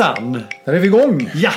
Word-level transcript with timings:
Hejsan! 0.00 0.42
Där 0.64 0.72
är 0.72 0.78
vi 0.78 0.86
igång! 0.86 1.30
Ja! 1.34 1.50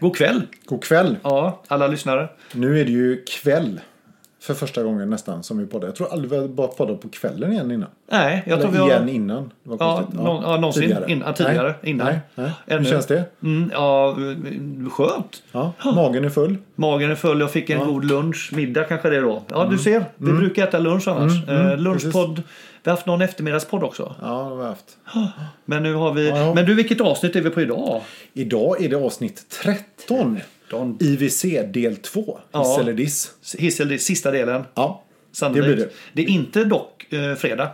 God 0.00 0.16
kväll! 0.16 0.42
God 0.64 0.84
kväll! 0.84 1.16
Ja, 1.22 1.62
alla 1.68 1.86
lyssnare. 1.86 2.28
Nu 2.52 2.80
är 2.80 2.84
det 2.84 2.90
ju 2.90 3.24
kväll. 3.24 3.80
För 4.40 4.54
första 4.54 4.82
gången 4.82 5.10
nästan 5.10 5.42
som 5.42 5.58
vi 5.58 5.66
poddar. 5.66 5.88
Jag 5.88 5.96
tror 5.96 6.12
aldrig 6.12 6.30
vi 6.30 6.36
har 6.38 6.48
bara 6.48 6.66
poddat 6.68 7.00
på 7.00 7.08
kvällen 7.08 7.52
igen 7.52 7.70
innan. 7.70 7.88
Nej, 8.10 8.42
jag 8.46 8.52
Eller 8.52 8.62
tror 8.62 8.72
vi 8.72 8.78
har... 8.78 8.88
igen 8.88 9.08
innan. 9.08 9.50
Det 9.64 9.70
var 9.70 9.76
Ja, 9.80 10.08
någon, 10.12 10.42
ja, 10.42 10.56
någonsin. 10.56 10.82
Tidigare. 10.82 11.04
In, 11.12 11.22
ja, 11.26 11.32
tidigare. 11.32 11.74
Nej. 11.82 11.90
Innan. 11.90 12.06
Nej. 12.06 12.20
Nej. 12.34 12.78
Hur 12.78 12.84
känns 12.84 13.06
det? 13.06 13.24
Mm, 13.42 13.70
ja, 13.72 14.10
eh, 14.10 14.90
skönt. 14.90 15.42
Ja. 15.52 15.72
Magen 15.94 16.24
är 16.24 16.30
full. 16.30 16.56
Magen 16.74 17.10
är 17.10 17.14
full, 17.14 17.40
jag 17.40 17.50
fick 17.50 17.70
en 17.70 17.78
god 17.86 18.04
lunch, 18.04 18.50
middag 18.54 18.84
kanske 18.84 19.10
det 19.10 19.16
är 19.16 19.22
då. 19.22 19.42
Ja, 19.48 19.64
du 19.70 19.78
ser. 19.78 20.04
Vi 20.16 20.32
brukar 20.32 20.64
äta 20.68 20.78
lunch 20.78 21.08
annars. 21.08 21.48
eh, 21.48 21.78
lunchpodd. 21.78 22.42
Vi 22.82 22.90
har 22.90 22.96
haft 22.96 23.06
någon 23.06 23.22
eftermiddagspodd 23.22 23.84
också. 23.84 24.14
Ja, 24.20 24.26
det 24.26 24.32
har 24.32 24.56
vi 24.56 24.64
haft. 24.64 24.96
Men 25.64 25.82
nu 25.82 25.94
har 25.94 26.12
vi... 26.14 26.28
Ja. 26.28 26.54
Men 26.54 26.66
du, 26.66 26.74
vilket 26.74 27.00
avsnitt 27.00 27.36
är 27.36 27.40
vi 27.40 27.50
på 27.50 27.60
idag? 27.60 28.02
Idag 28.32 28.84
är 28.84 28.88
det 28.88 28.96
avsnitt 28.96 29.44
13. 29.48 30.38
Don- 30.70 30.96
IVC 31.02 31.42
del 31.72 31.96
2. 31.96 32.38
Ja. 32.52 32.62
Hiss 32.62 32.78
eller 32.78 32.92
diss. 32.92 33.32
Hissel, 33.58 33.88
det 33.88 33.94
är 33.94 33.98
sista 33.98 34.30
delen. 34.30 34.64
Ja. 34.74 35.02
Sannolikt. 35.32 35.66
Det 35.66 35.74
blir 35.74 35.84
det. 35.84 35.92
Det 36.12 36.22
är 36.22 36.28
inte 36.28 36.64
dock 36.64 37.12
eh, 37.12 37.34
fredag. 37.34 37.70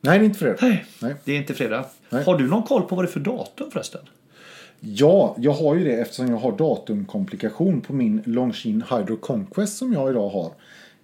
Nej, 0.00 0.18
det 0.18 0.24
är 0.24 0.26
inte 0.26 0.38
fredag. 0.38 0.56
Nej. 0.60 0.84
Nej. 0.98 1.14
Det 1.24 1.32
är 1.32 1.36
inte 1.36 1.54
fredag. 1.54 1.84
Nej. 2.10 2.24
Har 2.24 2.38
du 2.38 2.48
någon 2.48 2.62
koll 2.62 2.82
på 2.82 2.94
vad 2.96 3.04
det 3.04 3.08
är 3.08 3.12
för 3.12 3.20
datum 3.20 3.70
förresten? 3.70 4.00
Ja, 4.80 5.36
jag 5.38 5.52
har 5.52 5.74
ju 5.74 5.84
det 5.84 5.92
eftersom 5.92 6.28
jag 6.30 6.36
har 6.36 6.52
datumkomplikation 6.52 7.80
på 7.80 7.92
min 7.92 8.22
Longines 8.26 8.84
Hydro 8.92 9.16
Conquest 9.16 9.76
som 9.76 9.92
jag 9.92 10.10
idag 10.10 10.28
har. 10.28 10.52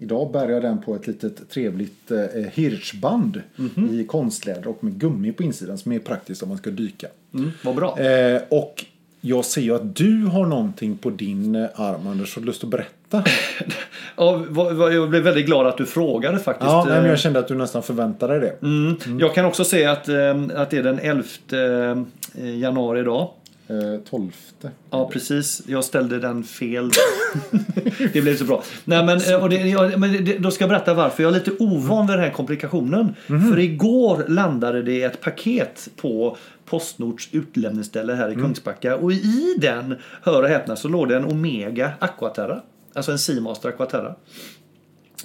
Idag 0.03 0.33
bär 0.33 0.48
jag 0.48 0.62
den 0.62 0.83
på 0.83 0.95
ett 0.95 1.06
litet 1.06 1.51
trevligt 1.51 2.11
eh, 2.11 2.19
hirschband 2.53 3.43
Mhm. 3.56 3.89
i 4.01 4.05
konstläder 4.05 4.67
och 4.69 4.84
med 4.84 4.93
gummi 5.01 5.33
på 5.33 5.43
insidan 5.43 5.79
som 5.79 5.93
är 5.93 5.98
praktiskt 5.98 6.43
om 6.43 6.48
man 6.48 6.59
ska 6.59 6.70
dyka. 6.70 7.06
Mm, 7.34 7.51
vad 7.65 7.75
bra. 7.75 7.98
Eh, 8.01 8.43
och 8.48 8.84
jag 9.21 9.45
ser 9.45 9.61
ju 9.61 9.75
att 9.75 9.97
du 9.97 10.25
har 10.27 10.47
någonting 10.47 10.97
på 10.97 11.11
din 11.11 11.55
eh, 11.55 11.69
arm 11.75 12.06
Anders. 12.06 12.34
Har 12.34 12.41
du 12.41 12.47
lust 12.47 12.65
att 12.65 12.71
berätta? 12.71 13.25
Ja, 14.17 14.45
jag 14.93 15.11
blev 15.11 15.23
väldigt 15.23 15.47
glad 15.47 15.67
att 15.67 15.77
du 15.77 15.87
frågade 15.87 16.39
faktiskt. 16.39 16.71
Ja, 16.71 16.84
men 16.89 17.05
Eh, 17.05 17.11
jag 17.11 17.19
kände 17.19 17.39
att 17.39 17.48
du 17.48 17.55
nästan 17.55 17.83
förväntade 17.83 18.39
dig 18.39 18.41
det. 18.61 18.67
mm. 18.67 18.97
Jag 19.21 19.34
kan 19.34 19.45
också 19.45 19.65
se 19.65 19.84
att, 19.84 20.09
eh, 20.09 20.15
att 20.55 20.71
det 20.71 20.77
är 20.78 20.83
den 20.83 20.98
11 20.98 21.25
eh, 21.53 22.59
januari 22.59 23.01
idag. 23.01 23.28
Eh, 23.71 24.01
12. 24.11 24.33
Ja, 24.91 25.11
precis. 25.13 25.63
Jag 25.67 25.85
ställde 25.85 26.19
den 26.19 26.45
fel. 26.45 26.91
det 28.12 28.23
blev 28.23 28.37
så 28.37 28.45
bra. 28.45 28.62
Nej, 28.85 29.05
men, 29.05 29.21
eh, 29.21 29.43
och 29.43 29.51
det, 29.51 29.57
jag, 29.57 29.99
men 29.99 30.25
det, 30.25 30.39
då 30.39 30.51
ska 30.51 30.62
jag 30.62 30.69
berätta 30.69 30.95
varför. 30.95 31.23
Jag 31.23 31.31
är 31.31 31.39
lite 31.39 31.53
ovan 31.59 32.07
vid 32.07 32.17
den 32.17 32.25
här 32.25 32.33
komplikationen. 32.33 33.15
För 33.27 33.59
igår 33.59 34.25
landade 34.29 34.83
det 34.83 35.03
ett 35.03 35.21
paket 35.21 35.89
på 35.97 36.37
Postnords 36.65 37.29
utlämningsställe 37.33 38.15
här 38.15 38.31
i 38.31 38.35
Kungsbacka. 38.35 38.97
Och 38.97 39.12
i 39.12 39.57
den, 39.59 39.97
hör 40.23 40.43
och 40.43 40.49
häpna, 40.49 40.77
så 40.77 40.89
låg 40.89 41.09
det 41.09 41.17
en 41.17 41.25
Omega 41.25 41.93
Aquaterra. 41.99 42.61
Alltså 42.95 43.12
en 43.12 43.19
Seamaster 43.19 43.69
Aquaterra. 43.69 44.15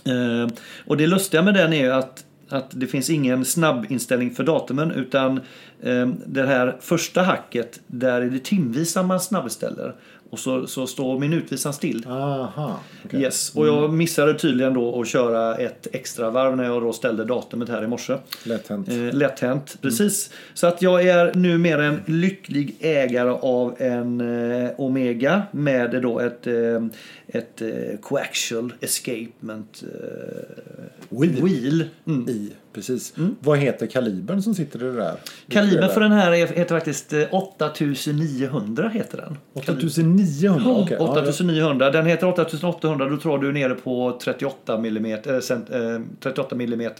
Eh, 0.06 0.54
och 0.86 0.98
det 0.98 1.08
lustiga 1.08 1.42
med 1.42 1.54
den 1.54 1.74
är 1.74 1.84
ju 1.84 1.92
att, 1.92 2.26
att 2.50 2.68
det 2.70 2.88
finns 2.88 3.10
ingen 3.10 3.46
snabbinställning 3.46 4.32
för 4.32 4.44
datumen 4.44 4.92
utan 4.92 5.38
eh, 5.82 6.08
det 6.26 6.46
här 6.46 6.78
första 6.80 7.22
hacket 7.24 7.80
där 7.88 8.22
är 8.22 8.30
det 8.30 8.44
timvisa 8.44 9.04
man 9.04 9.20
snabbställer 9.20 9.96
och 10.30 10.40
så, 10.40 10.68
så 10.68 10.88
står 10.88 11.20
minutvisan 11.20 11.74
still. 11.74 12.06
Aha. 12.08 12.80
okej. 13.06 13.22
Yes, 13.22 13.56
och 13.56 13.68
jag 13.68 13.94
missade 13.94 14.34
tydligen 14.34 14.74
då 14.74 15.02
att 15.02 15.08
köra 15.08 15.56
ett 15.56 15.88
extra 15.92 16.30
varv 16.30 16.58
när 16.58 16.64
jag 16.64 16.82
då 16.82 16.94
ställde 16.94 17.26
datumet 17.26 17.70
här 17.70 17.84
i 17.84 17.88
morse. 17.88 18.18
Lätt 18.44 18.68
hänt. 18.68 18.90
Eh, 18.90 19.14
lätt 19.14 19.40
hänt, 19.40 19.78
precis. 19.82 20.30
Så 20.54 20.68
att 20.68 20.82
jag 20.82 21.04
är 21.08 21.34
numera 21.36 21.86
en 21.86 22.02
lycklig 22.06 22.76
ägare 22.80 23.30
av 23.30 23.76
en 23.80 24.22
eh, 24.22 24.70
Omega 24.78 25.42
med 25.52 26.02
då 26.02 26.20
ett, 26.20 26.48
eh, 26.48 26.86
ett 27.28 27.62
eh, 27.62 27.70
coaxial 28.02 28.74
escapement 28.82 29.84
eh, 29.84 31.20
Wheel. 31.20 31.44
wheel. 31.44 31.86
Mm. 32.08 32.30
I, 32.30 32.52
precis. 32.76 33.14
Vad 33.40 33.58
heter 33.58 33.88
kalibern 33.88 34.42
som 34.42 34.56
sitter 34.56 34.84
i 34.84 34.86
det 34.86 34.96
där? 34.96 35.16
Kalibern 35.50 35.90
för 35.90 36.02
den 36.02 36.12
här 36.12 36.32
är- 36.32 36.48
heter 36.48 36.76
faktiskt 36.76 37.14
eh, 37.14 37.34
8900 37.34 38.90
heter 38.90 39.18
den. 39.18 39.38
8900? 39.54 40.62
Ja, 40.66 40.82
okej. 40.84 40.98
Ja, 41.00 41.22
8900. 41.22 41.92
Den 41.92 42.06
heter 42.06 42.28
8800. 42.28 43.10
Då 43.10 43.18
tror 43.18 43.38
du 43.38 43.48
är 43.48 43.54
nere 43.54 43.76
på 43.76 44.20
38 44.24 44.76
mm, 44.76 45.06
eh, 45.06 45.40
cent, 45.40 45.70
eh, 45.70 45.80
38 46.20 46.56
mm 46.56 46.92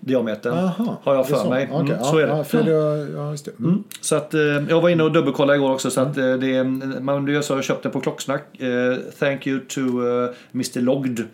diameter. 0.00 0.50
Aha, 0.50 1.00
har 1.02 1.14
jag 1.14 1.28
för 1.28 1.36
så. 1.36 1.50
mig. 1.50 1.64
Mm, 1.64 1.86
ja, 1.86 2.04
så 2.04 2.18
är 2.18 2.26
det. 2.26 2.32
Ja, 2.36 2.44
för 2.44 2.62
det 2.62 3.12
ja, 3.16 3.30
just 3.30 3.44
det. 3.44 3.58
Mm. 3.58 3.70
Mm. 3.70 3.84
Så 4.00 4.16
att, 4.16 4.34
eh, 4.34 4.40
jag 4.40 4.80
var 4.80 4.88
inne 4.88 5.02
och 5.02 5.12
dubbelkollade 5.12 5.56
igår 5.58 5.72
också 5.72 5.90
så 5.90 6.00
att 6.00 6.16
eh, 6.16 6.34
det 6.34 6.64
man, 6.64 7.28
jag 7.28 7.44
jag 7.48 7.64
köpte 7.64 7.88
på 7.88 8.00
Klocksnack. 8.00 8.60
Eh, 8.60 8.96
thank 9.18 9.46
you 9.46 9.60
to 9.68 9.80
eh, 9.80 10.30
Mr 10.54 10.80
Logged. 10.80 11.24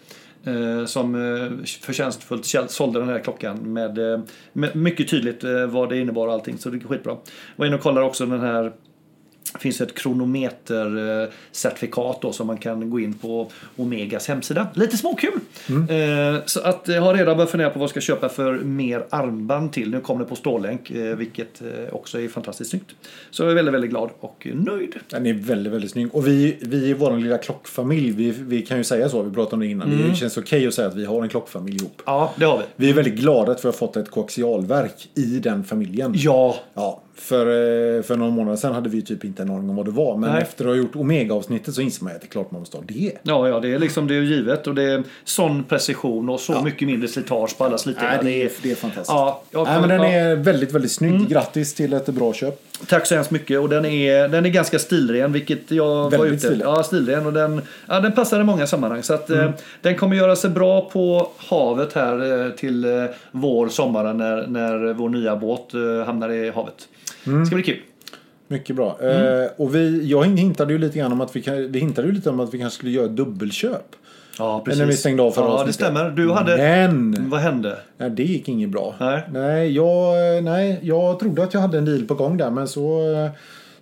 Eh, 0.45 0.85
som 0.85 1.15
eh, 1.15 1.65
förtjänstfullt 1.81 2.47
sålde 2.71 2.99
den 2.99 3.09
här 3.09 3.19
klockan 3.19 3.73
med, 3.73 3.99
eh, 3.99 4.21
med 4.53 4.77
mycket 4.77 5.09
tydligt 5.09 5.45
vad 5.69 5.89
det 5.89 5.99
innebar 5.99 6.27
och 6.27 6.33
allting. 6.33 6.59
Så 6.59 6.71
det 6.71 6.77
är 6.77 6.89
skitbra. 6.89 7.17
Var 7.57 7.67
inne 7.67 7.77
och 7.77 7.83
kollade 7.83 8.07
också 8.07 8.27
den 8.27 8.41
här 8.41 8.73
det 9.53 9.59
finns 9.59 9.81
ett 9.81 9.95
kronometercertifikat 9.95 12.23
då 12.23 12.33
som 12.33 12.47
man 12.47 12.57
kan 12.57 12.91
gå 12.91 13.01
in 13.01 13.15
på 13.15 13.51
Omegas 13.77 14.29
hemsida. 14.29 14.67
Lite 14.75 14.97
småkul! 14.97 15.41
Eh, 15.69 15.75
så 16.47 16.61
att 16.61 16.89
jag 16.89 17.03
har 17.03 17.15
redan 17.15 17.37
börjat 17.37 17.51
fundera 17.51 17.71
på 17.71 17.79
vad 17.79 17.85
jag 17.85 17.91
ska 17.91 18.01
köpa 18.01 18.29
för 18.29 18.59
mer 18.59 19.07
armband 19.11 19.73
till. 19.73 19.91
Nu 19.91 20.01
kommer 20.01 20.21
det 20.21 20.27
på 20.29 20.37
stålänk 20.37 20.91
eh, 20.91 21.17
vilket 21.17 21.63
eh, 21.63 21.95
också 21.95 22.21
är 22.21 22.29
fantastiskt 22.29 22.71
snyggt. 22.71 22.91
Så 23.31 23.43
jag 23.43 23.51
är 23.51 23.55
väldigt, 23.55 23.75
väldigt 23.75 23.91
glad 23.91 24.11
och 24.21 24.47
nöjd. 24.55 24.95
Den 25.09 25.27
är 25.27 25.35
väldigt, 25.35 25.73
väldigt 25.73 25.91
snygg. 25.91 26.15
Och 26.15 26.27
vi, 26.27 26.59
vi 26.61 26.77
i 26.77 26.95
vår 26.95 27.17
lilla 27.17 27.39
klockfamilj, 27.39 28.11
vi, 28.11 28.31
vi 28.31 28.63
kan 28.63 28.79
ju 28.79 28.85
säga 28.85 29.09
så, 29.09 29.23
vi 29.23 29.31
pratade 29.31 29.55
om 29.55 29.61
det 29.61 29.67
innan. 29.67 29.93
Mm. 29.93 30.11
Det 30.11 30.17
känns 30.17 30.37
okej 30.37 30.67
att 30.67 30.75
säga 30.75 30.89
att 30.89 30.97
vi 30.97 31.05
har 31.05 31.23
en 31.23 31.29
klockfamilj 31.29 31.77
ihop. 31.77 32.03
Ja, 32.07 32.33
det 32.37 32.45
har 32.45 32.59
vi. 32.59 32.65
Vi 32.77 32.91
är 32.91 32.95
väldigt 32.95 33.15
glada 33.15 33.53
att 33.53 33.65
vi 33.65 33.69
har 33.69 33.73
fått 33.73 33.97
ett 33.97 34.11
koaxialverk 34.11 35.09
i 35.15 35.25
den 35.25 35.65
familjen. 35.65 36.13
Ja, 36.17 36.57
Ja, 36.75 37.03
för, 37.15 37.47
eh, 37.47 38.03
för 38.03 38.17
några 38.17 38.31
månader 38.33 38.57
sedan 38.57 38.75
hade 38.75 38.89
vi 38.89 39.03
typ 39.03 39.25
inte 39.25 39.43
en 39.43 39.51
aning 39.51 39.71
om 39.71 39.77
vad 39.77 39.85
det 39.85 39.91
var. 39.91 40.17
Men 40.17 40.33
Nej. 40.33 40.43
efter 40.43 40.65
att 40.65 40.71
ha 40.71 40.77
gjort 40.77 40.97
Omega-avsnittet 40.97 41.75
så 41.75 41.81
inser 41.81 42.05
man 42.05 42.15
att 42.15 42.21
det 42.21 42.27
är 42.27 42.29
klart 42.29 42.51
man 42.51 42.61
måste 42.61 42.77
ha 42.77 42.85
det. 42.87 43.13
ja, 43.23 43.49
ja 43.49 43.61
det 43.61 43.75
är 43.75 43.79
liksom 43.79 44.07
det 44.07 44.15
är 44.15 44.21
givet 44.21 44.67
och 44.67 44.75
det 44.75 44.83
är 44.83 45.03
sån 45.25 45.65
precision 45.65 46.29
och 46.29 46.41
så 46.41 46.63
mycket 46.63 46.89
mindre 46.89 47.09
slitage 47.09 47.59
på 47.59 47.65
alla 47.65 47.79
slitningar. 47.79 48.21
Nej, 48.23 48.35
det, 48.35 48.43
är, 48.47 48.51
det 48.63 48.71
är 48.71 48.75
fantastiskt. 48.75 49.09
Ja, 49.11 49.43
jag 49.51 49.65
Nej, 49.67 49.81
men 49.81 49.89
den 49.89 50.01
ja. 50.01 50.07
Mm. 50.09 50.31
är 50.31 50.45
väldigt, 50.45 50.73
väldigt 50.73 50.93
snygg. 50.93 51.29
Grattis 51.29 51.75
till 51.75 51.93
ett 51.93 52.07
bra 52.07 52.33
köp. 52.33 52.63
Tack 52.89 53.07
så 53.07 53.15
hemskt 53.15 53.31
mycket 53.31 53.61
och 53.61 53.69
den 53.69 53.85
är, 53.85 54.29
den 54.29 54.47
är 54.47 54.51
ganska 54.51 54.79
stilren 54.79 55.33
vilket 55.33 55.71
jag 55.71 55.87
var 55.87 56.11
Väldigt 56.11 56.33
ute 56.33 56.47
stilren. 56.47 56.69
Ja, 56.75 56.83
stilren 56.83 57.27
och 57.27 57.33
den, 57.33 57.63
ja, 57.89 58.01
den 58.01 58.13
passar 58.13 58.41
i 58.41 58.45
många 58.45 58.67
sammanhang. 58.67 59.03
Så 59.03 59.15
att, 59.15 59.31
Mm. 59.31 59.47
eh, 59.47 59.53
den 59.83 59.97
kommer 59.97 60.17
göra 60.17 60.37
sig 60.37 60.51
bra 60.51 60.91
på 60.91 61.31
havet 61.37 61.93
här 61.93 62.45
eh, 62.47 62.51
till 62.51 62.85
eh, 62.85 63.05
vår, 63.31 63.69
sommaren 63.69 64.17
när, 64.17 64.47
när 64.47 64.93
vår 64.93 65.09
nya 65.09 65.37
båt 65.37 65.75
eh, 65.75 66.07
hamnar 66.07 66.33
i 66.33 66.51
havet. 66.51 66.89
Mm. 67.27 67.41
Det 67.41 67.47
ska 67.47 67.55
bli 67.55 67.65
kul. 67.65 67.81
Mycket 68.49 68.77
bra. 68.77 68.99
Mm. 69.01 69.43
Eh, 69.43 69.51
och 69.57 69.75
vi, 69.75 70.07
jag 70.07 70.25
hintade 70.25 70.73
ju 70.73 70.79
lite 70.79 70.99
grann 70.99 71.13
om 71.13 71.21
att 71.21 71.37
vi, 71.37 71.43
kan, 71.43 71.73
vi 71.73 71.79
hintade 71.79 72.09
ju 72.09 72.15
lite 72.15 72.31
om 72.31 72.41
att 72.41 72.55
vi 72.55 72.59
kanske 72.59 72.77
skulle 72.79 72.93
göra 72.93 73.09
dubbelköp. 73.09 73.97
Ja, 74.39 74.65
När 74.67 74.87
vi 74.87 74.97
stängde 74.97 75.23
av 75.23 75.31
förra 75.31 75.47
Ja, 75.47 75.65
det 75.67 75.73
stämmer. 75.73 76.11
Du 76.11 76.31
hade... 76.31 76.57
Men! 76.57 77.31
Vad 77.31 77.41
hände? 77.41 77.79
Nej, 77.97 78.11
det 78.11 78.23
gick 78.23 78.49
inget 78.49 78.71
bra. 78.71 78.95
Nej. 79.01 79.23
Nej, 79.33 79.73
jag, 79.73 80.45
nej, 80.45 80.79
jag 80.83 81.19
trodde 81.19 81.43
att 81.43 81.55
jag 81.55 81.61
hade 81.61 81.79
en 81.79 81.85
deal 81.85 82.05
på 82.05 82.15
gång 82.15 82.37
där 82.37 82.51
men 82.51 82.69
så 82.69 83.13
eh, 83.13 83.31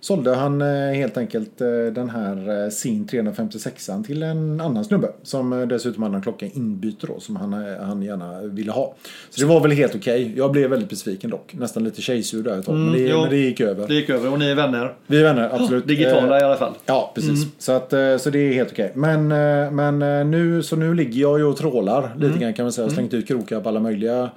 sålde 0.01 0.35
han 0.35 0.61
eh, 0.61 0.93
helt 0.93 1.17
enkelt 1.17 1.61
eh, 1.61 1.67
den 1.93 2.09
här 2.09 2.63
eh, 2.63 2.69
sin 2.69 3.07
356 3.07 3.89
till 4.05 4.23
en 4.23 4.61
annan 4.61 4.85
snubbe. 4.85 5.07
Som 5.23 5.65
dessutom 5.69 6.03
hade 6.03 6.15
en 6.15 6.21
klocka 6.21 6.45
inbyte 6.45 7.07
då 7.07 7.19
som 7.19 7.35
han, 7.35 7.53
han 7.79 8.01
gärna 8.01 8.41
ville 8.41 8.71
ha. 8.71 8.95
Så 9.29 9.41
det 9.41 9.47
var 9.47 9.59
väl 9.59 9.71
helt 9.71 9.95
okej. 9.95 10.33
Jag 10.37 10.51
blev 10.51 10.69
väldigt 10.69 10.89
besviken 10.89 11.29
dock. 11.29 11.53
Nästan 11.53 11.83
lite 11.83 12.01
tjejsur 12.01 12.43
där 12.43 12.59
ett 12.59 12.65
tag. 12.65 12.75
men, 12.75 12.93
det, 12.93 13.15
men 13.15 13.29
det 13.29 13.37
gick 13.37 13.59
över. 13.59 13.87
Det 13.87 13.93
gick 13.93 14.09
över 14.09 14.31
och 14.31 14.39
ni 14.39 14.49
är 14.49 14.55
vänner. 14.55 14.93
Vi 15.07 15.19
är 15.19 15.23
vänner, 15.23 15.49
absolut. 15.53 15.87
Digitala 15.87 16.31
Eh, 16.35 16.41
i 16.41 16.43
alla 16.43 16.57
fall. 16.57 16.73
Ja, 16.85 17.11
precis. 17.15 17.45
Så, 17.57 17.71
att, 17.71 17.89
så 18.21 18.29
det 18.29 18.39
är 18.39 18.53
helt 18.53 18.71
okej. 18.71 18.91
Men, 18.95 19.31
eh, 19.31 19.71
men 19.71 20.01
eh, 20.01 20.25
nu, 20.25 20.63
så 20.63 20.75
nu 20.75 20.93
ligger 20.93 21.21
jag 21.21 21.39
ju 21.39 21.45
och 21.45 21.57
trålar 21.57 22.15
lite 22.17 22.39
grann 22.39 22.53
kan 22.53 22.65
man 22.65 22.71
säga. 22.71 22.83
Jag 22.83 22.89
har 22.89 22.95
slängt 22.95 23.13
ut 23.13 23.27
krokar 23.27 23.61
på 23.61 23.69
alla 23.69 23.79
möjliga 23.79 24.29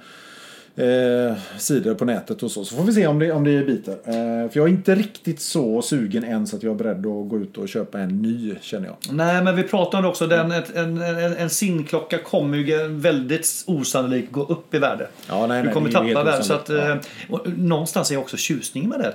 eh, 0.75 1.35
sidor 1.57 1.93
på 1.93 2.05
nätet 2.05 2.43
och 2.43 2.51
så. 2.51 2.65
Så 2.65 2.75
får 2.75 2.83
vi 2.83 2.93
se 2.93 3.07
om 3.07 3.19
det, 3.19 3.31
om 3.31 3.43
det 3.43 3.65
biter. 3.65 3.91
Eh, 4.05 4.49
för 4.49 4.51
jag 4.53 4.63
är 4.63 4.67
inte 4.67 4.95
riktigt 4.95 5.39
så 5.41 5.81
sugen 5.81 6.23
än 6.23 6.47
så 6.47 6.55
att 6.55 6.63
jag 6.63 6.71
är 6.71 6.75
beredd 6.77 6.97
att 6.97 7.29
gå 7.29 7.39
ut 7.39 7.57
och 7.57 7.69
köpa 7.69 7.99
en 7.99 8.21
ny 8.21 8.55
känner 8.61 8.87
jag. 8.87 8.95
Nej, 9.11 9.43
men 9.43 9.55
vi 9.55 9.63
pratade 9.63 9.97
om 9.97 10.03
det 10.03 10.09
också. 10.09 10.27
Den, 10.27 10.51
en, 10.51 11.01
en, 11.01 11.35
en 11.37 11.49
sinklocka 11.49 12.17
kommer 12.17 12.57
ju 12.57 12.87
väldigt 12.87 13.63
osannolikt 13.67 14.31
gå 14.31 14.43
upp 14.43 14.73
i 14.73 14.79
värde. 14.79 15.07
Ja, 15.27 15.47
nej, 15.47 15.61
du 15.61 15.65
nej, 15.65 15.73
kommer 15.73 15.87
ju 15.87 15.93
tappa 15.93 16.23
värde. 16.23 16.43
Så 16.43 16.53
att, 16.53 16.69
eh, 16.69 16.95
och, 17.29 17.57
någonstans 17.57 18.11
är 18.11 18.17
också 18.17 18.37
tjusningen 18.37 18.89
med 18.89 18.99
det. 18.99 19.13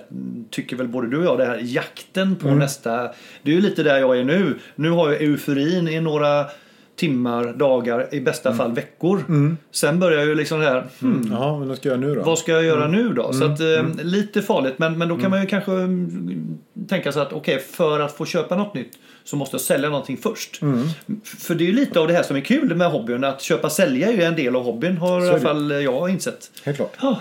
Tycker 0.51 0.77
väl 0.77 0.89
både 0.89 1.09
du 1.11 1.17
och 1.19 1.25
jag. 1.25 1.39
Det 1.39 1.45
här 1.45 1.61
jakten 1.63 2.37
på 2.37 2.47
Mm. 2.47 2.59
nästa. 2.59 3.03
Det 3.43 3.51
är 3.51 3.55
ju 3.55 3.61
lite 3.61 3.83
där 3.83 3.99
jag 3.99 4.19
är 4.19 4.25
nu. 4.25 4.59
Nu 4.75 4.91
har 4.91 5.11
jag 5.13 5.23
euforin 5.23 5.89
i 5.89 6.01
några 6.01 6.47
timmar, 7.01 7.53
dagar, 7.53 8.15
i 8.15 8.21
bästa 8.21 8.55
fall 8.55 8.73
veckor. 8.73 9.25
Sen 9.71 10.01
börjar 10.01 10.25
ju 10.25 10.35
liksom 10.35 10.61
det 10.61 10.67
här, 10.67 10.87
hmm, 11.01 11.29
Jaha, 11.33 11.59
men 11.59 11.69
vad 11.69 11.77
ska 11.77 11.89
jag 11.89 11.99
göra 12.03 12.09
nu 12.09 12.15
då? 12.15 12.23
vad 12.23 12.39
ska 12.39 12.53
jag 12.53 12.65
göra 12.65 12.89
nu 12.89 13.09
då? 13.09 13.33
Så 13.33 13.45
att, 13.45 13.61
eh, 13.61 14.05
lite 14.05 14.43
farligt, 14.43 14.75
men, 14.77 14.99
men 14.99 15.09
då 15.09 15.17
kan 15.17 15.31
man 15.31 15.41
ju 15.41 15.47
kanske 15.47 15.73
mm, 15.73 16.59
tänka 16.89 17.13
sig 17.13 17.23
att 17.23 17.33
okej, 17.33 17.59
för 17.59 18.01
att 18.01 18.17
få 18.17 18.25
köpa 18.25 18.57
något 18.57 18.75
nytt 18.75 18.93
så 19.25 19.37
måste 19.37 19.55
jag 19.55 19.61
sälja 19.61 19.89
någonting 19.89 20.17
först. 20.17 20.57
För 21.25 21.55
det 21.55 21.65
är 21.65 21.67
ju 21.67 21.73
lite 21.73 22.01
av 22.01 22.09
det 22.09 22.15
här 22.15 22.23
som 22.23 22.37
är 22.37 22.41
kul 22.41 22.77
med 22.77 22.91
hobbyn, 22.91 23.25
att 23.25 23.43
köpa 23.43 23.67
och 23.67 23.73
sälja 23.73 24.09
är 24.09 24.13
ju 24.13 24.23
en 24.23 24.37
del 24.37 24.57
av 24.57 24.63
hobbyn, 24.63 24.97
har 24.97 25.25
i 25.25 25.29
alla 25.29 25.41
fall 25.41 25.71
jag 25.71 26.11
insett. 26.11 26.51
Helt 26.65 26.77
klart. 26.77 26.97
Ja. 27.01 27.21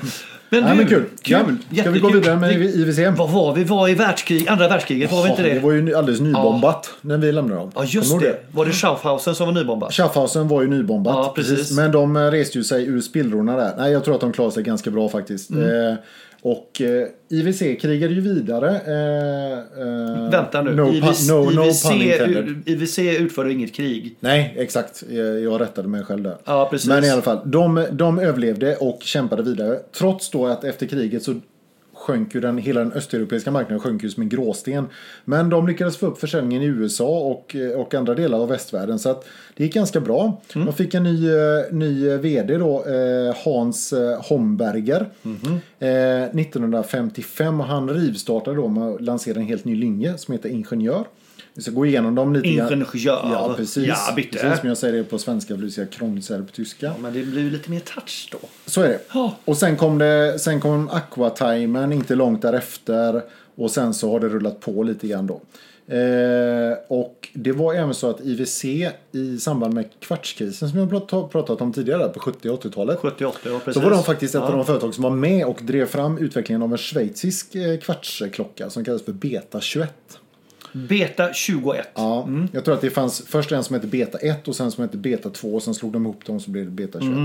Men 0.49 0.63
du, 0.63 0.75
men 0.75 0.87
kul. 0.87 1.05
Ja. 1.23 1.39
kul. 1.45 1.57
Ska 1.81 1.91
vi 1.91 1.99
gå 1.99 2.09
vidare 2.09 2.35
med 2.37 2.59
Vi- 2.59 2.81
IWC? 2.81 3.17
Vad 3.17 3.29
var 3.29 3.53
vi? 3.55 3.63
Var 3.63 3.87
i 3.89 3.93
världskrig, 3.95 4.47
andra 4.47 4.67
världskriget, 4.67 5.11
var 5.11 5.23
vi 5.23 5.29
inte 5.29 5.41
Ja, 5.41 5.47
det? 5.47 5.53
det 5.53 5.59
var 5.59 5.71
ju 5.71 5.95
alldeles 5.95 6.21
nybombat 6.21 6.89
när 7.01 7.17
vi 7.17 7.31
lämnade 7.31 7.59
dem. 7.61 7.71
Ja, 7.75 7.83
just 7.87 8.19
det. 8.19 8.25
ihåg 8.25 8.35
Var 8.51 8.65
det 8.65 8.71
Schaffhausen 8.71 9.35
som 9.35 9.45
var 9.47 9.53
nybombat? 9.53 9.93
Schaffhausen 9.93 10.47
var 10.47 10.61
ju 10.61 10.67
nybombat. 10.67 11.15
Ja, 11.15 11.33
precis. 11.35 11.71
Men 11.71 11.91
de 11.91 12.15
eh, 12.17 12.21
reste 12.31 12.57
ju 12.57 12.63
sig 12.63 12.85
ur 12.85 13.01
spillrorna 13.01 13.55
där. 13.57 13.73
Nej, 13.77 13.91
jag 13.91 14.03
tror 14.03 14.15
att 14.15 14.21
de 14.21 14.31
klarade 14.33 14.53
sig 14.53 14.63
ganska 14.63 14.91
bra 14.91 15.09
faktiskt. 15.09 15.49
Mm. 15.49 15.87
Eh, 15.91 15.95
och 16.41 16.81
eh, 16.81 17.07
IWC 17.29 17.59
krigade 17.59 18.13
ju 18.13 18.21
vidare. 18.21 18.69
Eh, 18.69 19.83
eh, 19.83 20.29
Vänta 20.31 20.61
nu. 20.61 20.75
No, 20.75 20.93
IVC, 20.93 21.29
no, 21.29 21.49
no 21.49 21.65
IVC. 21.65 21.85
IVC 22.65 22.99
utförde 22.99 23.51
inget 23.53 23.73
krig. 23.73 24.15
Nej, 24.19 24.53
exakt. 24.57 25.03
Jag, 25.09 25.39
jag 25.39 25.61
rättade 25.61 25.87
mig 25.87 26.03
själv 26.03 26.23
där. 26.23 26.37
Ja, 26.45 26.67
precis. 26.71 26.89
Men 26.89 27.03
i 27.03 27.09
alla 27.09 27.21
fall, 27.21 27.39
de, 27.45 27.85
de 27.91 28.19
överlevde 28.19 28.75
och 28.75 28.99
kämpade 29.01 29.43
vidare. 29.43 29.79
Trots 29.97 30.29
då 30.29 30.47
att 30.47 30.63
efter 30.63 30.85
kriget 30.85 31.23
så 31.23 31.35
sjönk 31.99 32.35
ju 32.35 32.41
den, 32.41 32.57
hela 32.57 32.79
den 32.79 32.91
östeuropeiska 32.91 33.51
marknaden 33.51 33.79
sjönk 33.79 34.03
ju 34.03 34.09
som 34.09 34.23
en 34.23 34.29
gråsten. 34.29 34.87
Men 35.25 35.49
de 35.49 35.67
lyckades 35.67 35.97
få 35.97 36.05
upp 36.05 36.19
försäljningen 36.19 36.63
i 36.63 36.65
USA 36.65 37.19
och, 37.19 37.55
och 37.75 37.93
andra 37.93 38.15
delar 38.15 38.39
av 38.39 38.47
västvärlden. 38.47 38.99
Så 38.99 39.09
att 39.09 39.25
det 39.55 39.63
gick 39.63 39.73
ganska 39.73 39.99
bra. 39.99 40.41
Mm. 40.55 40.65
De 40.65 40.73
fick 40.73 40.93
en 40.93 41.03
ny, 41.03 41.29
eh, 41.29 41.71
ny 41.71 42.17
vd 42.17 42.57
då, 42.57 42.85
eh, 42.85 43.35
Hans 43.45 43.93
eh, 43.93 44.21
Homberger. 44.29 45.09
Mhm. 45.21 45.59
Eh, 45.79 46.39
1955 46.39 47.59
och 47.59 47.65
han 47.65 47.89
rivstartade 47.89 48.57
då 48.57 48.67
med 48.67 48.83
att 48.83 49.01
lansera 49.01 49.39
en 49.39 49.45
helt 49.45 49.65
ny 49.65 49.75
linje 49.75 50.17
som 50.17 50.31
heter 50.31 50.49
Ingenjör. 50.49 51.05
Vi 51.59 51.63
ska 51.63 51.71
gå 51.71 51.85
igenom 51.85 52.15
dem 52.15 52.33
lite 52.33 52.47
grann. 52.47 52.73
Ingenjör. 52.73 53.19
Ja, 53.23 53.53
precis. 53.57 53.87
Ja, 53.87 54.13
bitte. 54.15 54.37
Precis 54.37 54.59
som 54.59 54.69
jag 54.69 54.77
säger 54.77 54.93
det 54.93 55.03
på 55.03 55.17
svenska 55.19 55.55
vill 55.55 55.73
säga 55.73 55.87
krångligt 55.87 56.25
säga 56.25 56.39
det 56.39 56.45
på 56.45 56.51
tyska. 56.51 56.93
Men 56.99 57.13
det 57.13 57.23
blir 57.23 57.41
ju 57.41 57.49
lite 57.49 57.69
mer 57.69 57.79
touch 57.79 58.29
då. 58.31 58.37
Så 58.65 58.81
är 58.81 58.87
det. 58.87 58.99
Ja. 59.13 59.35
Och 59.45 59.57
sen 59.57 59.77
kom, 59.77 59.97
det, 59.97 60.39
sen 60.39 60.59
kom 60.61 60.89
Aquatimern 60.89 61.91
inte 61.93 62.15
långt 62.15 62.41
därefter. 62.41 63.21
Och 63.55 63.71
sen 63.71 63.93
så 63.93 64.11
har 64.11 64.19
det 64.19 64.29
rullat 64.29 64.59
på 64.59 64.83
lite 64.83 65.07
grann 65.07 65.27
då. 65.27 65.41
Eh, 65.95 66.77
och 66.87 67.29
det 67.33 67.51
var 67.51 67.73
även 67.73 67.93
så 67.93 68.09
att 68.09 68.21
IWC 68.21 68.65
i 69.11 69.37
samband 69.39 69.73
med 69.73 69.85
kvartskrisen 69.99 70.69
som 70.69 70.79
jag 70.79 70.89
prat- 70.89 71.31
pratat 71.31 71.61
om 71.61 71.73
tidigare 71.73 72.09
på 72.09 72.19
70 72.19 72.49
och 72.49 72.63
80-talet. 72.63 72.99
78, 72.99 73.39
ja 73.43 73.59
precis. 73.65 73.73
Så 73.73 73.89
var 73.89 73.95
de 73.95 74.03
faktiskt 74.03 74.35
ett 74.35 74.41
ja. 74.41 74.47
av 74.47 74.53
de 74.53 74.65
företag 74.65 74.93
som 74.93 75.03
var 75.03 75.11
med 75.11 75.45
och 75.45 75.59
drev 75.61 75.85
fram 75.85 76.17
utvecklingen 76.17 76.61
av 76.61 76.71
en 76.71 76.77
schweizisk 76.77 77.55
eh, 77.55 77.77
kvartsklocka 77.79 78.69
som 78.69 78.85
kallas 78.85 79.01
för 79.03 79.11
Beta 79.11 79.61
21. 79.61 79.93
Beta 80.73 81.33
21. 81.33 81.87
Ja, 81.95 82.27
Jag 82.51 82.65
tror 82.65 82.75
att 82.75 82.81
det 82.81 82.89
fanns 82.89 83.21
först 83.27 83.51
en 83.51 83.63
som 83.63 83.73
hette 83.73 83.87
Beta 83.87 84.17
1 84.17 84.47
och 84.47 84.55
sen 84.55 84.71
som 84.71 84.81
hette 84.83 84.97
Beta 84.97 85.29
2 85.29 85.55
och 85.55 85.63
sen 85.63 85.73
slog 85.73 85.93
de 85.93 86.05
ihop 86.05 86.25
dem 86.25 86.35
och 86.35 86.41
så 86.41 86.51
blev 86.51 86.65
det 86.65 86.71
Beta 86.71 86.99
21. 86.99 87.15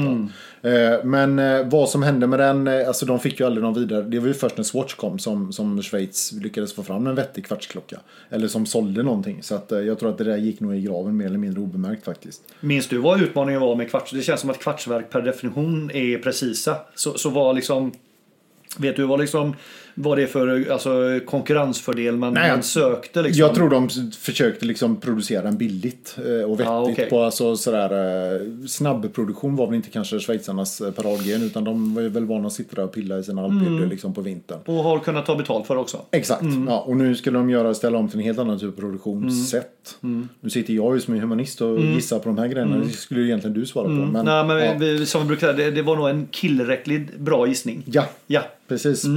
då. 0.63 0.69
Eh, 0.69 1.05
Men 1.05 1.39
eh, 1.39 1.67
vad 1.69 1.89
som 1.89 2.03
hände 2.03 2.27
med 2.27 2.39
den, 2.39 2.67
eh, 2.69 2.89
alltså 2.89 3.07
de 3.07 3.21
fick 3.21 3.41
ju 3.41 3.47
aldrig 3.47 3.63
någon 3.65 3.75
vidare. 3.75 4.03
Det 4.03 4.19
var 4.19 4.27
ju 4.29 4.35
först 4.35 4.57
när 4.57 4.65
Swatch 4.65 4.95
kom 4.95 5.19
som, 5.19 5.53
som 5.53 5.83
Schweiz 5.83 6.33
lyckades 6.33 6.75
få 6.75 6.83
fram 6.83 7.07
en 7.07 7.15
vettig 7.15 7.47
kvartsklocka. 7.47 8.01
Eller 8.31 8.49
som 8.49 8.67
sålde 8.67 9.03
någonting. 9.03 9.43
Så 9.43 9.55
att 9.55 9.71
jag 9.71 9.99
tror 9.99 10.11
att 10.11 10.19
det 10.19 10.25
där 10.25 10.37
gick 10.37 10.61
nog 10.61 10.77
i 10.77 10.81
graven 10.81 11.17
mer 11.17 11.27
eller 11.27 11.39
mindre 11.39 11.61
obemärkt 11.63 12.05
faktiskt. 12.05 12.43
Minns 12.61 12.89
du 12.89 12.99
vad 12.99 13.23
utmaningen 13.23 13.61
var 13.61 13.77
med 13.77 13.91
kvarts? 13.91 14.11
Det 14.11 14.23
känns 14.23 14.41
som 14.41 14.51
att 14.51 14.59
kvartsverk 14.59 15.11
per 15.11 15.23
definition 15.23 15.91
är 15.95 16.19
precisa. 16.19 16.77
Så, 16.95 17.19
så 17.19 17.31
var 17.31 17.55
liksom... 17.55 17.93
Vet 18.79 18.97
du 18.97 19.05
vad 19.07 19.21
liksom 19.21 19.55
vad 19.95 20.19
det 20.19 20.23
är 20.23 20.27
för 20.27 20.71
alltså, 20.71 21.21
konkurrensfördel 21.27 22.17
man, 22.17 22.35
Nej, 22.35 22.51
man 22.51 22.63
sökte? 22.63 23.23
Liksom? 23.23 23.41
Jag 23.41 23.55
tror 23.55 23.71
de 23.71 23.89
försökte 24.19 24.67
liksom 24.67 24.97
producera 24.97 25.43
den 25.43 25.57
billigt 25.57 26.17
eh, 26.19 26.51
och 26.51 26.61
vettigt. 26.61 26.67
Ja, 26.67 26.81
okej. 26.83 27.11
på 27.11 27.23
alltså 27.23 27.57
sådär, 27.57 27.91
eh, 28.35 28.41
snabbproduktion 28.67 29.57
var 29.57 29.67
väl 29.67 29.75
inte 29.75 29.91
kanske 29.91 30.19
schweizarnas 30.21 30.81
eh, 30.81 30.91
paradgren 30.91 31.43
utan 31.43 31.65
de 31.65 31.95
var 31.95 32.03
väl 32.03 32.25
vana 32.25 32.47
att 32.47 32.53
sitta 32.53 32.77
där 32.77 32.85
och 32.85 32.93
pilla 32.93 33.19
i 33.19 33.23
sina 33.23 33.45
alphyddor 33.45 33.87
liksom 33.87 34.15
på 34.15 34.21
vintern. 34.21 34.59
Och 34.67 34.75
har 34.75 34.99
kunnat 34.99 35.27
ta 35.27 35.37
betalt 35.37 35.67
för 35.67 35.75
det 35.75 35.81
också. 35.81 36.01
Exakt. 36.11 36.45
Ja, 36.69 36.81
och 36.81 36.97
nu 36.97 37.15
skulle 37.15 37.39
de 37.39 37.51
göra, 37.51 37.75
ställa 37.75 37.99
om 37.99 38.09
till 38.09 38.19
en 38.19 38.25
helt 38.25 38.39
annan 38.39 38.59
typ 38.59 38.69
av 38.69 38.81
produktionssätt. 38.81 39.97
Nu 40.41 40.51
sitter 40.51 40.75
jag 40.75 40.95
ju 40.95 41.01
som 41.01 41.15
är 41.15 41.19
humanist 41.19 41.61
och 41.61 41.81
gissar 41.81 42.19
på 42.19 42.29
de 42.29 42.39
här 42.39 42.49
grejerna. 42.49 42.77
Det 42.77 42.91
skulle 42.91 43.21
ju 43.21 43.27
egentligen 43.27 43.55
du 43.55 43.67
svara 43.67 43.85
på. 43.85 43.93
Men, 43.93 44.25
Nej, 44.25 44.45
men 44.45 44.59
ja. 44.59 44.75
vi, 44.79 45.07
som 45.07 45.21
vi 45.23 45.27
brukar 45.27 45.47
säga, 45.47 45.65
det, 45.65 45.71
det 45.71 45.83
var 45.83 45.97
nog 45.97 46.09
en 46.09 46.27
killräckligt 46.31 47.19
bra 47.19 47.47
gissning. 47.47 47.83
ja, 47.87 48.05
Ja. 48.27 48.43
Precis. 48.69 49.05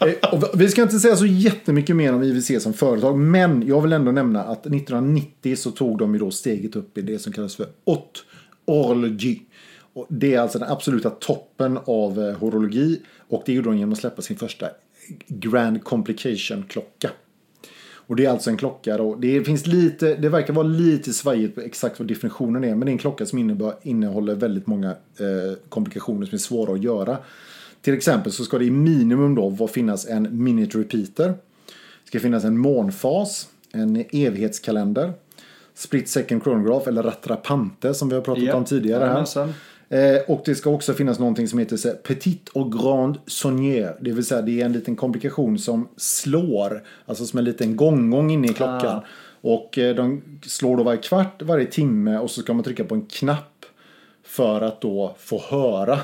Eh, 0.00 0.32
och 0.32 0.60
vi 0.60 0.68
ska 0.68 0.82
inte 0.82 0.98
säga 0.98 1.16
så 1.16 1.26
jättemycket 1.26 1.96
mer 1.96 2.14
om 2.14 2.22
IWC 2.22 2.62
som 2.62 2.72
företag. 2.72 3.18
Men 3.18 3.66
jag 3.66 3.80
vill 3.80 3.92
ändå 3.92 4.12
nämna 4.12 4.42
att 4.42 4.66
1990 4.66 5.56
så 5.56 5.70
tog 5.70 5.98
de 5.98 6.14
ju 6.14 6.18
då 6.18 6.30
steget 6.30 6.76
upp 6.76 6.98
i 6.98 7.02
det 7.02 7.18
som 7.18 7.32
kallas 7.32 7.56
för 7.56 7.66
horlogie. 8.66 9.40
Och 9.92 10.06
det 10.08 10.34
är 10.34 10.40
alltså 10.40 10.58
den 10.58 10.68
absoluta 10.68 11.10
toppen 11.10 11.78
av 11.84 12.20
eh, 12.20 12.36
horologi. 12.36 13.00
Och 13.28 13.42
det 13.46 13.52
gjorde 13.52 13.68
de 13.68 13.78
genom 13.78 13.92
att 13.92 13.98
släppa 13.98 14.22
sin 14.22 14.36
första 14.36 14.66
Grand 15.28 15.84
Complication-klocka. 15.84 17.10
Och 18.06 18.16
det 18.16 18.24
är 18.24 18.30
alltså 18.30 18.50
en 18.50 18.56
klocka 18.56 18.96
då. 18.96 19.14
Det 19.14 19.44
finns 19.44 19.66
lite, 19.66 20.14
det 20.14 20.28
verkar 20.28 20.52
vara 20.52 20.66
lite 20.66 21.12
svajigt 21.12 21.54
på 21.54 21.60
exakt 21.60 21.98
vad 21.98 22.08
definitionen 22.08 22.64
är. 22.64 22.68
Men 22.68 22.80
det 22.80 22.90
är 22.90 22.92
en 22.92 22.98
klocka 22.98 23.26
som 23.26 23.38
innebär, 23.38 23.74
innehåller 23.82 24.34
väldigt 24.34 24.66
många 24.66 24.90
eh, 24.90 25.58
komplikationer 25.68 26.26
som 26.26 26.34
är 26.34 26.38
svåra 26.38 26.74
att 26.74 26.82
göra. 26.82 27.18
Till 27.86 27.94
exempel 27.94 28.32
så 28.32 28.44
ska 28.44 28.58
det 28.58 28.64
i 28.64 28.70
minimum 28.70 29.34
då 29.34 29.68
finnas 29.68 30.06
en 30.06 30.42
minute 30.44 30.78
repeater. 30.78 31.28
Det 31.28 32.08
ska 32.08 32.20
finnas 32.20 32.44
en 32.44 32.58
månfas, 32.58 33.48
en 33.72 34.04
evighetskalender, 34.12 35.12
split 35.74 36.08
second 36.08 36.42
chronograph 36.42 36.88
eller 36.88 37.02
rattrapante 37.02 37.94
som 37.94 38.08
vi 38.08 38.14
har 38.14 38.22
pratat 38.22 38.44
Ja. 38.44 38.54
om 38.54 38.64
tidigare 38.64 38.98
här. 38.98 39.06
Jajamensan. 39.06 39.54
Eh, 39.88 40.16
och 40.28 40.42
det 40.44 40.54
ska 40.54 40.70
också 40.70 40.94
finnas 40.94 41.18
någonting 41.18 41.48
som 41.48 41.58
heter 41.58 41.90
petit 41.90 42.48
och 42.48 42.72
grand 42.72 43.18
sonnier. 43.26 43.96
Det 44.00 44.12
vill 44.12 44.24
säga 44.24 44.42
det 44.42 44.60
är 44.60 44.64
en 44.64 44.72
liten 44.72 44.96
komplikation 44.96 45.58
som 45.58 45.88
slår. 45.96 46.82
Alltså 47.06 47.26
som 47.26 47.38
en 47.38 47.44
liten 47.44 47.76
gongong 47.76 48.30
inne 48.30 48.46
i 48.46 48.52
klockan. 48.54 48.96
Ah. 48.96 49.04
Och 49.40 49.78
eh, 49.78 49.94
de 49.94 50.22
slår 50.46 50.76
då 50.76 50.82
varje 50.82 51.00
kvart, 51.00 51.42
varje 51.42 51.66
timme 51.66 52.18
och 52.18 52.30
så 52.30 52.40
ska 52.40 52.54
man 52.54 52.64
trycka 52.64 52.84
på 52.84 52.94
en 52.94 53.06
knapp. 53.06 53.64
För 54.24 54.60
att 54.60 54.80
då 54.80 55.16
få 55.18 55.42
höra 55.50 55.98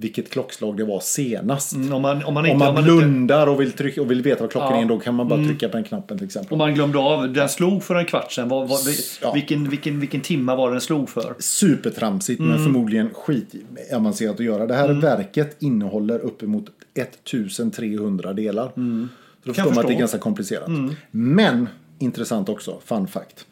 vilket 0.00 0.30
klockslag 0.30 0.76
det 0.76 0.84
var 0.84 1.00
senast. 1.00 1.72
Mm, 1.74 1.92
Om 1.92 2.02
man, 2.02 2.24
om 2.24 2.34
man 2.34 2.46
inte, 2.46 2.52
Om 2.52 2.58
man 2.58 2.68
om 2.68 2.74
man 2.74 2.82
inte, 2.84 2.96
blundar 3.06 3.46
och 3.46 3.60
vill, 3.60 3.72
trycka, 3.72 4.02
och 4.02 4.10
vill 4.10 4.22
veta 4.22 4.40
vad 4.42 4.50
klockan 4.50 4.68
Ja. 4.70 4.76
Mm. 4.76 4.84
är 4.90 4.94
då 4.94 5.00
kan 5.00 5.14
man 5.14 5.28
bara 5.28 5.44
trycka 5.44 5.68
på 5.68 5.76
den 5.76 5.84
knappen 5.84 6.18
till 6.18 6.26
exempel. 6.26 6.52
om 6.52 6.58
man 6.58 6.74
glömde 6.74 6.98
av, 6.98 7.32
den 7.32 7.48
slog 7.48 7.82
för 7.82 7.94
en 7.94 8.04
kvart 8.04 8.32
sedan. 8.32 8.48
Vad, 8.48 8.68
vad, 8.68 8.80
Ja. 9.22 9.32
vilken, 9.32 9.68
vilken, 9.70 10.00
vilken 10.00 10.20
timma 10.20 10.56
var 10.56 10.70
den 10.72 10.80
slog 10.80 11.08
för? 11.08 11.34
Supertramsigt 11.38 12.40
Mm. 12.40 12.52
men 12.52 12.64
förmodligen 12.64 13.10
skitavancerat 13.14 14.34
att 14.34 14.40
göra. 14.46 14.66
Det 14.66 14.74
här 14.74 14.88
verket 14.92 15.56
innehåller 15.62 16.18
uppemot 16.18 16.64
1300 16.94 18.32
delar. 18.32 18.64
Så 18.64 18.70
då 18.74 18.80
Mm. 18.80 19.08
Kan 19.44 19.54
förstår 19.54 19.64
man 19.70 19.78
att 19.78 19.82
det 19.86 19.86
är. 19.86 19.90
Mm. 19.90 19.98
ganska 19.98 20.18
komplicerat. 20.18 20.68
Men 21.10 21.68
intressant 21.98 22.48
också, 22.48 22.80
fun 22.84 23.06
fact. 23.06 23.46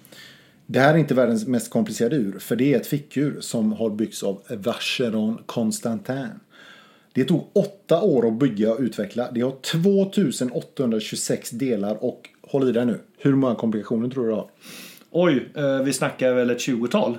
Det 0.70 0.80
här 0.80 0.94
är 0.94 0.98
inte 0.98 1.14
världens 1.14 1.46
mest 1.46 1.70
komplicerade 1.70 2.16
ur, 2.16 2.38
för 2.38 2.56
det 2.56 2.74
är 2.74 2.80
ett 2.80 2.86
fickur 2.86 3.40
som 3.40 3.72
har 3.72 3.90
byggts 3.90 4.22
av 4.22 4.42
Vacheron 4.48 5.38
Constantin. 5.46 6.28
Det 7.12 7.24
tog 7.24 7.50
åtta 7.52 8.02
år 8.02 8.28
att 8.28 8.32
bygga 8.32 8.72
och 8.72 8.80
utveckla. 8.80 9.30
Det 9.32 9.40
har 9.40 9.50
2826 9.50 11.50
delar 11.50 12.04
och 12.04 12.28
håll 12.42 12.68
i 12.68 12.72
dig 12.72 12.86
nu. 12.86 13.00
Hur 13.18 13.34
många 13.34 13.54
komplikationer 13.54 14.08
tror 14.08 14.24
du 14.24 14.30
det 14.30 14.36
har? 14.36 14.50
Oj, 15.10 15.48
eh, 15.54 15.82
vi 15.82 15.92
snackar 15.92 16.34
väl 16.34 16.50
ett 16.50 16.58
20-tal? 16.58 17.18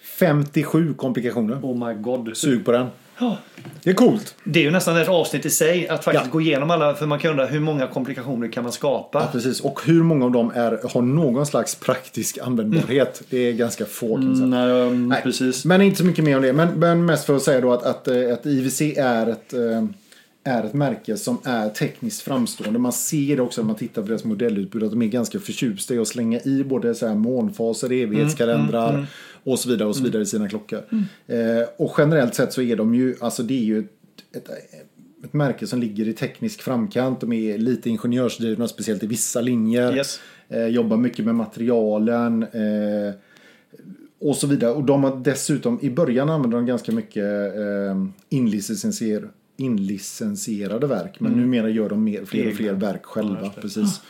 57 0.00 0.94
komplikationer. 0.94 1.54
Oh 1.54 1.88
my 1.88 1.94
god. 1.94 2.36
Sug 2.36 2.64
på 2.64 2.72
den. 2.72 2.86
Ja. 3.18 3.36
Det 3.82 3.90
är 3.90 3.94
coolt. 3.94 4.34
Det 4.44 4.58
är 4.58 4.62
ju 4.64 4.70
nästan 4.70 4.96
ett 4.96 5.08
avsnitt 5.08 5.46
i 5.46 5.50
sig 5.50 5.88
att 5.88 6.04
faktiskt 6.04 6.24
Ja. 6.26 6.32
gå 6.32 6.40
igenom 6.40 6.70
alla, 6.70 6.94
för 6.94 7.06
man 7.06 7.18
kan 7.18 7.30
undra 7.30 7.46
hur 7.46 7.60
många 7.60 7.86
komplikationer 7.86 8.48
kan 8.52 8.62
man 8.62 8.72
skapa? 8.72 9.20
Ja, 9.20 9.28
precis. 9.32 9.60
Och 9.60 9.80
hur 9.86 10.02
många 10.02 10.24
av 10.24 10.30
dem 10.30 10.52
är, 10.54 10.80
har 10.94 11.02
någon 11.02 11.46
slags 11.46 11.74
praktisk 11.74 12.38
användbarhet? 12.38 13.22
Det 13.30 13.38
är 13.38 13.52
ganska 13.52 13.84
få 13.84 14.14
kan 14.16 14.26
man 14.26 14.36
säga. 14.36 14.46
Nej, 14.46 14.70
um, 14.70 15.08
Nej, 15.08 15.22
precis. 15.22 15.64
Men 15.64 15.82
inte 15.82 15.98
så 15.98 16.04
mycket 16.04 16.24
mer 16.24 16.36
om 16.36 16.42
det. 16.42 16.52
Men, 16.52 16.68
men 16.68 17.04
mest 17.06 17.24
för 17.26 17.36
att 17.36 17.42
säga 17.42 17.60
då 17.60 17.72
att, 17.72 17.82
att, 17.82 18.08
eh, 18.08 18.32
att 18.32 18.46
IWC 18.46 18.80
är 18.96 19.26
ett, 19.26 19.52
eh, 19.52 19.84
är 20.44 20.64
ett 20.64 20.74
märke 20.74 21.16
som 21.16 21.38
är 21.44 21.68
tekniskt 21.68 22.22
framstående. 22.22 22.78
Man 22.78 22.92
ser 22.92 23.36
det 23.36 23.42
också 23.42 23.60
när 23.60 23.66
man 23.66 23.76
tittar 23.76 24.02
på 24.02 24.08
deras 24.08 24.24
modellutbud 24.24 24.82
att 24.82 24.90
de 24.90 25.02
är 25.02 25.06
ganska 25.06 25.38
förtjusta 25.38 25.94
i 25.94 25.98
att 25.98 26.08
slänga 26.08 26.40
i 26.40 26.64
både 26.64 26.94
så 26.94 27.06
här 27.06 27.14
månfaser, 27.14 27.92
evighetskalendrar 27.92 29.06
och 29.44 29.58
så 29.58 29.68
vidare 29.68 29.88
och 29.88 29.96
så 29.96 30.02
vidare 30.02 30.22
i 30.22 30.26
sina 30.26 30.48
klockor. 30.48 30.80
Eh, 31.26 31.68
och 31.76 31.94
generellt 31.98 32.34
sett 32.34 32.52
så 32.52 32.62
är 32.62 32.76
de 32.76 32.94
ju, 32.94 33.14
alltså 33.20 33.42
det 33.42 33.54
är 33.54 33.64
ju 33.64 33.78
ett, 33.78 34.36
ett, 34.36 34.48
ett 35.24 35.32
märke 35.32 35.66
som 35.66 35.80
ligger 35.80 36.08
i 36.08 36.12
teknisk 36.12 36.62
framkant. 36.62 37.20
De 37.20 37.32
är 37.32 37.58
lite 37.58 37.90
ingenjörsdrivna, 37.90 38.68
speciellt 38.68 39.02
i 39.02 39.06
vissa 39.06 39.40
linjer. 39.40 39.96
Yes. 39.96 40.20
Eh, 40.48 40.66
jobbar 40.66 40.96
mycket 40.96 41.24
med 41.24 41.34
materialen. 41.34 42.42
Eh, 42.42 43.14
och 44.20 44.36
så 44.36 44.46
vidare. 44.46 44.72
Och 44.72 44.84
de 44.84 45.04
har 45.04 45.16
dessutom, 45.16 45.78
i 45.82 45.90
början 45.90 46.30
använde 46.30 46.56
de 46.56 46.66
ganska 46.66 46.92
mycket 46.92 47.56
eh, 47.56 48.04
inlicensier, 48.28 49.28
inlicensierade 49.56 50.86
verk. 50.86 51.20
Men 51.20 51.32
numera 51.32 51.68
gör 51.68 51.88
de 51.88 52.04
mer, 52.04 52.24
fler 52.24 52.48
och 52.48 52.54
fler 52.56 52.72
verk 52.72 53.04
själva. 53.04 53.50
precis. 53.60 54.00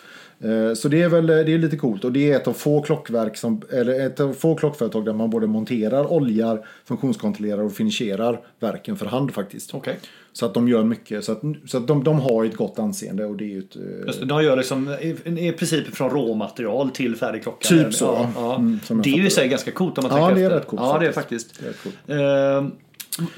Eh, 0.41 0.75
Så 0.75 0.89
det 0.89 1.03
är 1.03 1.09
väl 1.09 1.27
det 1.27 1.35
är 1.53 1.59
lite 1.59 1.77
coolt 1.77 2.05
och 2.05 2.13
det 2.13 2.33
är 2.33 2.37
ett 2.37 2.49
av 2.49 2.53
få 2.53 2.83
klockverk 2.83 3.37
som, 3.37 3.63
eller 3.73 4.07
ett 4.07 4.21
av 4.21 4.33
få 4.33 4.55
klockföretag 4.55 5.05
där 5.05 5.13
man 5.13 5.31
både 5.31 5.47
monterar, 5.47 6.13
oljar, 6.13 6.67
funktionskontrollerar 6.85 7.63
och 7.63 7.73
finisherar 7.73 8.41
verken 8.61 8.97
för 8.97 9.07
hand 9.07 9.35
faktiskt. 9.35 9.75
Okej. 9.75 9.99
Så 10.33 10.47
att 10.47 10.55
de 10.55 10.69
gör 10.69 10.85
mycket, 10.85 11.25
så 11.25 11.33
att, 11.33 11.41
så 11.67 11.77
att 11.79 11.87
de, 11.87 12.05
de 12.05 12.21
har 12.21 12.45
ett 12.45 12.57
gott 12.57 12.79
anseende 12.79 13.25
och 13.25 13.37
det 13.37 13.45
är 13.45 13.49
ju 13.49 13.59
ett... 13.59 13.77
eh, 13.77 14.07
Just 14.07 14.29
De 14.29 14.45
gör 14.45 14.57
liksom 14.57 14.89
i, 15.01 15.09
i 15.49 15.53
princip 15.53 15.87
från 15.95 16.11
råmaterial 16.11 16.91
till 16.91 17.17
färdig 17.17 17.43
klocka. 17.43 17.69
Typ 17.69 17.95
så. 17.95 18.05
Ja, 18.05 18.31
ja. 18.37 18.55
Mm, 18.57 18.79
det 19.03 19.11
är 19.11 19.17
ju 19.17 19.27
i 19.27 19.31
sig 19.31 19.49
ganska 19.49 19.71
coolt 19.71 19.99
om 19.99 20.05
man 20.09 20.19
Ja, 20.21 20.27
tänker 20.27 20.41
det 20.41 20.47
är 20.47 20.47
efter. 20.47 20.59
rätt 20.61 20.67
coolt 20.67 20.83
Ja, 20.85 20.99
det 20.99 21.07
är 21.07 21.13
faktiskt. 21.13 21.57
faktiskt. 21.57 21.97
Det 22.07 22.15
är. 22.15 22.57
Eh, 22.59 22.67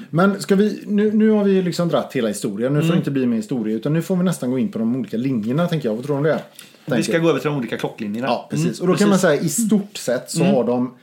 Men 0.09 0.41
ska 0.41 0.55
vi, 0.55 0.83
nu, 0.85 1.11
nu 1.11 1.29
har 1.29 1.43
vi 1.43 1.61
liksom 1.61 1.89
dratt 1.89 2.13
hela 2.13 2.27
historien, 2.27 2.73
nu 2.73 2.79
får 2.79 2.85
Mm. 2.85 2.95
det 2.95 2.97
inte 2.99 3.11
bli 3.11 3.25
mer 3.25 3.37
historia 3.37 3.75
utan 3.75 3.93
nu 3.93 4.01
får 4.01 4.15
vi 4.15 4.23
nästan 4.23 4.51
gå 4.51 4.59
in 4.59 4.71
på 4.71 4.79
de 4.79 4.95
olika 4.95 5.17
linjerna 5.17 5.67
tänker 5.67 5.89
jag. 5.89 5.95
Vad 5.95 6.05
tror 6.05 6.15
du 6.15 6.17
om 6.17 6.23
det? 6.23 6.95
vi 6.95 7.03
ska 7.03 7.17
gå 7.17 7.29
över 7.29 7.39
till 7.39 7.49
de 7.49 7.57
olika 7.57 7.77
klocklinjerna. 7.77 8.27
Ja, 8.27 8.47
precis. 8.49 8.79
Mm, 8.79 8.81
och 8.81 8.87
då 8.87 8.99
kan 8.99 9.09
man. 9.09 9.19
Mm. 9.19 9.19
säga 9.19 9.41
i 9.41 9.49
stort 9.49 9.97
sett 9.97 10.31
så 10.31 10.43
har 10.43 10.63
de 10.63 10.93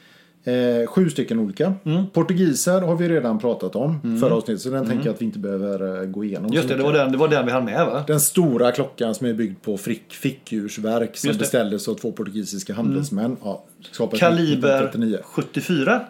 eh, 0.45 0.87
sju 0.87 1.11
stycken 1.11 1.39
olika. 1.39 1.75
Mm. 1.85 2.07
Portugiser 2.07 2.81
har 2.81 2.97
vi 2.97 3.09
redan 3.09 3.39
pratat 3.39 3.77
om 3.77 4.19
förra 4.21 4.35
avsnittet 4.35 4.63
så 4.63 4.71
den 4.71 4.87
tänker 4.87 5.07
jag 5.07 5.15
att 5.15 5.21
vi 5.21 5.25
inte 5.25 5.39
behöver 5.39 6.01
eh, 6.03 6.05
gå 6.07 6.25
igenom. 6.25 6.53
Just 6.53 6.69
det, 6.69 6.77
det 6.77 6.83
var, 6.83 6.93
den, 6.93 7.13
det 7.13 7.19
var 7.19 7.29
den 7.29 7.47
vi 7.47 7.53
hann 7.53 7.65
med 7.65 7.87
va? 7.87 8.05
Den 8.07 8.21
stora 8.21 8.73
klockan 8.73 9.15
som 9.15 9.27
är 9.27 9.33
byggd 9.35 9.63
på 9.63 9.77
frick, 9.79 10.13
fickhjursverk 10.15 11.17
som 11.17 11.37
beställdes 11.39 11.89
av 11.89 11.95
två 11.95 12.13
portugisiska 12.13 12.75
handelsmän. 12.75 13.37
Ja, 13.45 13.65
skapades 13.91 14.21
Kaliber 14.21 14.85
1939. 14.85 15.19
74. 15.25 16.01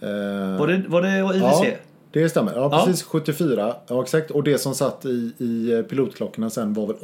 Eh, 0.00 0.58
Var 0.58 0.66
det, 0.66 0.82
var 0.88 1.02
det 1.02 1.18
IWC? 1.18 1.40
Ja, 1.42 1.64
det 2.12 2.28
stämmer. 2.28 2.52
Ja, 2.56 2.68
Ja. 2.72 2.84
precis. 2.86 3.02
74. 3.02 3.74
Ja, 3.88 4.02
exakt. 4.02 4.30
Och 4.30 4.42
det 4.44 4.58
som 4.58 4.74
satt 4.74 5.04
i, 5.04 5.32
i 5.38 5.72
eh, 5.72 5.82
pilotklockorna 5.82 6.50
sen 6.50 6.74
var 6.74 6.86
väl 6.86 6.96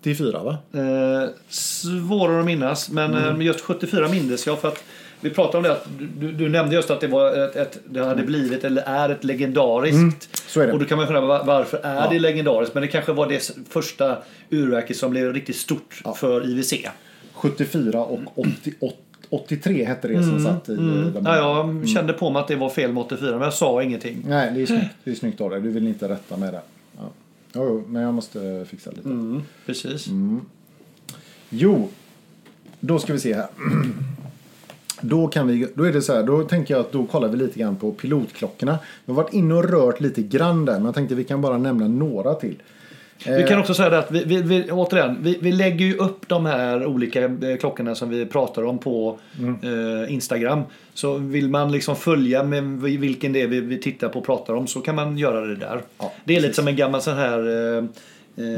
84, 0.00 0.42
va? 0.42 0.56
Eh, 0.72 1.28
svårare 1.48 2.40
att 2.40 2.46
minnas, 2.46 2.90
men 2.90 3.14
Mm. 3.14 3.40
eh, 3.40 3.46
just 3.46 3.60
74 3.60 4.08
mindes 4.08 4.46
jag 4.46 4.58
för 4.58 4.68
att 4.68 4.82
vi 5.20 5.30
pratade 5.30 5.56
om 5.56 5.62
det 5.62 5.72
att 5.72 5.86
du, 6.20 6.32
du 6.32 6.48
nämnde 6.48 6.74
just 6.76 6.90
att 6.90 7.00
det 7.00 7.06
var 7.06 7.32
ett, 7.44 7.56
ett, 7.56 7.78
det 7.84 8.04
hade 8.04 8.22
blivit 8.22 8.64
eller 8.64 8.82
är 8.82 9.08
ett 9.08 9.24
legendariskt. 9.24 9.94
Mm, 9.96 10.12
så 10.46 10.60
är 10.60 10.66
det. 10.66 10.72
Och 10.72 10.78
då 10.78 10.84
kan 10.84 10.98
man 10.98 11.06
fundera 11.06 11.26
var- 11.26 11.44
varför 11.44 11.80
är 11.82 12.10
det 12.10 12.18
legendariskt? 12.18 12.74
Men 12.74 12.80
det 12.80 12.88
kanske 12.88 13.12
var 13.12 13.26
det 13.28 13.50
första 13.68 14.16
urverket 14.50 14.96
som 14.96 15.10
blev 15.10 15.32
riktigt 15.32 15.56
stort 15.56 16.02
för 16.16 16.46
IWC. 16.50 16.74
74 17.32 18.00
och 18.04 18.20
80, 18.34 18.74
83 19.30 19.84
hette 19.84 20.08
det 20.08 20.22
som 20.22 20.40
satt 20.44 20.68
i 20.68 20.72
eh, 20.72 20.78
Mm. 20.78 21.12
Ja, 21.24 21.36
jag 21.36 21.88
kände 21.88 22.12
på 22.12 22.30
mig 22.30 22.40
att 22.40 22.48
det 22.48 22.56
var 22.56 22.68
fel 22.70 22.92
med 22.92 23.02
84 23.02 23.30
men 23.30 23.40
jag 23.40 23.52
sa 23.54 23.82
ingenting. 23.82 24.24
Nej, 24.28 24.52
det 24.54 24.62
är 24.62 24.66
snyggt. 24.66 24.94
Det 25.04 25.10
är 25.10 25.14
snyggt 25.14 25.40
av 25.40 25.50
dig. 25.50 25.60
Du 25.60 25.70
vill 25.70 25.86
inte 25.88 26.08
rätta 26.08 26.36
med 26.36 26.52
det. 26.52 26.60
Ja. 26.96 27.02
Jo, 27.52 27.84
men 27.88 28.02
jag 28.02 28.14
måste 28.14 28.64
fixa 28.68 28.90
lite. 28.90 29.08
Mm, 29.08 29.42
precis. 29.66 30.06
Jo, 31.50 31.88
då 32.80 32.98
ska 32.98 33.12
vi 33.12 33.18
se 33.18 33.34
här. 33.34 33.46
Då, 35.00 35.28
kan 35.28 35.46
vi, 35.46 35.68
då 35.74 35.84
är 35.84 35.92
det 35.92 36.02
så 36.02 36.14
här, 36.14 36.22
då 36.22 36.42
tänker 36.42 36.74
jag 36.74 36.80
att 36.80 36.92
då 36.92 37.06
kollar 37.06 37.28
vi 37.28 37.36
lite 37.36 37.58
grann 37.60 37.76
på 37.76 37.92
pilotklockorna. 37.92 38.78
Vi 39.04 39.12
har 39.12 39.22
varit 39.22 39.32
inne 39.34 39.54
och 39.54 39.64
rört 39.64 40.00
lite 40.00 40.22
grann 40.22 40.64
där, 40.64 40.74
men 40.74 40.84
jag 40.84 40.94
tänkte 40.94 41.14
att 41.14 41.18
vi 41.18 41.24
kan 41.24 41.40
bara 41.40 41.58
nämna 41.58 41.88
några 41.88 42.34
till. 42.34 42.62
Vi 43.24 43.44
kan 43.48 43.58
också 43.58 43.74
säga 43.74 43.90
det 43.90 43.98
att 43.98 44.10
vi, 44.10 44.24
vi, 44.24 44.42
vi, 44.42 44.70
återigen, 44.70 45.18
vi, 45.20 45.38
vi 45.40 45.52
lägger 45.52 45.86
ju 45.86 45.96
upp 45.96 46.28
de 46.28 46.46
här 46.46 46.86
olika 46.86 47.24
eh, 47.24 47.56
klockorna 47.60 47.94
som 47.94 48.10
vi 48.10 48.26
pratar 48.26 48.62
om 48.62 48.78
på 48.78 49.18
eh, 49.62 50.12
Instagram. 50.12 50.62
Så 50.94 51.14
vill 51.14 51.48
man 51.48 51.72
liksom 51.72 51.96
följa 51.96 52.42
med 52.42 52.62
vilken 52.80 53.32
det 53.32 53.42
är 53.42 53.46
vi, 53.46 53.60
vi 53.60 53.78
tittar 53.78 54.08
på 54.08 54.18
och 54.18 54.26
pratar 54.26 54.54
om 54.54 54.66
så 54.66 54.80
kan 54.80 54.94
man 54.94 55.18
göra 55.18 55.40
det 55.40 55.56
där. 55.56 55.80
Ja, 55.98 56.12
det 56.24 56.36
är 56.36 56.40
lite 56.40 56.54
som 56.54 56.68
en 56.68 56.76
gammal 56.76 57.02
sån 57.02 57.16
här 57.16 57.38
eh, 57.38 57.76
eh, 57.76 57.84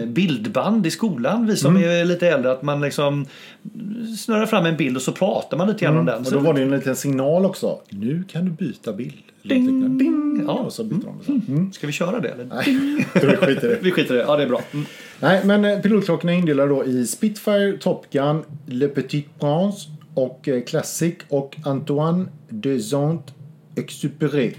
bildband 0.06 0.86
i 0.86 0.90
skolan. 0.90 1.46
Vi 1.46 1.56
som 1.56 1.76
är 1.76 2.04
lite 2.04 2.28
äldre 2.28 2.52
att 2.52 2.62
man 2.62 2.80
liksom 2.80 3.26
snurrar 4.18 4.46
fram 4.46 4.66
en 4.66 4.76
bild 4.76 4.96
och 4.96 5.02
så 5.02 5.12
pratar 5.12 5.56
man 5.56 5.68
lite 5.68 5.84
grann 5.84 5.96
om 5.96 6.06
den. 6.06 6.26
Och 6.26 6.32
då 6.32 6.38
var 6.38 6.54
det 6.54 6.62
en 6.62 6.70
liten 6.70 6.96
signal 6.96 7.44
också. 7.44 7.80
Nu 7.88 8.24
kan 8.28 8.44
du 8.44 8.50
byta 8.50 8.92
bild. 8.92 9.22
Ding, 9.42 9.98
ding. 9.98 10.44
Ja, 10.46 10.52
och 10.52 10.72
så 10.72 10.84
byter 10.84 11.04
de. 11.04 11.24
Så. 11.24 11.52
Mm. 11.52 11.72
Ska 11.72 11.86
vi 11.86 11.92
köra 11.92 12.20
det 12.20 12.28
eller? 12.28 12.44
Nej, 12.44 13.06
då 13.14 13.46
skiter 13.46 13.66
i 13.66 13.70
det. 13.70 13.78
Vi 13.82 13.90
skiter 13.90 14.14
i 14.14 14.18
det. 14.18 14.24
Ja, 14.24 14.36
det 14.36 14.42
är 14.42 14.48
bra. 14.48 14.62
Mm. 14.72 14.86
Nej, 15.20 15.40
men 15.44 15.64
eh, 15.64 15.78
pilotklockorna 15.78 16.32
är 16.32 16.36
indelade 16.36 16.68
då 16.68 16.84
i 16.84 17.06
Spitfire, 17.06 17.78
Top 17.80 18.10
Gun, 18.10 18.42
Le 18.66 18.88
Petit 18.88 19.26
Prince 19.40 19.88
och 20.14 20.48
eh, 20.48 20.62
Classic 20.62 21.14
och 21.28 21.56
Antoine 21.64 22.28
de 22.48 22.80
Saint-Exupéry. 23.82 24.52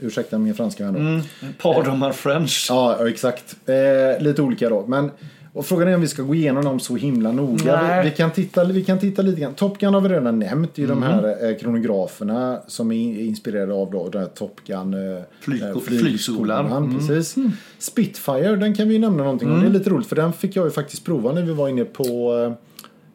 Ursäkta 0.00 0.38
min 0.38 0.54
franska 0.54 0.84
här 0.84 0.92
nu. 0.92 1.20
Pardon 1.62 1.98
my 1.98 2.12
French. 2.12 2.66
Ja, 2.68 3.08
exakt. 3.08 3.56
Eh, 3.66 4.22
lite 4.24 4.42
olika 4.42 4.68
då. 4.68 4.86
Men, 4.86 5.10
och 5.52 5.66
frågan 5.66 5.88
är 5.88 5.94
om 5.94 6.00
vi 6.00 6.08
ska 6.08 6.22
gå 6.22 6.34
igenom 6.34 6.64
dem 6.64 6.80
så 6.80 6.96
himla 6.96 7.32
noga. 7.32 8.00
Vi, 8.02 8.10
vi, 8.10 8.16
kan 8.16 8.30
titta, 8.30 8.64
vi 8.64 8.84
kan 8.84 8.98
titta 8.98 9.22
lite 9.22 9.40
grann. 9.40 9.54
Top 9.54 9.78
Gun 9.78 9.94
har 9.94 10.00
vi 10.00 10.08
redan 10.08 10.38
nämnt 10.38 10.78
i 10.78 10.84
Mm. 10.84 11.00
de 11.00 11.06
här 11.06 11.50
eh, 11.50 11.56
kronograferna 11.58 12.60
som 12.66 12.92
är 12.92 12.96
in- 12.96 13.20
inspirerade 13.20 13.74
av 13.74 13.90
då, 13.90 14.08
den 14.08 14.20
här 14.22 14.28
Top 14.28 14.60
Gun 14.66 14.94
eh, 14.94 15.22
Flyg- 15.44 15.70
eh, 15.70 15.78
flygskolan. 15.80 16.66
Mm. 16.72 16.98
Precis. 16.98 17.34
Spitfire, 17.78 18.56
den 18.56 18.74
kan 18.74 18.88
vi 18.88 18.94
ju 18.94 19.00
nämna 19.00 19.22
någonting 19.24 19.50
om. 19.50 19.60
Det 19.60 19.66
är 19.66 19.70
lite 19.70 19.90
roligt 19.90 20.06
för 20.06 20.16
den 20.16 20.32
fick 20.32 20.56
jag 20.56 20.64
ju 20.64 20.70
faktiskt 20.70 21.04
prova 21.04 21.32
när 21.32 21.42
vi 21.42 21.52
var 21.52 21.68
inne 21.68 21.84
på 21.84 22.34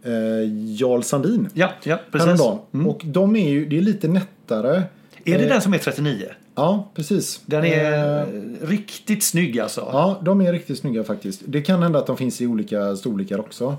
eh, 0.04 0.12
eh, 0.14 0.50
Jarl 0.80 1.02
Sandin. 1.02 1.50
Ja, 1.54 1.70
ja 1.84 2.00
precis. 2.12 2.26
Häromdagen. 2.28 2.86
Och 2.88 3.02
de 3.06 3.36
är 3.36 3.50
ju, 3.50 3.66
det 3.66 3.78
är 3.78 3.82
lite 3.82 4.08
nättare. 4.08 4.84
Är 5.28 5.38
det 5.38 5.44
Eh, 5.44 5.50
den 5.50 5.62
som 5.62 5.74
är 5.74 5.78
39? 5.78 6.26
Ja, 6.56 6.92
precis. 6.96 7.42
Den 7.46 7.66
är 7.66 8.20
Eh, 8.20 8.26
riktigt 8.62 9.24
snygg 9.24 9.60
alltså. 9.60 9.82
Ja, 9.92 10.20
de 10.24 10.42
är 10.42 10.54
riktigt 10.54 10.78
snygga 10.78 11.04
faktiskt. 11.04 11.42
Det 11.46 11.62
kan 11.62 11.84
hända 11.84 12.00
att 12.00 12.08
de 12.08 12.18
finns 12.18 12.42
i 12.42 12.48
olika 12.48 12.96
storlekar 12.96 13.40
också. 13.40 13.78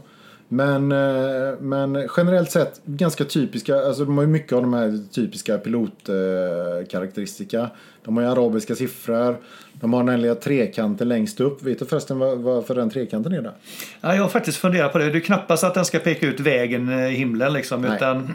Men, 0.49 0.93
eh, 0.93 1.53
men 1.61 2.09
generellt 2.17 2.51
sett 2.51 2.81
ganska 2.85 3.25
typiska, 3.25 3.77
alltså 3.77 4.05
de 4.05 4.17
har 4.17 4.25
ju 4.25 4.31
mycket 4.31 4.53
av 4.53 4.63
de 4.63 4.75
här 4.75 4.99
typiska 5.13 5.59
pilotkaraktäristika. 5.59 7.71
De 8.05 8.17
har 8.17 8.25
ju 8.25 8.31
arabiska 8.31 8.75
siffror. 8.75 9.37
De 9.73 9.93
har 9.93 10.05
den 10.05 10.23
lilla 10.23 10.35
trekanten 10.35 11.09
längst 11.09 11.41
upp. 11.41 11.63
Vet 11.63 11.79
du 11.79 11.85
förresten 11.87 12.19
vad- 12.19 12.39
varför 12.39 12.75
den 12.75 12.91
trekanten 12.91 13.33
är 13.33 13.43
där? 13.43 13.53
Ja, 14.01 14.15
jag 14.15 14.23
har 14.23 14.29
faktiskt 14.29 14.59
funderat 14.59 14.93
på 14.93 14.99
det. 14.99 15.11
Det 15.11 15.19
är 15.19 15.21
knappast 15.21 15.65
att 15.65 15.75
den 15.75 15.85
ska 15.85 15.99
peka 15.99 16.27
ut 16.27 16.41
vägen 16.41 16.89
eh, 16.89 17.07
i 17.13 17.15
himlen 17.15 17.53
liksom. 17.53 17.83
Nej. 17.83 17.97
Utan, 17.97 18.35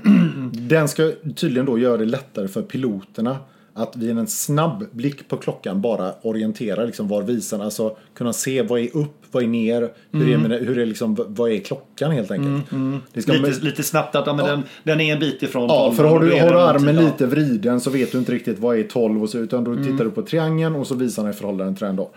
Den 0.53 0.88
ska 0.88 1.12
tydligen 1.36 1.65
då 1.65 1.79
göra 1.79 1.98
det 1.98 2.05
lättare 2.05 2.48
för 2.48 2.62
piloterna 2.62 3.38
att 3.75 3.96
vid 3.96 4.10
en 4.18 4.27
snabb 4.27 4.84
blick 4.92 5.27
på 5.27 5.38
klockan 5.38 5.82
bara 5.82 6.13
orientera 6.22 6.84
liksom 6.86 7.08
var 7.08 7.22
visaren, 7.22 7.62
alltså 7.63 7.96
kunna 8.15 8.34
se 8.34 8.62
vad 8.62 8.80
är 8.80 8.98
upp, 8.98 9.13
vad 9.32 9.44
är 9.44 9.48
ner, 9.48 9.89
hur 10.12 10.30
är, 10.34 10.38
med- 10.38 10.60
hur 10.68 10.77
är 10.77 10.86
liksom, 10.86 11.18
vad 11.27 11.51
är 11.51 11.60
klockan 11.60 12.12
helt 12.12 12.32
enkelt. 12.32 12.70
Det 13.13 13.22
ska 13.22 13.32
lite, 13.34 13.65
lite 13.65 13.84
snabbt 13.84 14.15
att 14.15 14.27
ja, 14.27 14.34
men 14.34 14.46
Den, 14.46 14.63
den 14.84 15.01
är 15.01 15.13
en 15.13 15.20
bit 15.20 15.44
ifrån 15.44 15.68
Ja, 15.70 15.94
för 15.98 16.03
har 16.03 16.20
du, 16.20 16.32
har 16.32 16.50
du 16.50 16.60
armen 16.60 16.96
någonting, 16.96 17.06
lite 17.13 17.25
vriden 17.25 17.80
så 17.80 17.89
vet 17.89 18.12
du 18.12 18.18
inte 18.18 18.32
riktigt 18.32 18.60
vad 18.60 18.77
är 18.80 18.84
12 18.84 19.24
och 19.24 19.30
så, 19.30 19.38
utan 19.38 19.63
då 19.63 19.75
tittar 19.75 20.03
du 20.06 20.12
på 20.12 20.22
triangeln 20.22 20.75
och 20.75 20.88
så 20.88 20.96
visar 20.96 21.24
den 21.24 21.32
i 21.32 21.36
förhållande 21.36 21.75
till 21.77 21.86
den 21.88 21.96
då. 21.96 22.12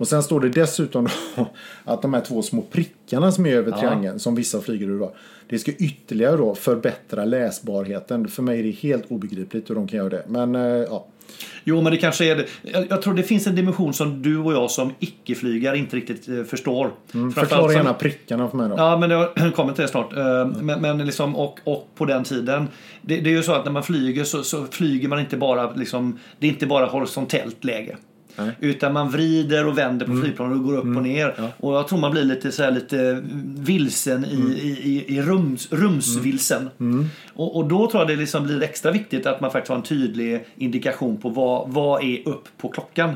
Och 0.00 0.08
sen 0.08 0.22
står 0.22 0.40
det 0.40 0.48
dessutom 0.48 1.08
att 1.84 2.02
de 2.02 2.14
här 2.14 2.20
två 2.20 2.42
små 2.42 2.62
prickarna 2.62 3.32
som 3.32 3.46
är 3.46 3.56
över 3.56 3.72
triangeln, 3.72 4.18
som 4.18 4.34
vissa 4.34 4.60
flyger 4.60 4.86
ur 4.86 4.98
då, 4.98 5.14
det 5.48 5.58
ska 5.58 5.72
ytterligare 5.72 6.36
då 6.36 6.54
förbättra 6.54 7.24
läsbarheten. 7.24 8.28
För 8.28 8.42
mig 8.42 8.58
är 8.58 8.62
det 8.62 8.70
helt 8.70 9.10
obegripligt 9.10 9.70
hur 9.70 9.74
de 9.74 9.88
kan 9.88 9.98
göra 9.98 10.08
det. 10.08 10.24
Men 10.28 10.54
eh, 10.54 10.62
ja. 10.62 11.06
Jo, 11.64 11.80
men 11.80 11.92
det 11.92 11.98
kanske 11.98 12.24
är 12.24 12.36
det. 12.36 12.46
Jag, 12.90 13.02
tror 13.02 13.14
det 13.14 13.22
finns 13.22 13.46
en 13.46 13.54
dimension 13.54 13.94
som 13.94 14.22
du 14.22 14.38
och 14.38 14.52
jag 14.52 14.70
som 14.70 14.92
icke-flygare 14.98 15.78
inte 15.78 15.96
riktigt 15.96 16.28
eh, 16.28 16.42
förstår. 16.44 16.90
Framförallt 17.06 17.50
Förklara 17.50 17.72
gärna 17.72 17.94
prickarna 17.94 18.48
för 18.48 18.56
mig 18.56 18.68
då. 18.68 18.74
Ja, 18.78 18.96
men 18.96 19.10
jag 19.10 19.28
kommer 19.54 19.72
till 19.72 19.82
det 19.82 19.88
snart. 19.88 20.12
Eh, 20.12 20.46
Men, 20.46 20.80
men 20.82 21.06
liksom, 21.06 21.36
och, 21.36 21.60
och 21.64 21.88
på 21.94 22.04
den 22.04 22.24
tiden. 22.24 22.68
Det, 23.02 23.20
det 23.20 23.30
är 23.30 23.34
ju 23.34 23.42
så 23.42 23.52
att 23.52 23.64
när 23.64 23.72
man 23.72 23.82
flyger 23.82 24.24
så, 24.24 24.42
så 24.42 24.64
flyger 24.70 25.08
man 25.08 25.20
inte 25.20 25.36
bara 25.36 25.72
liksom, 25.72 26.18
Det 26.38 26.46
är 26.46 26.50
inte 26.50 26.66
bara 26.66 26.86
horisontellt 26.86 27.64
läge. 27.64 27.96
Nej. 28.36 28.50
Utan 28.60 28.92
man 28.92 29.10
vrider 29.10 29.66
och 29.66 29.78
vänder 29.78 30.06
på 30.06 30.16
flygplanet 30.22 30.58
och 30.58 30.64
går 30.64 30.76
upp 30.76 30.84
och 30.96 31.02
ner. 31.02 31.34
Och 31.56 31.74
jag 31.74 31.88
tror 31.88 31.98
man 31.98 32.10
blir 32.10 32.24
lite, 32.24 32.52
så 32.52 32.62
här, 32.62 32.70
lite 32.70 33.22
vilsen 33.44 34.24
i, 34.24 34.36
i, 34.36 34.90
i, 35.08 35.16
i 35.16 35.22
rums, 35.22 35.68
rumsvilsen. 35.72 36.70
Och, 37.34 37.56
och 37.56 37.64
då 37.68 37.90
tror 37.90 38.00
jag 38.02 38.08
det 38.08 38.16
liksom 38.16 38.44
blir 38.44 38.62
extra 38.62 38.90
viktigt 38.92 39.26
att 39.26 39.40
man 39.40 39.50
faktiskt 39.50 39.68
har 39.68 39.76
en 39.76 39.82
tydlig 39.82 40.44
indikation 40.56 41.16
på 41.16 41.28
vad, 41.28 41.68
vad 41.68 42.04
är 42.04 42.28
upp 42.28 42.48
på 42.58 42.68
klockan. 42.68 43.10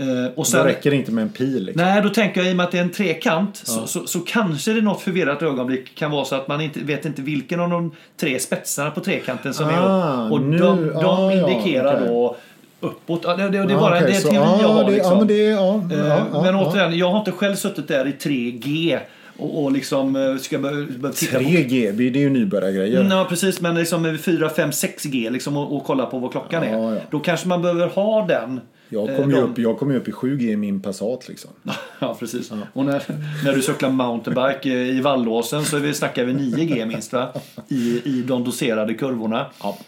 Eh, 0.00 0.26
och 0.26 0.32
Då 0.36 0.44
sen, 0.44 0.64
räcker 0.64 0.90
det 0.90 0.96
inte 0.96 1.12
med 1.12 1.22
en 1.22 1.28
pil. 1.28 1.64
Liksom. 1.64 1.84
Nej, 1.84 2.02
då 2.02 2.08
tänker 2.08 2.40
jag 2.40 2.48
i 2.50 2.52
och 2.52 2.56
med 2.56 2.64
att 2.64 2.72
det 2.72 2.78
är 2.78 2.82
en 2.82 2.90
trekant 2.90 3.56
så, 3.56 3.86
så, 3.86 4.06
så 4.06 4.20
kanske 4.20 4.72
det 4.72 4.80
något 4.80 5.00
förvirrat 5.00 5.42
ögonblick 5.42 5.94
kan 5.94 6.10
vara 6.10 6.24
så 6.24 6.34
att 6.34 6.48
man 6.48 6.60
inte 6.60 6.80
vet 6.80 7.04
inte 7.04 7.22
vilken 7.22 7.60
av 7.60 7.70
de 7.70 7.92
tre 8.20 8.38
spetsarna 8.38 8.90
på 8.90 9.00
trekanten 9.00 9.54
som 9.54 9.66
Ah, 9.66 9.70
är 9.70 10.26
upp. 10.26 10.32
Och 10.32 10.40
nu- 10.42 10.58
de, 10.58 10.86
de 10.86 10.94
ah, 10.96 11.32
ja, 11.32 11.48
indikerar 11.50 11.94
okej. 11.96 12.08
då 12.08 12.36
uppåt. 12.80 13.20
Ja, 13.24 13.36
det, 13.36 13.42
det, 13.42 13.48
det 13.50 13.58
är 13.58 13.78
bara 13.78 13.96
okej, 13.96 14.06
det 14.10 14.16
är 14.16 14.20
så- 14.20 14.28
teori 14.28 14.44
ja, 14.44 14.58
jag 14.62 14.68
har. 14.68 14.84
det- 14.84 14.90
Liksom. 14.90 15.12
Ja, 15.12 15.18
men 15.18 15.26
det. 15.28 15.34
Ja, 15.42 15.82
Eh, 15.92 16.26
ja, 16.32 16.42
men 16.42 16.54
återigen, 16.54 16.98
jag 16.98 17.10
har 17.10 17.18
inte 17.18 17.32
själv 17.32 17.54
suttit 17.54 17.88
där 17.88 18.06
i 18.08 18.12
3G 18.12 18.98
och, 19.38 19.62
och 19.64 19.72
liksom 19.72 20.16
eh, 20.16 20.36
ska 20.36 20.58
börja 20.58 20.86
börja 20.98 21.12
titta 21.14 21.38
på 21.38 21.44
3GB, 21.44 22.10
det 22.10 22.18
är 22.18 22.22
ju 22.22 22.30
nybörjargrejer. 22.30 23.06
Ja 23.10 23.26
precis, 23.28 23.60
men 23.60 23.74
liksom 23.74 24.18
4, 24.22 24.48
5, 24.48 24.70
6G 24.70 25.30
liksom 25.30 25.56
och, 25.56 25.76
och 25.76 25.84
kolla 25.84 26.06
på 26.06 26.18
vad 26.18 26.30
klockan 26.32 26.62
är. 26.62 27.00
Då 27.10 27.20
kanske 27.20 27.48
man 27.48 27.62
behöver 27.62 27.86
ha 27.86 28.26
den. 28.26 28.60
Jag 28.88 29.10
eh, 29.10 29.16
kom, 29.16 29.30
ju 29.30 29.36
upp, 29.36 29.58
jag 29.58 29.78
kom 29.78 29.90
ju 29.90 29.96
upp 29.96 30.08
i 30.08 30.12
7G 30.12 30.42
i 30.52 30.56
min 30.56 30.80
Passat 30.80 31.28
liksom. 31.28 31.50
Ja 31.98 32.16
precis. 32.20 32.50
Och 32.72 32.84
när, 32.84 33.02
när 33.44 33.52
du 33.52 33.62
cyklar 33.62 33.90
mountainbike 33.90 34.68
eh, 34.70 34.96
i 34.98 35.00
Vallåsen 35.00 35.64
så 35.64 35.78
vi, 35.78 35.94
snackar 35.94 36.24
vi 36.24 36.32
9G 36.32 36.86
minst 36.86 37.12
va? 37.12 37.28
I, 37.68 38.00
I 38.04 38.22
de 38.28 38.44
doserade 38.44 38.94
kurvorna. 38.94 39.46
Ja. 39.62 39.78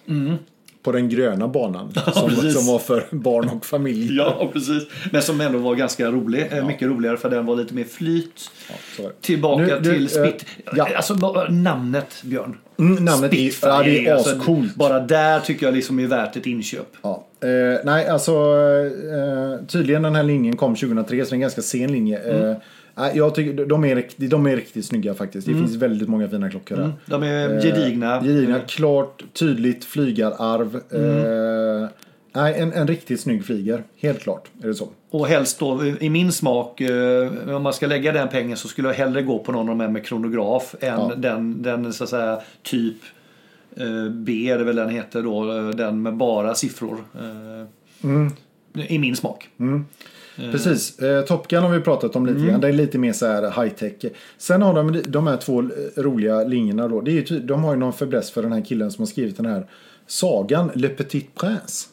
På 0.83 0.93
den 0.93 1.09
gröna 1.09 1.49
banan. 1.49 1.93
som, 2.13 2.23
Mm. 2.25 2.35
precis. 2.35 2.55
som 2.59 2.73
var 2.73 2.79
för 2.79 3.05
barn 3.11 3.49
och 3.49 3.67
familj. 3.67 4.17
Ja 4.17 4.51
precis. 4.53 4.83
Men 5.13 5.23
som 5.23 5.41
ändå 5.41 5.59
var 5.59 5.75
ganska 5.75 6.07
rolig. 6.11 6.49
eh, 6.53 6.67
Mycket 6.67 6.89
roligare 6.89 7.17
för 7.17 7.31
den 7.31 7.47
var 7.47 7.57
lite 7.57 7.75
mer 7.75 7.85
flyt. 7.85 8.51
Ja, 8.69 8.75
är. 8.97 9.11
Tillbaka 9.21 9.63
Nu- 9.63 9.81
nu, 9.83 9.93
till 9.95 10.03
eh, 10.19 10.25
Spit. 10.25 10.47
ja. 10.77 10.89
Alltså 10.97 11.15
namnet 11.51 12.23
Björn. 12.23 12.57
Mm, 12.79 13.05
namnet 13.05 13.33
är, 13.33 13.37
Spitfire, 13.37 13.71
ja, 13.71 13.83
det 13.83 14.07
är 14.07 14.15
alltså, 14.15 14.37
ascoolt. 14.37 14.75
Bara 14.75 15.01
där 15.01 15.41
tycker 15.41 15.67
jag 15.67 15.75
liksom 15.75 15.99
är 16.01 16.07
värt 16.07 16.37
ett 16.37 16.47
inköp. 16.47 16.89
Ja. 17.03 17.27
Eh, 17.43 17.49
nej, 17.85 18.09
alltså 18.09 18.33
eh, 18.33 19.67
tydligen 19.67 20.03
den 20.03 20.15
här 20.15 20.23
linjen 20.23 20.57
kom 20.57 20.75
2003 20.77 21.25
så 21.25 21.31
det 21.31 21.33
är 21.33 21.35
en 21.35 21.41
ganska 21.41 21.63
sen 21.63 21.93
linje. 21.93 22.19
Mm. 22.19 22.51
Eh, 22.51 22.57
jag 23.15 23.35
tycker 23.35 23.67
de 23.67 23.85
är, 23.85 24.29
de 24.29 24.47
är 24.47 24.57
riktigt 24.57 24.85
snygga 24.85 25.15
faktiskt. 25.15 25.47
Det 25.47 25.55
finns 25.55 25.77
väldigt 25.77 26.09
många 26.09 26.29
fina 26.29 26.51
klockor 26.51 26.77
där. 26.77 26.93
De 27.07 27.23
är 27.23 27.57
Eh, 27.57 27.63
gedigna. 27.63 28.23
Gedigna, 28.23 28.61
klart, 28.61 29.25
tydligt 29.33 29.85
flygararv. 29.85 30.81
Mm. 30.93 31.83
Eh, 31.83 31.89
nej, 32.33 32.55
en, 32.59 32.73
en 32.73 32.87
riktigt 32.89 33.21
snygg 33.21 33.45
flyger. 33.45 33.83
Helt 34.01 34.21
klart 34.21 34.49
är 34.63 34.69
det 34.69 34.75
så. 34.75 34.89
Och 35.11 35.27
helst 35.27 35.59
då, 35.59 35.87
i 36.01 36.11
min 36.11 36.33
smak, 36.33 36.81
eh, 36.81 37.31
om 37.57 37.63
man 37.63 37.73
ska 37.73 37.87
lägga 37.87 38.13
den 38.13 38.29
pengen 38.29 38.57
så 38.57 38.69
skulle 38.69 38.89
jag 38.89 38.95
hellre 38.95 39.23
gå 39.23 39.39
på 39.39 39.53
någon 39.53 39.61
av 39.61 39.67
de 39.77 39.81
här 39.81 39.89
med 39.89 40.05
kronograf 40.07 40.75
än 40.81 40.89
Ja. 40.89 41.13
den, 41.17 41.63
den 41.63 41.93
så 41.93 42.05
att 42.05 42.11
säga 42.11 42.41
typ 42.63 42.97
eh, 43.77 44.09
B 44.11 44.51
är 44.51 44.59
det 44.59 44.65
väl 44.65 44.77
den 44.77 44.89
heter 44.91 45.23
då, 45.23 45.57
eh, 45.59 45.69
den 45.69 46.03
med 46.03 46.17
bara 46.17 46.55
siffror. 46.55 46.99
Mm. 48.05 48.27
eh, 48.75 48.93
I 48.93 48.99
min 48.99 49.17
smak. 49.17 49.49
Precis. 50.53 50.99
Eh, 50.99 51.25
Top 51.25 51.49
Gun 51.49 51.63
har 51.63 51.71
vi 51.71 51.81
pratat 51.81 52.17
om 52.17 52.27
lite 52.27 52.39
Mm. 52.39 52.49
grann. 52.51 52.61
Det 52.61 52.69
är 52.69 52.73
lite 52.73 52.99
mer 52.99 53.13
så 53.13 53.27
här 53.27 53.63
high 53.63 53.75
tech. 53.75 54.13
Sen 54.39 54.63
har 54.63 54.75
de 54.75 55.03
de 55.09 55.27
här 55.27 55.37
två 55.37 55.61
eh, 55.63 55.67
roliga 56.03 56.45
linjerna 56.45 56.89
då. 56.89 57.01
Det 57.01 57.11
är 57.11 57.33
ju, 57.33 57.41
de 57.41 57.65
har 57.65 57.73
ju 57.75 57.79
någon 57.81 57.93
fäbless 57.93 58.31
för 58.31 58.43
den 58.43 58.53
här 58.53 58.61
killen 58.65 58.91
som 58.91 59.03
har 59.03 59.07
skrivit 59.07 59.37
den 59.37 59.47
här 59.47 59.67
sagan 60.07 60.71
Le 60.75 60.89
Petit 60.89 61.35
Prince. 61.35 61.89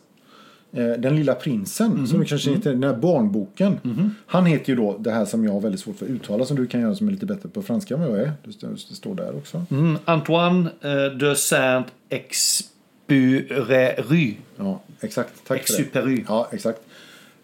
Eh, 0.74 0.88
Den 1.00 1.16
lilla 1.16 1.34
prinsen, 1.36 1.92
Mhm. 1.92 2.08
som 2.08 2.20
vi 2.20 2.26
kanske 2.26 2.50
heter, 2.50 2.72
den 2.74 2.84
här 2.84 2.94
barnboken. 2.96 3.80
Han 4.26 4.46
heter 4.46 4.70
ju 4.70 4.76
då 4.76 4.98
det 5.00 5.12
här 5.12 5.26
som 5.26 5.44
jag 5.46 5.52
har 5.52 5.62
väldigt 5.62 5.82
svårt 5.82 5.98
för 5.98 6.06
att 6.06 6.12
uttala, 6.12 6.46
som 6.46 6.58
du 6.58 6.68
kan 6.68 6.82
göra 6.82 6.96
som 6.96 7.08
är 7.08 7.12
lite 7.12 7.26
bättre 7.26 7.50
på 7.50 7.62
franska 7.62 7.94
än 7.94 8.00
vad 8.02 8.10
jag 8.10 8.20
är. 8.20 8.32
Det 8.44 8.96
står, 8.96 9.16
där 9.16 9.36
också. 9.38 9.66
Mm, 9.72 9.98
Antoine 10.06 10.70
eh, 10.82 11.06
de 11.20 11.36
Saint-Exupéry. 13.08 14.34
Ja, 14.58 14.82
exakt. 15.02 15.34
Tack 15.48 15.68
för 15.68 16.02
det. 16.06 16.24
Ja, 16.28 16.48
exakt. 16.52 16.80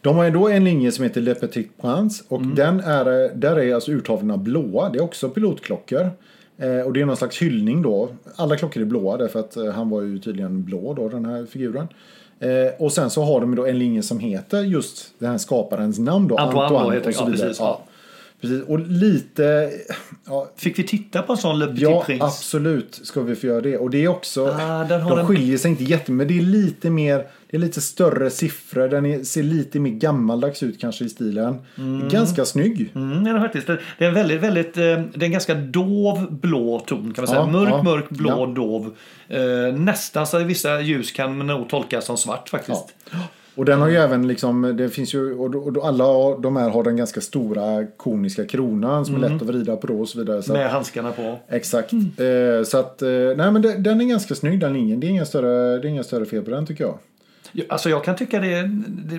De 0.04 0.16
har 0.16 0.24
ju 0.24 0.32
då 0.32 0.48
en 0.50 0.64
linje 0.64 0.92
som 0.92 1.04
heter 1.04 1.22
Le 1.22 1.36
Petit 1.36 1.82
Prince 1.82 2.24
och 2.28 2.42
Mm. 2.42 2.56
den 2.56 2.80
är, 2.80 3.06
där 3.36 3.60
är 3.60 3.76
alltså 3.76 3.92
urtavlorna 3.92 4.38
blåa. 4.38 4.90
Det 4.90 4.98
är 5.00 5.04
också 5.04 5.30
pilotklockor. 5.30 6.10
Eh, 6.58 6.80
och 6.80 6.94
det 6.94 7.02
är 7.02 7.06
någon 7.06 7.18
slags 7.18 7.42
hyllning 7.42 7.82
då. 7.82 8.10
Alla 8.36 8.56
klockor 8.56 8.82
är 8.82 8.86
blåa 8.86 9.18
därför 9.18 9.40
att 9.40 9.56
eh, 9.58 9.66
han 9.72 9.90
var 9.90 10.02
ju 10.02 10.20
tydligen 10.20 10.64
blå 10.64 10.94
då, 10.94 11.10
den 11.10 11.26
här 11.26 11.46
figuren. 11.46 11.88
Eh, 12.40 12.50
och 12.80 12.92
sen 12.92 13.10
så 13.10 13.24
har 13.24 13.42
de 13.42 13.56
då 13.56 13.66
en 13.66 13.80
linje 13.80 14.02
som 14.04 14.20
heter 14.20 14.62
just 14.62 15.14
den 15.20 15.32
här 15.32 15.38
skaparens 15.38 16.00
namn 16.00 16.28
då. 16.28 16.38
Antoine 16.38 16.94
heter 16.94 17.08
och 17.10 17.16
så 17.16 17.22
ja, 17.22 17.26
vidare. 17.26 17.48
precis, 17.48 17.60
Ja. 17.60 17.82
ja. 17.86 17.90
Precis. 18.42 18.64
Och 18.68 18.80
lite... 18.80 19.72
Ja, 20.26 20.50
Fick 20.56 20.80
vi 20.80 20.84
titta 20.84 21.22
på 21.22 21.34
en 21.34 21.38
sån 21.38 21.60
Le 21.60 21.66
Petit 21.68 21.82
Ja, 21.82 22.04
Prince? 22.06 22.26
absolut 22.26 23.00
ska 23.04 23.22
vi 23.22 23.36
få 23.36 23.48
göra 23.48 23.62
det. 23.62 23.78
Och 23.78 23.90
det 23.90 24.04
är 24.04 24.08
också, 24.08 24.48
Ah, 24.60 24.84
de 24.84 25.28
skiljer 25.28 25.58
sig 25.58 25.72
inte 25.72 25.84
jättemycket, 25.84 26.10
men 26.18 26.28
det 26.28 26.38
är 26.38 26.42
lite 26.52 26.90
mer, 26.90 27.28
det 27.54 27.58
är 27.58 27.62
lite 27.62 27.82
större 27.82 28.30
siffror. 28.30 28.88
Den 28.88 29.06
är, 29.06 29.24
ser 29.24 29.44
lite 29.44 29.80
mer 29.80 29.92
gammaldags 29.92 30.64
ut 30.64 30.80
kanske 30.80 31.06
i 31.06 31.10
stilen. 31.10 31.58
Ganska 32.12 32.46
snygg. 32.46 32.92
Mm, 32.96 33.26
ja, 33.26 33.40
faktiskt. 33.40 33.68
Det 33.68 33.80
det 33.98 34.06
är 34.06 34.10
en 34.10 34.14
väldigt, 34.16 34.42
väldigt, 34.42 34.78
eh, 34.78 34.84
det 34.84 34.92
är 34.94 35.24
en 35.24 35.32
ganska 35.32 35.56
dov 35.56 36.40
blå 36.40 36.80
ton 36.80 37.14
kan 37.14 37.22
man 37.22 37.28
säga. 37.28 37.40
Ja, 37.40 37.48
mörk, 37.48 37.70
ja. 37.70 37.84
mörk, 37.84 38.10
blå, 38.10 38.30
Ja. 38.30 38.46
dov. 38.46 38.94
Eh, 39.28 39.76
nästan 39.80 40.28
så 40.28 40.38
att 40.38 40.44
vissa 40.44 40.82
ljus 40.82 41.12
kan 41.12 41.48
nog 41.48 41.70
tolka 41.70 42.02
som 42.02 42.18
svart 42.18 42.50
faktiskt. 42.50 42.94
Och 43.56 43.66
den 43.66 43.82
har 43.82 43.88
ju 43.90 43.96
även 43.96 44.28
liksom, 44.28 44.74
det 44.78 44.90
finns 44.90 45.14
ju, 45.14 45.34
och, 45.34 45.86
alla 45.88 46.38
de 46.38 46.56
här 46.56 46.70
har 46.70 46.84
den 46.84 46.96
ganska 46.98 47.22
stora 47.22 47.86
koniska 47.98 48.46
kronan 48.46 49.06
som 49.06 49.16
är 49.16 49.20
lätt 49.20 49.42
att 49.42 49.48
vrida 49.48 49.76
på 49.76 49.88
då 49.88 50.00
och 50.00 50.10
så 50.10 50.20
vidare. 50.20 50.42
Så 50.44 50.54
Med 50.54 50.70
handskarna 50.70 51.12
på. 51.12 51.40
exakt. 51.50 51.94
Eh, 51.94 52.64
så 52.66 52.78
att, 52.78 53.02
eh, 53.02 53.10
nej 53.10 53.52
men 53.52 53.62
det, 53.62 53.78
den 53.78 54.02
är 54.02 54.06
ganska 54.06 54.36
snygg 54.36 54.60
den 54.60 54.74
linjen. 54.74 55.00
Det 55.00 55.08
är 55.08 55.10
inga 55.10 55.26
större, 55.26 55.80
det 55.80 55.88
är 55.88 55.90
inga 55.90 56.04
större 56.04 56.26
fel 56.26 56.44
på 56.44 56.52
den 56.52 56.66
tycker 56.66 56.84
jag. 56.84 56.98
Alltså 57.70 57.90
jag 57.90 58.04
kan 58.04 58.16
tycka 58.16 58.40
det 58.40 58.54
är, 58.54 58.64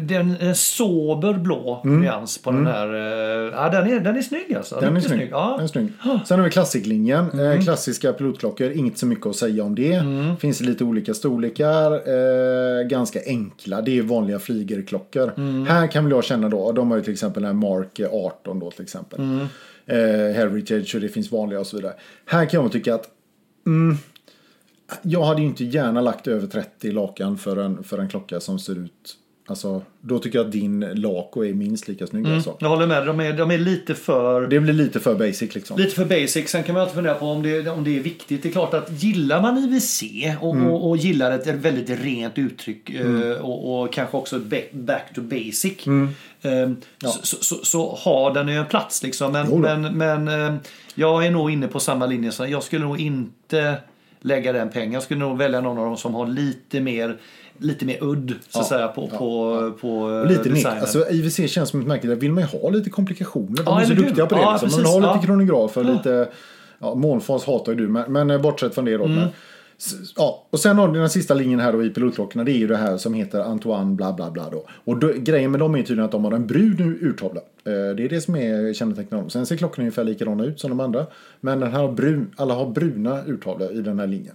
det 0.00 0.14
är 0.14 0.20
en, 0.20 0.36
en 0.40 0.54
sober 0.54 1.32
blå 1.34 1.80
nyans 1.84 2.38
på 2.38 2.50
den 2.50 2.66
här. 2.66 2.94
eh, 2.94 3.52
Ja, 3.54 3.68
den 3.68 3.90
är, 3.90 4.00
den 4.00 4.16
är 4.16 4.22
snygg 4.22 4.54
alltså. 4.56 4.74
Den 4.80 4.88
är 4.88 4.94
Riktigt 4.94 5.12
snygg. 5.12 5.28
Ja. 5.32 5.52
Den 5.56 5.64
är 5.64 5.68
snygg. 5.68 5.92
Sen 6.26 6.38
har 6.38 6.44
vi 6.44 6.50
klassiklinjen. 6.50 7.40
Eh, 7.40 7.60
klassiska 7.60 8.12
pilotklockor. 8.12 8.70
Inget 8.70 8.98
så 8.98 9.06
mycket 9.06 9.26
att 9.26 9.36
säga 9.36 9.64
om 9.64 9.74
det. 9.74 10.02
Finns 10.40 10.60
i 10.60 10.64
lite 10.64 10.84
olika 10.84 11.14
storlekar. 11.14 11.92
Eh, 11.92 12.86
ganska 12.86 13.20
enkla. 13.26 13.82
Det 13.82 13.98
är 13.98 14.02
vanliga 14.02 14.38
flygerklockor. 14.38 15.32
Här 15.68 15.86
kan 15.86 16.04
väl 16.04 16.10
jag 16.12 16.24
känna 16.24 16.48
då. 16.48 16.72
De 16.72 16.90
har 16.90 16.98
ju 16.98 17.04
till 17.04 17.12
exempel 17.12 17.42
den 17.42 17.56
här 17.60 17.70
Mark 17.70 18.00
18 18.12 18.58
då 18.60 18.70
till 18.70 18.82
exempel. 18.82 19.20
Eh, 19.86 19.96
Heritage 20.36 20.94
och 20.94 21.00
det 21.00 21.08
finns 21.08 21.32
vanliga 21.32 21.60
och 21.60 21.66
så 21.66 21.76
vidare. 21.76 21.92
Här 22.26 22.46
kan 22.46 22.62
jag 22.62 22.72
tycka 22.72 22.94
att 22.94 23.08
mm, 23.66 23.96
jag 25.02 25.24
hade 25.24 25.40
ju 25.40 25.46
inte 25.46 25.64
gärna 25.64 26.00
lagt 26.00 26.26
över 26.26 26.46
30 26.46 26.92
lakan 26.92 27.38
för 27.38 27.56
en, 27.56 27.84
för 27.84 27.98
en 27.98 28.08
klocka 28.08 28.40
som 28.40 28.58
ser 28.58 28.78
ut 28.78 29.18
Alltså, 29.46 29.82
då 30.00 30.18
tycker 30.18 30.38
jag 30.38 30.46
att 30.46 30.52
din 30.52 30.80
Laco 30.80 31.44
är 31.44 31.54
minst 31.54 31.88
lika 31.88 32.06
snygg. 32.06 32.26
Alltså. 32.26 32.56
Jag 32.60 32.68
håller 32.68 32.86
med. 32.86 33.06
De 33.06 33.20
är, 33.20 33.32
de 33.32 33.50
är 33.50 33.58
lite 33.58 33.94
för... 33.94 34.46
Det 34.46 34.60
blir 34.60 34.72
lite 34.72 35.00
för 35.00 35.14
basic 35.14 35.54
liksom. 35.54 35.78
Lite 35.78 35.94
för 35.94 36.04
basic. 36.04 36.50
Sen 36.50 36.62
kan 36.62 36.72
man 36.72 36.82
alltid 36.82 36.94
fundera 36.94 37.14
på 37.14 37.26
om 37.26 37.42
det, 37.42 37.68
om 37.68 37.84
det 37.84 37.98
är 37.98 38.02
viktigt. 38.02 38.42
Det 38.42 38.48
är 38.48 38.52
klart 38.52 38.74
att 38.74 39.02
gillar 39.02 39.42
man 39.42 39.58
IWC 39.58 40.02
och, 40.40 40.54
Mm. 40.54 40.70
och, 40.70 40.88
och 40.88 40.96
gillar 40.96 41.30
ett 41.32 41.46
väldigt 41.46 41.90
rent 41.90 42.38
uttryck 42.38 42.90
eh, 42.90 43.30
och, 43.30 43.82
och 43.82 43.92
kanske 43.92 44.16
också 44.16 44.40
back 44.72 45.14
to 45.14 45.20
basic. 45.20 45.86
Mm. 45.86 46.08
eh, 46.42 46.70
så, 47.10 47.18
så, 47.22 47.36
så, 47.36 47.64
så 47.64 47.98
har 48.00 48.34
den 48.34 48.48
ju 48.48 48.54
en 48.54 48.66
plats 48.66 49.02
liksom. 49.02 49.32
Men, 49.32 49.60
men, 49.60 49.98
men 49.98 50.28
eh, 50.28 50.54
jag 50.94 51.26
är 51.26 51.30
nog 51.30 51.50
inne 51.50 51.68
på 51.68 51.80
samma 51.80 52.06
linje. 52.06 52.32
Så 52.32 52.46
jag 52.46 52.62
skulle 52.62 52.84
nog 52.84 53.00
inte 53.00 53.78
lägga 54.24 54.52
den 54.52 54.70
pengen. 54.70 54.92
Jag 54.92 55.02
skulle 55.02 55.20
nog 55.20 55.38
välja 55.38 55.60
någon 55.60 55.78
av 55.78 55.84
dem 55.84 55.96
som 55.96 56.14
har 56.14 56.26
lite 56.26 56.80
mer 56.80 57.16
Lite 57.58 57.84
mer 57.84 58.04
udd 58.04 58.34
så 58.48 58.60
att 58.60 58.64
Ja, 58.70 58.76
säga 58.76 58.88
på, 58.88 59.08
ja, 59.12 59.18
på, 59.18 59.72
på 59.80 60.24
lite 60.28 60.48
mer, 60.48 60.54
designen. 60.54 60.80
alltså 60.80 61.10
IWC 61.10 61.50
känns 61.50 61.68
som 61.70 61.80
ett 61.80 61.86
märke 61.86 62.06
där 62.06 62.16
vill 62.16 62.32
man 62.32 62.42
ju 62.42 62.58
ha 62.58 62.70
lite 62.70 62.90
komplikationer. 62.90 63.62
De 63.62 63.78
är 63.78 63.84
så 63.84 63.94
duktiga 63.94 64.26
på 64.26 64.34
det. 64.34 64.40
Ja, 64.40 64.58
liksom. 64.62 64.82
Man 64.82 64.92
har 64.92 65.00
lite 65.00 65.12
ja. 65.14 65.22
kronografer, 65.22 65.84
lite... 65.84 66.28
Ja, 66.78 66.94
månfas 66.94 67.44
hatar 67.46 67.72
ju 67.72 67.78
du, 67.78 67.88
men, 67.88 68.12
men 68.12 68.30
eh, 68.30 68.40
bortsett 68.40 68.74
från 68.74 68.84
det 68.84 68.96
då. 68.96 69.04
Mm. 69.04 69.16
Men, 69.16 69.28
ja, 70.16 70.46
och 70.50 70.60
sen 70.60 70.78
har 70.78 70.88
den 70.88 71.10
sista 71.10 71.34
linjen 71.34 71.60
här 71.60 71.72
då 71.72 71.84
i 71.84 71.90
pilotklockorna. 71.90 72.44
Det 72.44 72.52
är 72.52 72.58
ju 72.58 72.66
det 72.66 72.76
här 72.76 72.96
som 72.96 73.14
heter 73.14 73.40
Antoine 73.40 73.96
bla 73.96 74.12
bla 74.12 74.30
bla 74.30 74.50
då. 74.50 74.66
Och 74.84 74.98
då, 74.98 75.12
grejen 75.16 75.50
med 75.50 75.60
dem 75.60 75.74
är 75.74 75.78
tydligen 75.78 76.04
att 76.04 76.12
de 76.12 76.24
har 76.24 76.32
en 76.32 76.46
brun 76.46 76.98
urtavla. 77.00 77.40
Eh, 77.40 77.96
det 77.96 78.04
är 78.04 78.08
det 78.08 78.20
som 78.20 78.36
är 78.36 78.72
kännetecknat 78.74 79.20
dem. 79.20 79.30
Sen 79.30 79.46
ser 79.46 79.56
klockorna 79.56 79.82
ungefär 79.82 80.04
likadana 80.04 80.44
ut 80.44 80.60
som 80.60 80.70
de 80.70 80.80
andra. 80.80 81.06
Men 81.40 81.60
den 81.60 81.72
här 81.72 81.80
har 81.80 81.92
brun, 81.92 82.30
alla 82.36 82.54
har 82.54 82.70
bruna 82.70 83.24
urtavlor 83.26 83.72
i 83.72 83.82
den 83.82 83.98
här 83.98 84.06
linjen. 84.06 84.34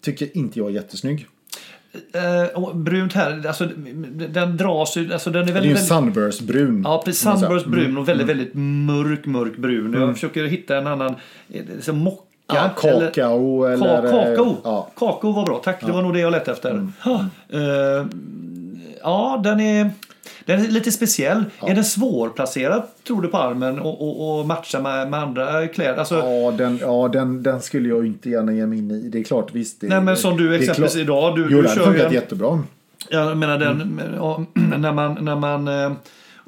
Tycker 0.00 0.36
inte 0.36 0.58
jag 0.58 0.68
är 0.68 0.72
jättesnygg. 0.72 1.26
Och 2.54 2.76
brunt 2.76 3.12
här, 3.12 3.46
alltså 3.46 3.64
den 4.28 4.56
dras 4.56 4.96
ju, 4.96 5.12
alltså 5.12 5.30
den 5.30 5.42
är 5.42 5.46
Det 5.46 5.52
är 5.52 5.54
väldigt, 5.54 5.70
ju 5.70 5.74
väldigt 5.74 5.88
Sunburst-brun. 5.88 6.82
Ja, 6.84 7.02
precis. 7.04 7.22
kan 7.22 7.30
man 7.30 7.38
säga. 7.38 7.48
Sunburst 7.48 7.66
brun 7.66 7.98
och 7.98 8.08
väldigt, 8.08 8.26
väldigt 8.26 8.50
mörk, 8.54 9.26
mörk 9.26 9.56
brun. 9.56 9.92
Jag 9.92 10.14
försöker 10.14 10.44
hitta 10.44 10.76
en 10.76 10.86
annan, 10.86 11.14
så 11.80 11.92
mocka. 11.92 12.27
Ja, 12.48 12.70
kakao 12.76 13.64
eller... 13.64 13.86
Ka- 13.86 14.10
kakao. 14.10 14.56
Ja. 14.64 14.88
Kakao 14.98 15.32
var 15.32 15.44
bra, 15.46 15.60
tack. 15.64 15.86
Det 15.86 15.92
var 15.92 16.02
nog 16.02 16.14
det 16.14 16.20
jag 16.20 16.30
letade 16.32 16.50
efter. 16.52 16.88
Ja, 17.04 17.24
eh, 17.48 18.06
ja 19.02 19.40
den 19.44 19.60
är... 19.60 19.90
Den 20.44 20.60
är 20.64 20.68
lite 20.68 20.92
speciell. 20.92 21.44
Är 21.66 21.74
den 21.74 21.84
svårplacerad, 21.84 22.82
tror 23.06 23.22
du, 23.22 23.28
på 23.28 23.36
armen 23.38 23.78
och, 23.78 24.02
och, 24.02 24.38
och 24.40 24.46
matcha 24.46 24.80
med, 24.80 25.10
med 25.10 25.20
andra 25.20 25.66
kläder? 25.68 25.96
Alltså, 25.98 26.14
Ja, 26.14 26.50
den, 26.58 26.78
ja 26.82 27.08
den, 27.12 27.42
den 27.42 27.60
skulle 27.60 27.88
jag 27.88 28.06
inte 28.06 28.30
gärna 28.30 28.52
ge 28.52 28.66
mig 28.66 28.78
in 28.78 28.90
i. 28.90 29.08
Det 29.08 29.18
är 29.18 29.24
klart, 29.24 29.54
visst. 29.54 29.80
Det, 29.80 29.86
Nej, 29.88 30.00
men 30.00 30.16
som 30.16 30.36
du 30.36 30.54
exempelvis 30.54 30.96
idag, 30.96 31.36
du- 31.36 31.42
jo, 31.42 31.48
du 31.48 31.62
den 31.62 31.78
har 31.78 31.84
funkat 31.86 32.06
en- 32.06 32.12
jättebra. 32.12 32.62
Jag 33.10 33.36
menar 33.36 33.58
den, 33.58 33.82
Mm. 33.82 34.00
ja, 34.16 34.44
när 34.78 34.92
man, 34.92 35.18
när 35.24 35.36
man 35.36 35.68
eh, 35.68 35.92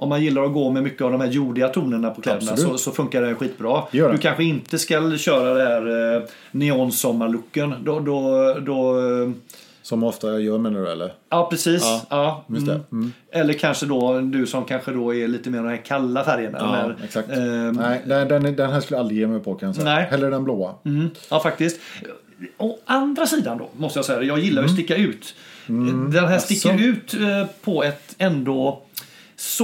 om 0.01 0.09
man 0.09 0.23
gillar 0.23 0.43
att 0.43 0.53
gå 0.53 0.71
med 0.71 0.83
mycket 0.83 1.03
av 1.03 1.13
de 1.13 1.21
här 1.21 1.29
jordiga 1.29 1.69
tonerna 1.69 2.11
på 2.11 2.23
kläderna 2.23 2.57
så, 2.57 2.79
så 2.79 2.91
funkar 2.91 3.23
det 3.23 3.35
skitbra. 3.35 3.83
Det. 3.93 4.13
Du 4.13 4.19
kanske 4.19 4.45
inte 4.45 4.79
ska 4.79 5.17
köra 5.17 5.55
det 5.55 5.65
här 5.65 6.17
eh, 6.17 6.23
neonsommarlooken. 6.51 7.75
Då, 7.85 8.01
då, 8.01 8.55
då, 8.61 8.99
eh, 8.99 9.31
Som 9.83 10.03
ofta 10.05 10.41
gör 10.41 10.59
menar 10.59 10.81
du 10.81 10.91
eller? 10.91 11.13
Ja, 11.29 11.49
precis. 11.51 11.83
Ja, 11.83 12.01
Ja, 12.11 12.45
det. 12.49 12.81
mm. 12.93 13.13
Eller 13.33 13.53
kanske 13.53 13.87
då 13.87 14.21
du 14.21 14.47
som 14.47 14.65
kanske 14.65 14.93
då 14.93 15.15
är 15.15 15.29
lite 15.29 15.51
mer 15.51 15.59
de 15.59 15.69
här 15.69 15.77
kalla 15.85 16.25
färgerna. 16.25 16.59
Ja, 16.61 16.67
här, 16.67 16.97
exakt. 17.05 17.31
ehm, 17.31 17.73
Nej, 17.73 18.03
den, 18.07 18.57
den, 18.57 18.71
här 18.71 18.81
skulle 18.81 18.97
jag 18.97 19.01
aldrig 19.01 19.21
ge 19.21 19.27
mig 19.27 19.41
på 19.41 19.55
kan 19.55 19.67
jag 19.67 19.77
säga. 19.77 19.85
Nej. 19.95 20.07
Hellre 20.11 20.31
den 20.31 20.45
blåa. 20.45 20.75
Mm, 20.85 21.11
ja, 21.31 21.41
faktiskt. 21.41 21.81
Å 22.59 22.79
andra 22.85 23.27
sidan 23.27 23.59
då, 23.59 23.69
måste 23.77 23.99
jag 23.99 24.07
säga, 24.07 24.23
jag 24.23 24.39
gillar 24.39 24.65
att 24.65 24.71
sticka 24.71 24.97
ut. 24.97 25.35
Den 26.13 26.29
här 26.29 26.39
sticker 26.39 26.83
ut 26.83 27.15
eh, 27.15 27.47
på 27.63 27.85
ett 27.85 28.15
ändå 28.19 28.83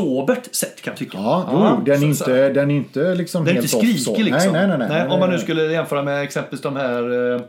sobert 0.01 0.55
sätt 0.55 0.83
kan 0.83 0.91
jag 0.91 0.99
tycka. 0.99 1.19
Ja, 1.19 1.49
jo, 1.79 1.85
den, 1.85 1.95
är 1.95 1.99
så- 1.99 2.05
inte, 2.31 2.49
den 2.49 2.71
är 2.71 2.75
inte 2.75 3.15
liksom 3.15 3.45
Den 3.45 3.55
helt 3.55 3.65
inte 3.75 3.77
skrikig 3.77 4.01
så. 4.01 4.17
liksom. 4.17 4.53
Nej, 4.53 4.67
nej, 4.69 4.79
nej. 4.79 4.89
nej, 4.89 5.09
om 5.09 5.21
man 5.21 5.31
nu 5.31 5.39
skulle 5.39 5.63
jämföra 5.73 6.03
med 6.03 6.23
exempelvis 6.23 6.61
de 6.63 6.77
här 6.77 7.33
eh, 7.35 7.41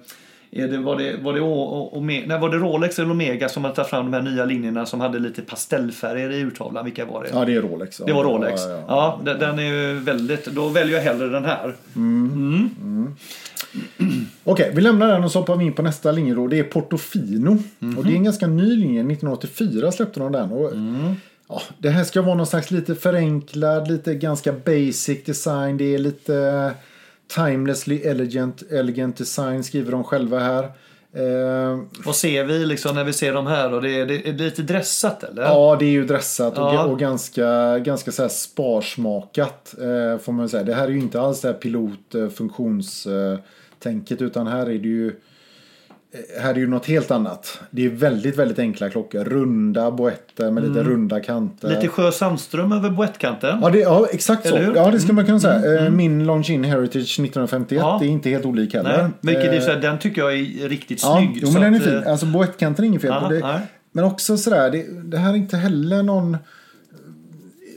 är 0.51 0.67
det, 0.67 0.77
var, 0.77 0.95
det, 0.97 1.15
var, 1.23 1.33
det, 1.33 1.41
O- 1.41 1.89
O- 1.93 1.99
Ome- 1.99 2.23
nej, 2.27 2.39
var 2.39 2.49
det 2.49 2.57
Rolex 2.57 2.99
eller 2.99 3.11
Omega 3.11 3.49
som 3.49 3.63
hade 3.63 3.75
tagit 3.75 3.89
fram 3.89 4.11
de 4.11 4.13
här 4.17 4.21
nya 4.31 4.45
linjerna 4.45 4.85
som 4.85 5.01
hade 5.01 5.19
lite 5.19 5.41
pastellfärger 5.41 6.29
i 6.31 6.39
urtavlan? 6.41 6.85
Vilka 6.85 7.05
var 7.05 7.23
det? 7.23 7.29
Ja, 7.33 7.45
det 7.45 7.53
är 7.55 7.61
Rolex. 7.61 7.99
Ja. 7.99 8.05
Det 8.05 8.13
var 8.13 8.23
Rolex. 8.23 8.61
Ja, 8.61 8.69
Ja, 8.71 8.77
ja, 8.87 9.19
ja. 9.25 9.31
den, 9.33 9.39
den 9.39 9.59
är 9.59 9.63
ju 9.63 9.99
väldigt... 9.99 10.45
Då 10.45 10.67
väljer 10.69 10.95
jag 10.97 11.03
hellre 11.03 11.27
den 11.29 11.45
här. 11.45 11.73
Okej, 14.43 14.71
vi 14.75 14.81
lämnar 14.81 15.07
den 15.07 15.23
och 15.23 15.31
så 15.31 15.39
hoppar 15.39 15.55
vi 15.55 15.65
in 15.65 15.73
på 15.73 15.81
nästa 15.81 16.11
linje 16.11 16.33
då. 16.33 16.47
Det 16.47 16.59
är 16.59 16.63
Portofino. 16.63 17.57
Och 17.97 18.05
det 18.05 18.11
är 18.11 18.15
en 18.15 18.23
ganska 18.23 18.47
ny 18.47 18.75
linje. 18.75 18.99
1984 19.01 19.91
släppte 19.91 20.19
de 20.19 20.31
den. 20.31 20.51
Och, 20.51 20.71
ja, 21.49 21.61
det 21.77 21.89
här 21.89 22.03
ska 22.03 22.21
vara 22.21 22.35
någon 22.35 22.47
slags 22.47 22.71
lite 22.71 22.95
förenklad, 22.95 23.87
lite 23.91 24.15
ganska 24.15 24.53
basic 24.53 25.23
design. 25.25 25.77
Det 25.77 25.93
är 25.95 25.97
lite 25.97 26.71
timelessly 27.35 28.01
elegant, 28.01 28.61
elegant 28.71 29.17
design 29.17 29.63
skriver 29.63 29.91
de 29.91 30.03
själva 30.03 30.39
här. 30.39 30.63
Eh, 31.13 31.79
Vad 32.05 32.15
ser 32.15 32.43
vi 32.43 32.65
liksom 32.65 32.95
när 32.95 33.03
vi 33.03 33.13
ser 33.13 33.33
de 33.33 33.47
här? 33.47 33.73
Och 33.73 33.81
det, 33.81 33.89
är, 33.99 34.05
det 34.05 34.27
är 34.29 34.33
lite 34.33 34.61
dressat 34.61 35.23
eller? 35.23 35.41
Ja, 35.43 35.75
det 35.79 35.85
är 35.85 35.89
ju 35.89 36.05
dressat 36.05 36.57
och, 36.57 36.63
Ja. 36.73 36.83
och 36.85 36.99
ganska, 36.99 37.79
ganska 37.79 38.11
så 38.11 38.21
här 38.21 38.29
sparsmakat. 38.29 39.75
Eh, 39.81 40.17
får 40.19 40.31
man 40.31 40.49
säga. 40.49 40.63
Det 40.63 40.73
här 40.73 40.83
är 40.85 40.89
ju 40.91 40.99
inte 40.99 41.21
alls 41.21 41.41
det 41.41 41.47
här 41.47 41.55
pilot 41.55 42.15
eh, 42.15 42.29
funktionstänket 42.29 44.21
utan 44.21 44.47
här 44.47 44.61
är 44.65 44.65
det 44.79 44.87
ju 44.87 45.07
eh, 45.07 45.13
här 46.41 46.49
är 46.53 46.57
ju 46.57 46.67
något 46.67 46.85
helt 46.85 47.11
annat. 47.11 47.59
Det 47.71 47.85
är 47.85 47.89
väldigt, 47.89 48.37
väldigt 48.37 48.59
enkla 48.59 48.89
klockor. 48.89 49.23
Runda 49.23 49.91
boetter 49.91 50.51
med 50.51 50.63
lite 50.67 50.83
runda 50.83 51.19
kanter. 51.19 51.69
Lite 51.69 51.87
Sjö 51.87 52.11
Sandström 52.11 52.71
över 52.71 52.89
boettkanten. 52.89 53.59
Ja, 53.61 53.69
det, 53.69 53.79
ja, 53.79 54.07
exakt 54.11 54.47
så. 54.47 54.55
Eller 54.55 54.65
hur? 54.65 54.75
Ja, 54.75 54.91
det 54.91 54.99
skulle 54.99 55.13
man 55.13 55.25
kunna 55.25 55.39
säga. 55.39 55.85
Eh, 55.85 55.89
Min 55.91 56.25
Longines 56.25 56.67
Heritage 56.67 57.19
1951 57.19 57.81
Ja. 57.81 57.99
är 58.03 58.07
inte 58.07 58.29
helt 58.29 58.45
olik 58.45 58.73
heller. 58.73 58.97
Nej, 59.21 59.35
vilket 59.35 59.51
Eh, 59.53 59.57
är 59.57 59.61
så 59.61 59.71
här, 59.71 59.81
den 59.81 59.99
tycker 59.99 60.21
jag 60.21 60.33
är 60.33 60.69
riktigt 60.69 61.03
Ja, 61.03 61.17
snygg. 61.17 61.31
jo, 61.41 61.47
så 61.47 61.53
men 61.53 61.61
den 61.61 61.73
är 61.75 61.79
fin. 61.79 62.03
eh, 62.03 62.11
Alltså 62.11 62.25
boettkanten 62.25 62.85
är 62.85 62.87
inget 62.89 63.01
fel 63.01 63.13
på. 63.13 63.59
Men 63.91 64.03
också 64.05 64.37
sådär, 64.37 64.69
det, 64.71 64.85
det 65.03 65.17
här 65.17 65.29
är 65.33 65.37
inte 65.37 65.57
heller 65.57 66.03
någon... 66.03 66.37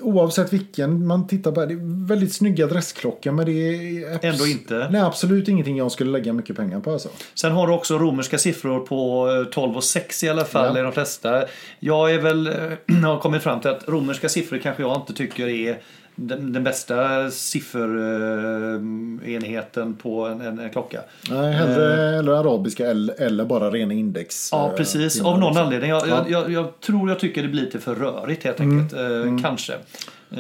Oavsett 0.02 0.52
vilken 0.52 1.06
man 1.06 1.26
tittar 1.26 1.52
på, 1.52 1.66
det 1.66 1.74
är 1.74 2.06
väldigt 2.08 2.32
snygga 2.34 2.66
dressklockor 2.66 3.32
men 3.32 3.46
det 3.46 3.52
är... 3.52 4.24
Ändå 4.26 4.46
inte. 4.46 4.88
Nej, 4.90 5.00
absolut 5.00 5.48
ingenting 5.48 5.76
jag 5.76 5.92
skulle 5.92 6.10
lägga 6.10 6.32
mycket 6.32 6.56
pengar 6.56 6.80
på 6.80 6.92
alltså. 6.92 7.08
Sen 7.34 7.52
har 7.52 7.66
du 7.66 7.72
också 7.72 7.98
romerska 7.98 8.38
siffror 8.38 8.80
på 8.80 9.28
eh, 9.30 9.44
12 9.52 9.76
och 9.76 9.84
6 9.84 10.24
i 10.24 10.28
alla 10.28 10.44
fall 10.44 10.74
Ja. 10.74 10.80
i 10.80 10.82
de 10.82 10.92
flesta. 10.92 11.44
Jag 11.80 12.14
är 12.14 12.18
väl, 12.18 12.46
eh, 12.46 12.96
har 13.04 13.18
kommit 13.18 13.42
fram 13.42 13.60
till 13.60 13.70
att 13.70 13.88
romerska 13.88 14.28
siffror 14.28 14.58
kanske 14.58 14.82
jag 14.82 14.96
inte 14.96 15.12
tycker 15.12 15.48
är 15.48 15.78
den, 16.20 16.52
den 16.52 16.64
bästa 16.64 17.30
sifferenheten 17.30 19.94
på 19.94 20.26
en, 20.26 20.40
en, 20.40 20.58
en 20.58 20.70
klocka. 20.70 21.00
Nej, 21.30 21.52
hellre, 21.52 22.10
hellre 22.16 22.38
arabiska 22.38 22.90
eller, 22.90 23.20
eller 23.20 23.44
bara 23.44 23.70
rena 23.70 23.94
index. 23.94 24.52
Eh. 24.52 24.58
Ja, 24.58 24.70
eh, 24.70 24.74
precis. 24.76 25.20
Av 25.20 25.38
någon 25.38 25.48
liksom. 25.48 25.64
anledning. 25.64 25.90
Jag, 25.90 26.08
Ja. 26.08 26.18
Mm. 26.18 26.32
jag, 26.32 26.52
jag, 26.52 26.80
tror 26.80 27.08
jag 27.08 27.18
tycker 27.20 27.42
det 27.42 27.48
blir 27.48 27.62
lite 27.62 27.78
för 27.78 27.94
rörigt 27.94 28.44
helt 28.44 28.60
enkelt. 28.60 28.92
Eh, 28.92 29.38
Kanske. 29.42 29.72
Eh, 29.72 29.78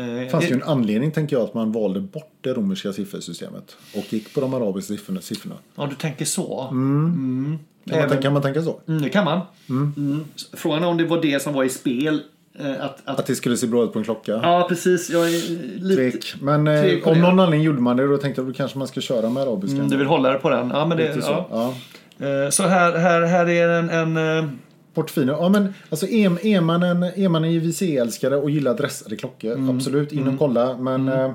Det 0.06 0.28
fanns 0.30 0.50
ju 0.50 0.54
en 0.54 0.62
anledning 0.62 1.12
tänker 1.12 1.36
jag 1.36 1.44
att 1.44 1.54
man 1.54 1.72
valde 1.72 2.00
bort 2.00 2.32
det 2.40 2.52
romerska 2.54 2.92
siffersystemet 2.92 3.76
och 3.96 4.12
gick 4.12 4.34
på 4.34 4.40
de 4.40 4.54
arabiska 4.54 4.94
siffrorna. 5.20 5.56
Ja, 5.76 5.86
du 5.90 5.94
tänker 5.94 6.24
så. 6.24 6.68
Mm. 6.70 7.58
Kan, 7.90 8.08
man, 8.08 8.22
kan 8.22 8.32
man 8.32 8.42
tänka 8.42 8.62
så? 8.62 8.80
Mm, 8.88 9.02
det 9.02 9.08
kan 9.08 9.24
man. 9.24 9.40
Mm. 9.68 10.24
Frågan 10.52 10.82
är 10.82 10.86
om 10.86 10.96
det 10.96 11.04
var 11.04 11.22
det 11.22 11.42
som 11.42 11.54
var 11.54 11.64
i 11.64 11.68
spel. 11.68 12.22
Eh, 12.58 12.70
Att, 12.84 12.98
att, 13.04 13.18
Att 13.20 13.26
det 13.26 13.34
skulle 13.34 13.56
se 13.56 13.66
bra 13.66 13.84
ut 13.84 13.92
på 13.92 13.98
en 13.98 14.04
klocka? 14.04 14.32
ja, 14.42 14.66
precis. 14.68 15.10
Jag 15.10 15.28
är 15.28 15.78
lite... 15.80 16.10
Tvek. 16.10 16.34
Men 16.40 16.66
eh, 16.68 16.82
om 17.08 17.14
det. 17.14 17.20
någon 17.20 17.40
anledning 17.40 17.62
gjorde 17.62 17.80
man 17.80 17.96
det 17.96 18.06
då 18.06 18.16
tänkte 18.16 18.40
jag 18.42 18.50
att 18.50 18.56
kanske 18.56 18.78
man 18.78 18.88
ska 18.88 19.00
köra 19.00 19.28
med 19.30 19.42
arabiska. 19.42 19.76
Mm, 19.76 19.90
du 19.90 19.96
vill 19.96 20.06
hålla 20.06 20.32
det 20.32 20.38
på 20.38 20.50
den? 20.50 20.70
Ja, 20.74 20.86
men 20.86 20.98
det... 20.98 21.08
Lite 21.08 21.22
så. 21.22 21.46
Ja. 21.50 21.74
Ja. 22.18 22.26
Eh, 22.44 22.50
Så 22.50 22.62
här, 22.62 22.98
här, 22.98 23.22
här 23.22 23.48
är 23.48 23.68
en... 23.68 23.90
en 23.90 24.38
eh, 24.38 24.50
Portofino. 24.94 25.32
Ja, 25.32 25.48
men 25.48 25.74
alltså 25.90 26.06
är, 26.06 26.46
är, 26.46 26.60
man 26.60 26.82
en, 26.82 27.02
är 27.02 27.28
man 27.28 27.44
en 27.44 27.52
JVC-älskare 27.52 28.36
och 28.36 28.50
gillar 28.50 28.74
dressade 28.74 29.16
klockor, 29.16 29.52
Mm. 29.52 29.76
absolut, 29.76 30.12
in 30.12 30.28
och 30.28 30.38
kolla. 30.38 30.76
Men 30.76 31.08
eh, 31.08 31.32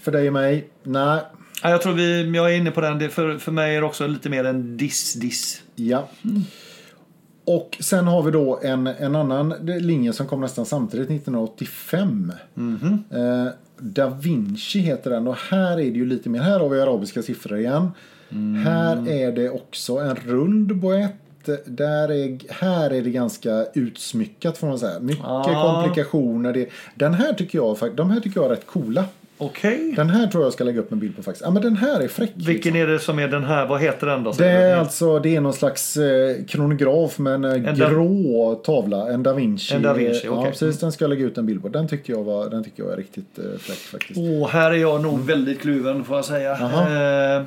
för 0.00 0.12
dig 0.12 0.26
och 0.26 0.32
mig, 0.32 0.68
nej. 0.82 1.20
ja, 1.62 1.70
jag 1.70 1.82
tror 1.82 1.92
vi, 1.92 2.30
jag 2.36 2.52
är 2.52 2.56
inne 2.56 2.70
på 2.70 2.80
den. 2.80 2.98
Det, 2.98 3.08
för, 3.08 3.38
för 3.38 3.52
mig 3.52 3.76
är 3.76 3.80
det 3.80 3.86
också 3.86 4.06
lite 4.06 4.28
mer 4.30 4.44
en 4.44 4.76
diss-diss. 4.76 5.62
Ja. 5.74 6.08
Och 7.44 7.76
sen 7.80 8.06
har 8.06 8.22
vi 8.22 8.30
då 8.30 8.60
en, 8.62 8.86
en 8.86 9.16
annan 9.16 9.54
linje 9.62 10.12
som 10.12 10.26
kom 10.26 10.40
nästan 10.40 10.66
samtidigt, 10.66 11.10
1985. 11.10 12.32
Mhm. 12.54 13.04
Eh, 13.10 13.46
da 13.78 14.08
Vinci 14.08 14.78
heter 14.78 15.10
den 15.10 15.26
och 15.28 15.36
här 15.36 15.72
är 15.72 15.76
det 15.76 15.98
ju 15.98 16.06
lite 16.06 16.28
mer, 16.28 16.40
här 16.40 16.60
har 16.60 16.68
vi 16.68 16.80
arabiska 16.80 17.22
siffror 17.22 17.58
igen. 17.58 17.90
Mm. 18.30 18.62
Här 18.64 19.08
är 19.08 19.32
det 19.32 19.50
också 19.50 19.96
en 19.96 20.16
rund 20.16 20.76
boett. 20.76 21.14
Där 21.64 22.10
är, 22.10 22.52
här 22.52 22.90
är 22.90 23.02
det 23.02 23.10
ganska 23.10 23.66
utsmyckat 23.74 24.58
får 24.58 24.66
man 24.66 24.78
säga. 24.78 25.00
Mycket 25.00 25.24
Ah. 25.24 25.82
komplikationer. 25.82 26.52
Det, 26.52 26.68
den 26.94 27.14
här 27.14 27.32
tycker 27.32 27.58
jag, 27.58 27.96
de 27.96 28.10
här 28.10 28.20
tycker 28.20 28.40
jag 28.40 28.46
är 28.46 28.50
rätt 28.56 28.66
coola. 28.66 29.04
Okej. 29.38 29.92
Den 29.96 30.10
här 30.10 30.26
tror 30.26 30.44
jag 30.44 30.52
ska 30.52 30.64
lägga 30.64 30.80
upp 30.80 30.92
en 30.92 30.98
bild 30.98 31.16
på 31.16 31.22
faktiskt. 31.22 31.44
Ja 31.44 31.50
men 31.50 31.62
den 31.62 31.76
här 31.76 32.00
är 32.00 32.08
fräck. 32.08 32.30
Vilken 32.34 32.54
liksom. 32.54 32.76
är 32.76 32.86
det 32.86 32.98
som 32.98 33.18
är 33.18 33.28
den 33.28 33.44
här? 33.44 33.66
Vad 33.66 33.80
heter 33.80 34.06
den 34.06 34.22
då? 34.24 34.32
Det 34.32 34.46
är 34.50 34.76
alltså 34.76 35.18
det 35.18 35.36
är 35.36 35.40
någon 35.40 35.52
slags 35.52 35.96
eh, 35.96 36.44
kronograf 36.48 37.18
med 37.18 37.34
en, 37.34 37.44
eh, 37.44 37.52
En 37.52 37.64
da- 37.76 37.90
grå 37.90 38.54
tavla. 38.54 39.08
En 39.12 39.22
da 39.22 39.32
Vinci. 39.32 39.74
En 39.74 39.82
da 39.82 39.92
Vinci, 39.92 40.20
Ja 40.26 40.30
okej. 40.32 40.50
precis, 40.50 40.80
den 40.80 40.92
ska 40.92 41.04
jag 41.04 41.08
lägga 41.10 41.24
ut 41.24 41.38
en 41.38 41.46
bild 41.46 41.62
på. 41.62 41.68
Den 41.68 41.88
tycker 41.88 42.12
jag, 42.12 42.24
var, 42.24 42.50
den 42.50 42.64
tycker 42.64 42.82
jag 42.82 42.92
är 42.92 42.96
riktigt 42.96 43.38
eh, 43.38 43.44
fräck 43.58 43.76
faktiskt. 43.78 44.18
Åh, 44.20 44.48
här 44.48 44.70
är 44.70 44.76
jag 44.76 45.02
nog 45.02 45.20
väldigt 45.26 45.60
kluven 45.60 46.04
får 46.04 46.16
jag 46.16 46.24
säga. 46.24 46.52
Eh, 46.52 47.42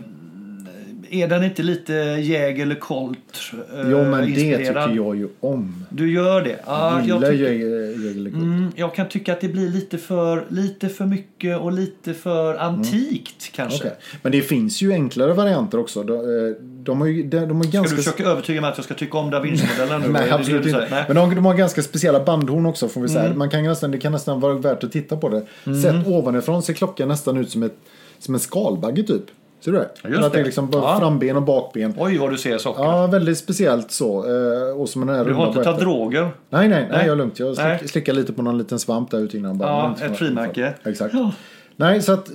är 1.11 1.27
den 1.27 1.43
inte 1.43 1.63
lite 1.63 1.93
Jäger 1.93 2.61
eller 2.63 2.75
Colt 2.75 3.17
eh, 3.53 3.89
Jo 3.91 4.03
men 4.03 4.11
det 4.21 4.27
inspirerad? 4.27 4.89
tycker 4.89 5.03
jag 5.03 5.15
ju 5.15 5.27
om. 5.39 5.85
Du 5.89 6.11
gör 6.11 6.41
det? 6.41 6.59
Ja, 6.65 6.91
Jag 6.91 6.99
jag, 6.99 7.05
gillar 7.05 7.31
tycker, 7.31 7.43
Jäger- 7.43 8.05
Jägerlegård. 8.05 8.41
mm, 8.41 8.71
jag 8.75 8.95
kan 8.95 9.09
tycka 9.09 9.33
att 9.33 9.41
det 9.41 9.47
blir 9.47 9.69
lite 9.69 9.97
för, 9.97 10.45
lite 10.49 10.89
för 10.89 11.05
mycket 11.05 11.59
och 11.59 11.71
lite 11.71 12.13
för 12.13 12.55
antikt 12.55 13.51
kanske. 13.51 13.77
Okej. 13.79 13.95
Men 14.21 14.31
det 14.31 14.41
finns 14.41 14.81
ju 14.81 14.93
enklare 14.93 15.33
varianter 15.33 15.79
också. 15.79 16.03
De, 16.03 16.13
eh, 16.13 16.55
de 16.61 17.01
har 17.01 17.07
ju 17.07 17.23
de, 17.23 17.37
de 17.39 17.57
har 17.57 17.63
Ska 17.63 17.71
ganska... 17.77 17.95
du 17.95 18.01
försöka 18.03 18.23
övertyga 18.29 18.61
mig 18.61 18.69
att 18.69 18.77
jag 18.77 18.85
ska 18.85 18.93
tycka 18.93 19.17
om 19.17 19.29
Da 19.31 19.39
Vinci-modellen 19.39 20.01
det 20.01 20.07
Nej, 20.19 20.25
det 20.29 20.35
absolut 20.35 20.65
inte. 20.65 20.87
Nej. 20.91 21.03
Men 21.07 21.15
de, 21.15 21.35
de 21.35 21.45
har 21.45 21.53
ganska 21.53 21.83
speciella 21.83 22.23
bandhorn 22.23 22.65
också 22.65 22.87
får 22.87 23.01
vi 23.01 23.07
säga. 23.09 23.25
Mm. 23.25 23.37
Man 23.37 23.49
kan 23.49 23.63
nästan, 23.63 23.91
det 23.91 23.97
kan 23.97 24.11
nästan 24.11 24.39
vara 24.39 24.53
värt 24.53 24.83
att 24.83 24.91
titta 24.91 25.17
på 25.17 25.29
det. 25.29 25.45
Sett 25.81 26.07
ovanifrån 26.07 26.63
ser 26.63 26.73
klockan 26.73 27.07
nästan 27.07 27.37
ut 27.37 27.49
som, 27.49 27.63
ett, 27.63 27.75
som 28.19 28.33
en 28.33 28.39
skalbagge 28.39 29.03
typ. 29.03 29.23
Du 29.71 29.73
det? 29.73 29.89
Ja, 30.01 30.09
just 30.09 30.23
att 30.23 30.33
det 30.33 30.39
är 30.39 30.43
liksom 30.43 30.69
bara 30.69 30.81
Ja. 30.83 30.99
framben 30.99 31.35
och 31.35 31.41
bakben. 31.43 31.93
Oj, 31.97 32.17
vad 32.17 32.31
du 32.31 32.37
ser 32.37 32.57
saker. 32.57 32.83
Ja, 32.83 33.07
väldigt 33.07 33.37
speciellt 33.37 33.91
så. 33.91 34.25
Eh, 34.71 34.79
Och 34.81 34.89
som 34.89 35.07
den 35.07 35.15
här 35.15 35.25
du 35.25 35.33
har 35.33 35.47
inte 35.47 35.63
tagit 35.63 35.79
droger? 35.79 36.21
Nej, 36.21 36.31
nej, 36.49 36.69
nej, 36.69 36.87
Nej. 36.91 36.99
jag 37.05 37.11
är 37.13 37.15
lugnt. 37.15 37.39
Jag 37.39 37.55
Nej. 37.57 37.77
slick, 37.79 37.91
slickar 37.91 38.13
lite 38.13 38.33
på 38.33 38.41
någon 38.41 38.57
liten 38.57 38.79
svamp 38.79 39.11
där 39.11 39.19
ute 39.19 39.37
innan. 39.37 39.57
Bara, 39.57 39.69
Ja, 39.99 40.05
ett 40.05 40.17
frimärke. 40.17 40.73
Exakt. 40.85 41.13
Ja. 41.13 41.31
Nej, 41.75 42.01
så 42.01 42.11
att, 42.13 42.29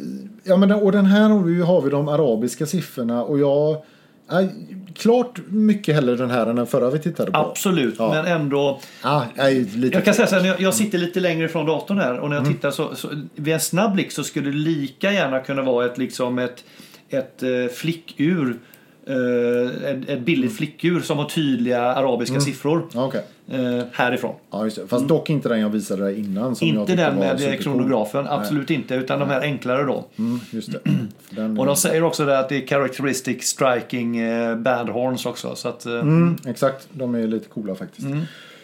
ja 0.44 0.56
men 0.56 0.72
och 0.72 0.92
den 0.92 1.06
här 1.06 1.28
har 1.28 1.38
vi, 1.38 1.60
har 1.62 1.82
vi 1.82 1.90
de 1.90 2.08
arabiska 2.08 2.66
siffrorna 2.66 3.22
och 3.24 3.38
jag, 3.38 3.70
äh, 4.32 4.48
klart 4.94 5.40
mycket 5.48 5.94
hellre 5.94 6.16
den 6.16 6.30
här 6.30 6.46
än 6.46 6.56
den 6.56 6.66
förra 6.66 6.90
vi 6.90 6.98
tittade 6.98 7.30
på. 7.30 7.38
Absolut, 7.38 7.94
Ja. 7.98 8.08
men 8.14 8.26
ändå. 8.26 8.80
Ah, 9.02 9.22
nej, 9.34 9.60
lite 9.64 9.96
Jag 9.96 10.04
kan 10.04 10.14
säga 10.14 10.26
så 10.26 10.36
här, 10.38 10.56
jag, 10.58 10.74
sitter 10.74 10.98
lite 10.98 11.20
längre 11.20 11.44
ifrån 11.44 11.66
datorn 11.66 11.98
här 11.98 12.18
och 12.18 12.30
när 12.30 12.36
Mm. 12.36 12.48
jag 12.48 12.56
tittar 12.56 12.70
så, 12.70 12.94
så 12.94 13.08
vid 13.34 13.54
en 13.54 13.60
snabb 13.60 13.92
blick 13.92 14.12
så 14.12 14.24
skulle 14.24 14.50
det 14.50 14.56
lika 14.56 15.12
gärna 15.12 15.40
kunna 15.40 15.62
vara 15.62 15.86
ett, 15.86 15.98
liksom 15.98 16.38
ett, 16.38 16.64
ett 17.12 17.42
eh, 17.42 17.66
flickur. 17.72 18.58
Eh, 19.06 20.12
ett, 20.12 20.20
billigt 20.20 20.56
flickur 20.56 21.00
som 21.00 21.18
har 21.18 21.24
tydliga 21.24 21.82
arabiska 21.82 22.40
siffror 22.40 22.86
Ja, 22.92 23.06
Okej. 23.06 23.24
eh, 23.48 23.84
härifrån. 23.92 24.34
Ja, 24.50 24.64
just 24.64 24.76
det. 24.76 24.86
Fast 24.86 25.08
dock 25.08 25.30
inte 25.30 25.48
den 25.48 25.60
jag 25.60 25.68
visade 25.68 26.04
dig 26.04 26.18
innan. 26.18 26.56
Som 26.56 26.68
inte 26.68 26.96
den 26.96 27.16
med 27.16 27.60
kronografen, 27.60 28.26
absolut 28.28 28.70
inte, 28.70 28.94
utan 28.94 29.20
de 29.20 29.28
här 29.28 29.40
enklare 29.40 29.84
då. 29.84 30.04
Mm, 30.18 30.40
just 30.50 30.72
det. 30.72 30.78
Och 31.58 31.66
de 31.66 31.76
säger 31.76 32.02
också 32.02 32.28
att 32.28 32.48
det 32.48 32.56
är 32.56 32.66
characteristic 32.66 33.42
striking 33.42 34.16
eh, 34.18 34.56
bandhorns 34.56 35.26
också. 35.26 35.54
Så 35.54 35.68
att, 35.68 35.86
eh, 35.86 35.92
mm, 35.92 36.36
exakt, 36.46 36.88
de 36.92 37.14
är 37.14 37.26
lite 37.26 37.48
coola 37.48 37.74
faktiskt. 37.74 38.06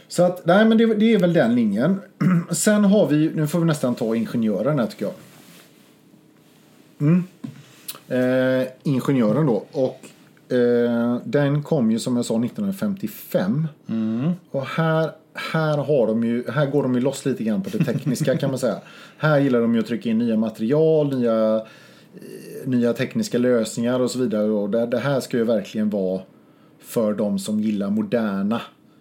Så 0.08 0.22
att, 0.22 0.46
nej 0.46 0.64
men 0.64 0.78
det, 0.78 0.94
det 0.94 1.14
är 1.14 1.18
väl 1.18 1.32
den 1.32 1.54
linjen. 1.54 2.00
Sen 2.50 2.84
har 2.84 3.06
vi, 3.06 3.30
nu 3.34 3.46
får 3.46 3.58
vi 3.58 3.64
nästan 3.64 3.94
ta 3.94 4.16
ingenjören 4.16 4.78
här 4.78 4.86
tycker 4.86 5.04
jag. 5.04 5.14
Mm. 7.00 7.24
Eh, 8.08 8.66
ingenjören 8.82 9.46
då. 9.46 9.64
Och 9.72 10.00
Eh, 10.50 11.16
den 11.24 11.62
kom 11.62 11.90
ju 11.90 11.98
som 11.98 12.16
jag 12.16 12.24
sa 12.24 12.34
1955. 12.44 13.68
Och 14.50 14.66
här, 14.66 15.10
här, 15.34 15.78
har 15.78 16.06
de 16.06 16.24
ju, 16.24 16.50
här 16.50 16.66
går 16.66 16.82
de 16.82 16.94
ju 16.94 17.00
loss 17.00 17.26
lite 17.26 17.44
grann 17.44 17.62
på 17.62 17.70
det 17.70 17.84
tekniska 17.84 18.36
kan 18.36 18.50
man 18.50 18.58
säga. 18.58 18.80
Här 19.18 19.38
gillar 19.38 19.60
de 19.60 19.74
ju 19.74 19.80
att 19.80 19.86
trycka 19.86 20.08
in 20.08 20.18
nya 20.18 20.36
material, 20.36 21.18
nya, 21.18 21.56
eh, 21.56 21.62
nya 22.64 22.92
tekniska 22.92 23.38
lösningar 23.38 24.00
och 24.00 24.10
så 24.10 24.18
vidare. 24.18 24.50
Och 24.50 24.70
det, 24.70 24.86
det 24.86 24.98
här 24.98 25.20
ska 25.20 25.36
ju 25.36 25.44
verkligen 25.44 25.90
vara 25.90 26.22
för 26.80 27.14
de 27.14 27.38
som 27.38 27.60
gillar 27.60 27.90
moderna 27.90 28.60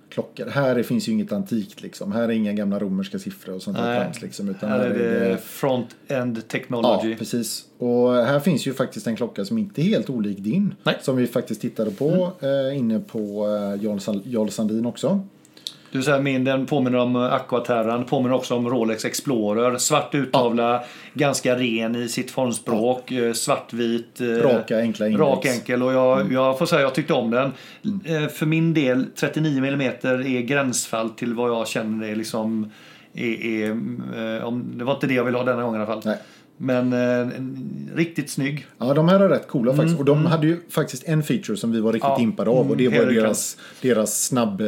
klockor. 0.10 0.46
Här 0.46 0.84
finns 0.84 1.08
ju 1.08 1.12
inget 1.12 1.32
antikt 1.32 1.82
liksom. 1.82 2.12
Här 2.12 2.24
är 2.24 2.30
inga 2.30 2.54
gamla 2.54 2.80
romerska 2.80 3.20
siffror 3.20 3.54
och 3.56 3.62
sånt 3.62 3.78
där 3.78 4.02
trams 4.02 4.22
liksom. 4.22 4.50
Utan 4.50 4.70
Här 4.70 4.80
är 4.80 4.90
det 4.94 5.30
det- 5.30 5.38
front-end 5.38 6.38
Ja, 6.38 6.42
technology. 6.48 7.16
precis. 7.16 7.66
Och 7.78 8.12
här 8.14 8.40
finns 8.40 8.68
ju 8.68 8.74
faktiskt 8.74 9.08
en 9.08 9.16
klocka 9.16 9.46
som 9.46 9.58
inte 9.58 9.82
är 9.82 9.84
helt 9.84 10.10
olik 10.10 10.38
din. 10.40 10.76
Nej. 10.84 10.98
Som 11.02 11.16
vi 11.16 11.28
faktiskt 11.28 11.62
tittade 11.62 11.92
på 11.92 12.32
eh, 12.42 12.78
inne 12.78 13.00
på 13.00 13.48
eh, 13.48 13.84
Jarl 14.26 14.50
Sandin 14.50 14.86
också. 14.86 15.20
Du 15.92 16.04
säger 16.04 16.22
min, 16.22 16.44
den 16.44 16.66
påminner 16.66 16.98
om 17.00 17.16
Aquaterran, 17.16 18.06
påminner 18.06 18.36
också 18.36 18.56
om 18.56 18.70
Rolex 18.70 19.06
Explorer. 19.06 19.78
Svart 19.78 20.16
uttavla, 20.16 20.84
ganska 21.14 21.56
ren 21.56 21.96
i 21.96 22.10
sitt 22.10 22.32
formspråk, 22.32 23.12
eh, 23.12 23.34
svartvit. 23.34 24.22
eh, 24.22 24.26
Raka, 24.28 24.80
enkla 24.80 25.06
index. 25.08 25.22
Rak, 25.22 25.46
enkel. 25.46 25.84
Och 25.84 25.94
jag, 25.94 26.34
jag 26.34 26.58
får 26.58 26.66
säga 26.66 26.82
jag 26.82 26.96
tyckte 26.96 27.14
om 27.14 27.32
den. 27.32 27.52
Eh, 28.06 28.28
För 28.28 28.46
min 28.46 28.74
del, 28.74 29.06
39 29.16 29.58
mm 29.58 29.82
är 29.82 30.42
gränsfall 30.42 31.10
till 31.10 31.34
vad 31.34 31.50
jag 31.50 31.68
känner 31.68 32.08
är 32.08 32.16
liksom... 32.16 32.72
Är, 33.14 33.46
är, 33.46 33.70
eh, 34.38 34.44
om, 34.44 34.66
det 34.78 34.84
var 34.84 34.94
inte 34.94 35.08
det 35.08 35.14
jag 35.14 35.24
ville 35.24 35.38
ha 35.38 35.46
denna 35.46 35.62
gången 35.64 35.82
i 35.82 35.84
alla 35.84 35.94
fall. 35.94 36.02
Nej. 36.06 36.18
Men 36.60 36.94
eh, 36.94 37.28
riktigt 37.96 38.30
snygg. 38.30 38.66
Ja, 38.78 38.94
de 38.94 39.08
här 39.10 39.20
är 39.20 39.30
rätt 39.30 39.48
coola 39.48 39.74
faktiskt. 39.74 40.00
Och 40.00 40.06
de 40.06 40.26
hade 40.26 40.48
ju 40.48 40.58
faktiskt 40.70 41.04
en 41.08 41.24
feature 41.24 41.58
som 41.58 41.72
vi 41.72 41.80
var 41.80 41.94
riktigt 41.94 42.08
Mm, 42.10 42.20
Ja. 42.22 42.24
impade 42.24 42.50
av. 42.50 42.72
Och 42.72 42.78
det 42.78 42.86
Mm, 42.86 42.98
var 43.00 43.06
helt 43.06 43.16
deras, 43.22 43.58
deras 43.82 44.24
snabb, 44.24 44.62
eh, 44.62 44.68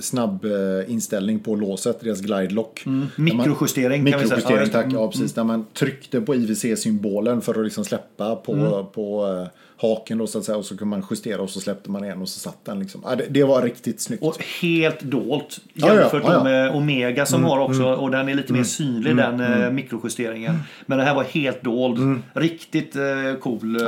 snabb 0.00 0.44
eh, 0.44 0.92
inställning 0.92 1.38
på 1.40 1.54
låset, 1.54 2.00
deras 2.00 2.20
glide 2.20 2.54
lock. 2.54 2.82
Man- 2.86 3.08
Mikrojustering 3.16 3.90
kan 3.90 4.04
vi 4.04 4.10
säga. 4.10 4.36
Mikrojustering, 4.36 4.60
just 4.60 4.72
det. 4.72 4.82
tack. 4.82 4.92
Ja, 4.92 5.10
precis. 5.10 5.32
Där 5.34 5.44
man 5.44 5.64
tryckte 5.74 6.20
på 6.20 6.34
IWC-symbolen 6.34 7.40
för 7.40 7.54
att 7.58 7.64
liksom 7.64 7.84
släppa 7.84 8.36
på, 8.36 8.52
Mm. 8.52 8.86
på 8.94 9.26
eh, 9.42 9.48
haken 9.80 10.18
då, 10.18 10.26
så 10.26 10.38
att 10.38 10.44
säga. 10.44 10.58
Och 10.58 10.64
så 10.64 10.76
kunde 10.76 10.90
man 10.96 11.06
justera 11.10 11.42
och 11.42 11.50
så 11.50 11.60
släppte 11.60 11.90
man 11.90 12.04
igen 12.04 12.22
och 12.22 12.28
så 12.28 12.40
satt 12.40 12.64
den 12.64 12.78
liksom. 12.78 13.00
Ja, 13.04 13.16
det, 13.16 13.26
det 13.30 13.44
var 13.44 13.62
riktigt 13.62 14.00
snyggt. 14.00 14.22
Och 14.22 14.44
helt 14.60 15.00
dolt 15.00 15.60
jämfört 15.74 16.22
ja, 16.24 16.32
ja. 16.32 16.44
med 16.44 16.74
Omega 16.74 17.26
som 17.26 17.44
har 17.44 17.58
också 17.58 17.84
och 17.84 18.10
den 18.10 18.28
är 18.28 18.34
lite 18.34 18.52
mer 18.52 18.64
synlig 18.64 19.16
den 19.16 19.40
eh, 19.40 19.50
Mm. 19.60 19.74
mikrojusteringen. 19.74 20.58
Men 20.86 20.98
det 20.98 21.04
här 21.04 21.14
var 21.14 21.24
helt 21.24 21.62
dold. 21.62 22.22
Riktigt 22.32 22.96
eh, 22.96 23.02
cool. 23.40 23.78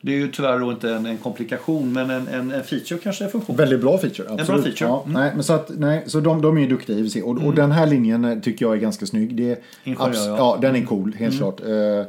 Det 0.00 0.12
är 0.12 0.16
ju 0.16 0.28
tyvärr 0.28 0.58
då 0.58 0.70
inte 0.70 0.90
en, 0.90 1.06
en 1.06 1.16
komplikation 1.18 1.92
men 1.92 2.10
en, 2.10 2.28
en, 2.28 2.52
en 2.52 2.64
feature 2.64 3.00
kanske 3.02 3.24
är 3.24 3.28
funktion. 3.28 3.56
Väldigt 3.56 3.80
bra 3.80 3.98
feature. 3.98 4.28
Absolut. 4.30 4.46
bra 4.46 4.72
feature. 4.72 4.88
Mm. 4.88 5.12
nej, 5.12 5.32
men 5.34 5.44
så 5.44 5.52
att, 5.52 5.70
nej, 5.78 6.02
så 6.06 6.20
de, 6.20 6.42
de 6.42 6.56
är 6.56 6.60
ju 6.60 6.68
duktiga 6.68 6.96
i 6.96 7.00
IWC. 7.00 7.16
Och, 7.16 7.46
och 7.46 7.54
den 7.54 7.72
här 7.72 7.86
linjen 7.86 8.24
eh, 8.24 8.38
tycker 8.38 8.64
jag 8.64 8.74
är 8.74 8.78
ganska 8.78 9.06
snygg. 9.06 9.36
Det 9.36 9.62
Ingenjör, 9.84 10.28
ja. 10.28 10.36
ja, 10.36 10.58
den 10.60 10.76
är 10.76 10.84
cool, 10.84 11.14
helt 11.18 11.38
klart. 11.38 11.60
Eh, 11.60 12.04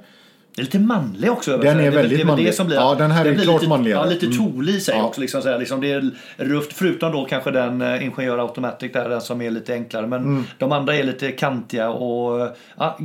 Det 0.55 0.61
är 0.61 0.63
lite 0.63 0.79
manlig 0.79 1.31
också. 1.31 1.57
Den 1.57 1.79
är 1.79 1.91
väldigt 1.91 2.19
det 2.19 2.25
manlig. 2.25 2.45
Det 2.45 2.53
som 2.53 2.67
blir, 2.67 2.77
Ja, 2.77 2.95
den 2.95 3.11
här 3.11 3.23
det 3.23 3.29
är 3.29 3.35
klart 3.35 3.61
lite, 3.61 3.69
manligare. 3.69 3.99
Ja, 4.05 4.09
lite 4.09 4.27
tolig 4.37 4.75
i 4.75 4.79
sig 4.79 4.95
Ja. 4.97 5.03
också. 5.03 5.21
Liksom, 5.21 5.41
så 5.41 5.49
här, 5.49 5.59
liksom, 5.59 5.81
det 5.81 5.91
är 5.91 6.11
rufft. 6.37 6.73
Förutom 6.73 7.11
då 7.11 7.25
kanske 7.25 7.51
den 7.51 7.81
uh, 7.81 8.03
Ingenjör 8.05 8.37
Automatic 8.37 8.91
där, 8.93 9.09
den 9.09 9.21
som 9.21 9.41
är 9.41 9.51
lite 9.51 9.73
enklare. 9.73 10.07
Men 10.07 10.23
Mm. 10.23 10.43
de 10.57 10.71
andra 10.71 10.95
är 10.95 11.03
lite 11.03 11.31
kantiga 11.31 11.89
och 11.89 12.55
ja, 12.77 12.99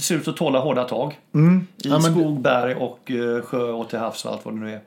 ser 0.00 0.14
ut 0.16 0.28
att 0.28 0.36
tåla 0.36 0.58
hårda 0.58 0.84
tag. 0.84 1.12
I 1.32 1.36
Mm. 1.38 1.66
Ja, 1.76 1.90
men- 1.98 2.12
skog, 2.12 2.40
berg 2.40 2.74
och 2.74 3.10
uh, 3.10 3.40
sjö 3.42 3.58
och 3.62 3.88
till 3.88 3.98
havs 3.98 4.24
och 4.24 4.32
allt 4.32 4.44
vad 4.44 4.54
det 4.54 4.60
nu 4.60 4.70
är. 4.72 4.80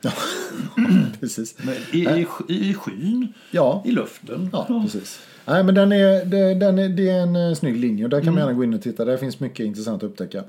precis. 1.19 1.55
Men 1.61 1.75
i, 1.91 1.97
i, 2.19 2.25
i, 2.47 2.69
I 2.69 2.73
skyn, 2.73 3.33
Ja, 3.51 3.83
i 3.85 3.91
luften. 3.91 4.49
ja, 4.53 4.81
precis. 4.83 5.19
Nej, 5.45 5.63
men 5.63 5.75
den 5.75 5.91
är, 5.91 6.25
den 6.55 6.79
är, 6.79 6.89
det 6.89 7.09
är 7.09 7.19
en 7.19 7.35
eh, 7.35 7.53
snygg 7.55 7.77
linje 7.77 8.03
och 8.03 8.09
där 8.09 8.17
kan 8.19 8.23
Mm. 8.27 8.33
man 8.35 8.41
gärna 8.43 8.53
gå 8.57 8.63
in 8.63 8.73
och 8.73 8.81
titta. 8.81 9.05
Där 9.05 9.17
finns 9.17 9.39
mycket 9.39 9.65
intressant 9.65 10.03
att 10.03 10.09
upptäcka. 10.09 10.43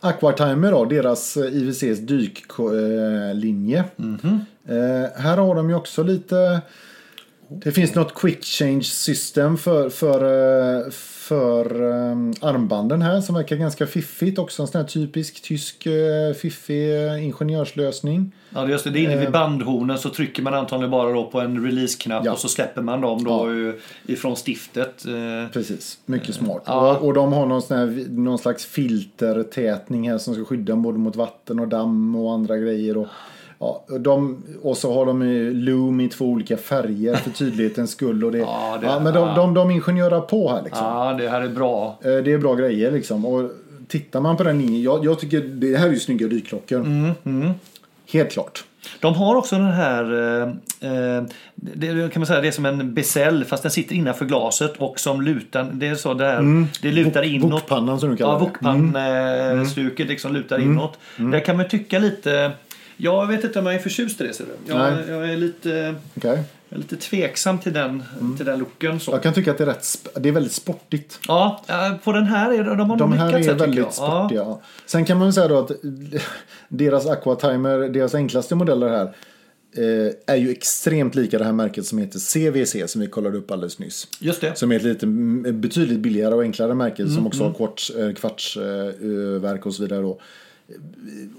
Aquatimer 0.00 0.70
då, 0.70 0.84
deras 0.84 1.36
eh, 1.36 1.56
IWCs 1.56 1.98
dyklinje. 1.98 3.84
Mhm. 3.96 4.40
Eh, 4.68 5.22
här 5.22 5.36
har 5.36 5.54
de 5.54 5.68
ju 5.68 5.74
också 5.74 6.02
lite... 6.02 6.60
Det 7.48 7.72
finns 7.72 7.94
något 7.94 8.14
quick 8.14 8.44
change 8.44 8.82
system 8.82 9.56
för, 9.56 9.90
för, 9.90 10.24
eh, 10.24 10.90
för 10.90 11.82
armbanden 12.40 13.02
här 13.02 13.20
som 13.20 13.34
verkar 13.34 13.56
ganska 13.56 13.86
fiffigt. 13.86 14.38
Också 14.38 14.62
en 14.62 14.68
sån 14.68 14.80
här 14.80 14.88
typisk 14.88 15.42
tysk 15.42 15.86
eh, 15.86 16.32
fiffig 16.34 17.06
eh, 17.06 17.24
ingenjörslösning. 17.24 18.32
Ja, 18.54 18.60
det 18.60 18.66
är 18.66 18.70
just 18.70 18.84
det. 18.84 18.90
Det 18.90 18.98
är 18.98 19.02
inne 19.02 19.16
vid 19.16 19.30
bandhornen 19.32 19.98
så 19.98 20.08
trycker 20.10 20.42
man 20.42 20.54
antagligen 20.54 20.90
bara 20.90 21.12
då 21.12 21.24
på 21.24 21.40
en 21.40 21.64
release-knapp 21.66 22.20
Eh. 22.20 22.26
Ja. 22.26 22.32
och 22.32 22.38
så 22.38 22.48
släpper 22.48 22.82
man 22.82 23.00
dem 23.00 23.24
då 23.24 23.52
ju 23.54 23.80
ifrån 24.06 24.36
stiftet. 24.46 25.04
Eh, 25.06 25.52
Precis, 25.52 25.98
mycket 26.06 26.34
smart. 26.34 26.62
Ja. 26.66 26.96
Och, 26.96 27.06
och 27.06 27.14
de 27.14 27.32
har 27.32 27.46
någon, 27.46 27.62
här, 27.70 28.04
någon 28.10 28.38
slags 28.38 28.64
filtertätning 28.66 30.10
här 30.10 30.18
som 30.18 30.34
ska 30.34 30.44
skydda 30.44 30.76
både 30.76 30.98
mot 30.98 31.16
vatten 31.16 31.58
och 31.60 31.68
damm 31.68 32.16
och 32.16 32.32
andra 32.32 32.56
grejer. 32.56 32.96
Och, 32.96 33.06
ja, 33.58 33.84
de, 34.00 34.42
och 34.62 34.76
så 34.76 34.94
har 34.94 35.06
de 35.06 35.22
ju 35.22 35.54
Loom 35.54 36.00
i 36.00 36.08
två 36.08 36.24
olika 36.24 36.56
färger 36.56 37.14
för 37.14 37.30
tydlighetens 37.30 37.90
skull. 37.90 38.24
Och 38.24 38.32
det, 38.32 38.38
Ja, 38.48 38.78
det- 38.80 38.86
ja, 38.86 39.00
men 39.00 39.14
de, 39.14 39.28
ja. 39.28 39.34
de, 39.34 39.54
de 39.54 39.70
ingenjörar 39.70 40.20
på 40.20 40.48
här 40.50 40.62
liksom. 40.62 40.84
Ja, 40.86 41.12
det 41.18 41.28
här 41.28 41.40
är 41.40 41.48
bra. 41.48 41.98
Eh, 42.02 42.10
Det 42.16 42.32
är 42.32 42.38
bra 42.38 42.54
grejer 42.54 42.92
liksom. 42.92 43.24
Och 43.26 43.50
tittar 43.88 44.20
man 44.20 44.36
på 44.36 44.42
den 44.42 44.58
linjen, 44.58 44.82
jag, 44.82 45.04
jag 45.04 45.18
tycker 45.20 45.40
det 45.40 45.76
här 45.76 45.88
är 45.88 45.92
ju 45.92 45.98
snygga 45.98 46.26
dykklockor. 46.28 46.80
Mm, 46.80 47.50
Helt 48.12 48.32
klart. 48.32 48.64
De 49.00 49.14
har 49.14 49.34
också 49.36 49.56
den 49.56 49.72
här, 49.72 50.04
eh, 50.42 50.48
eh, 50.92 51.22
det 51.54 52.12
kan 52.12 52.20
man 52.20 52.26
säga, 52.26 52.40
det 52.40 52.48
är 52.48 52.52
som 52.52 52.66
en 52.66 52.94
bezel 52.94 53.44
fast 53.44 53.62
den 53.62 53.72
sitter 53.72 53.94
innanför 53.94 54.24
glaset 54.24 54.76
och 54.76 55.00
som 55.00 55.22
lutar, 55.22 55.66
det 55.72 55.86
är 55.88 55.94
så 55.94 56.14
där, 56.14 56.66
det 56.82 56.90
lutar 56.92 57.22
Wok- 57.22 57.26
inåt. 57.26 57.52
wokpannan 57.52 58.00
som 58.00 58.10
du 58.10 58.16
kallar 58.16 58.32
Ja, 58.32 58.38
det. 58.38 58.44
wokpann-stuket 58.44 60.08
liksom 60.08 60.32
lutar 60.34 60.58
inåt. 60.58 60.98
Där 61.16 61.40
kan 61.40 61.56
man 61.56 61.68
tycka 61.68 61.98
lite, 61.98 62.52
jag 62.96 63.26
vet 63.26 63.44
inte 63.44 63.58
om 63.58 63.66
jag 63.66 63.74
är 63.74 63.78
förtjust 63.78 64.20
i 64.20 64.26
det 64.26 64.32
ser 64.34 64.44
du. 64.44 64.72
Jag, 64.72 64.92
jag 65.08 65.30
är 65.32 65.36
lite, 65.36 65.94
Okej. 66.16 66.42
Jag 66.68 66.76
är 66.78 66.82
lite 66.82 66.96
tveksam 66.96 67.58
till 67.58 67.72
den, 67.72 68.02
till 68.36 68.46
den 68.46 68.58
looken. 68.58 69.00
Så. 69.00 69.10
Jag 69.10 69.22
kan 69.22 69.34
tycka 69.34 69.50
att 69.50 69.58
det 69.58 69.64
är, 69.64 69.68
rätt, 69.68 70.08
det 70.14 70.28
är 70.28 70.32
väldigt 70.32 70.52
sportigt. 70.52 71.20
Ja, 71.28 71.64
eh, 71.68 71.96
på 72.04 72.12
den 72.12 72.26
här 72.26 72.52
är 72.52 72.64
de 72.64 72.90
har 72.90 72.96
De 72.96 73.12
här 73.12 73.32
är 73.32 73.54
väldigt 73.54 73.78
jag. 73.78 73.94
sportiga. 73.94 74.40
Ja. 74.40 74.60
Sen 74.86 75.04
kan 75.04 75.18
man 75.18 75.32
säga 75.32 75.48
då 75.48 75.58
att 75.58 75.70
deras 76.68 77.06
Aquatimer, 77.06 77.78
deras 77.78 78.14
enklaste 78.14 78.54
modeller 78.54 78.88
här 78.88 79.04
eh, 79.76 80.12
är 80.34 80.36
ju 80.36 80.50
extremt 80.50 81.14
lika 81.14 81.38
det 81.38 81.44
här 81.44 81.52
märket 81.52 81.86
som 81.86 81.98
heter 81.98 82.18
CVC 82.18 82.92
som 82.92 83.00
vi 83.00 83.06
kollade 83.06 83.38
upp 83.38 83.50
alldeles 83.50 83.78
nyss. 83.78 84.08
Just 84.20 84.40
det. 84.40 84.58
Som 84.58 84.72
är 84.72 84.76
ett 84.76 84.82
lite 84.82 85.06
mm, 85.06 85.60
betydligt 85.60 85.98
billigare 85.98 86.34
och 86.34 86.42
enklare 86.42 86.74
märke 86.74 87.02
Mm, 87.02 87.14
som 87.14 87.26
också 87.26 87.44
har 87.44 87.54
kvarts, 87.54 87.90
eh, 87.90 88.12
kvartsverk 88.12 89.66
och 89.66 89.74
så 89.74 89.82
vidare. 89.82 90.02
Då. 90.02 90.20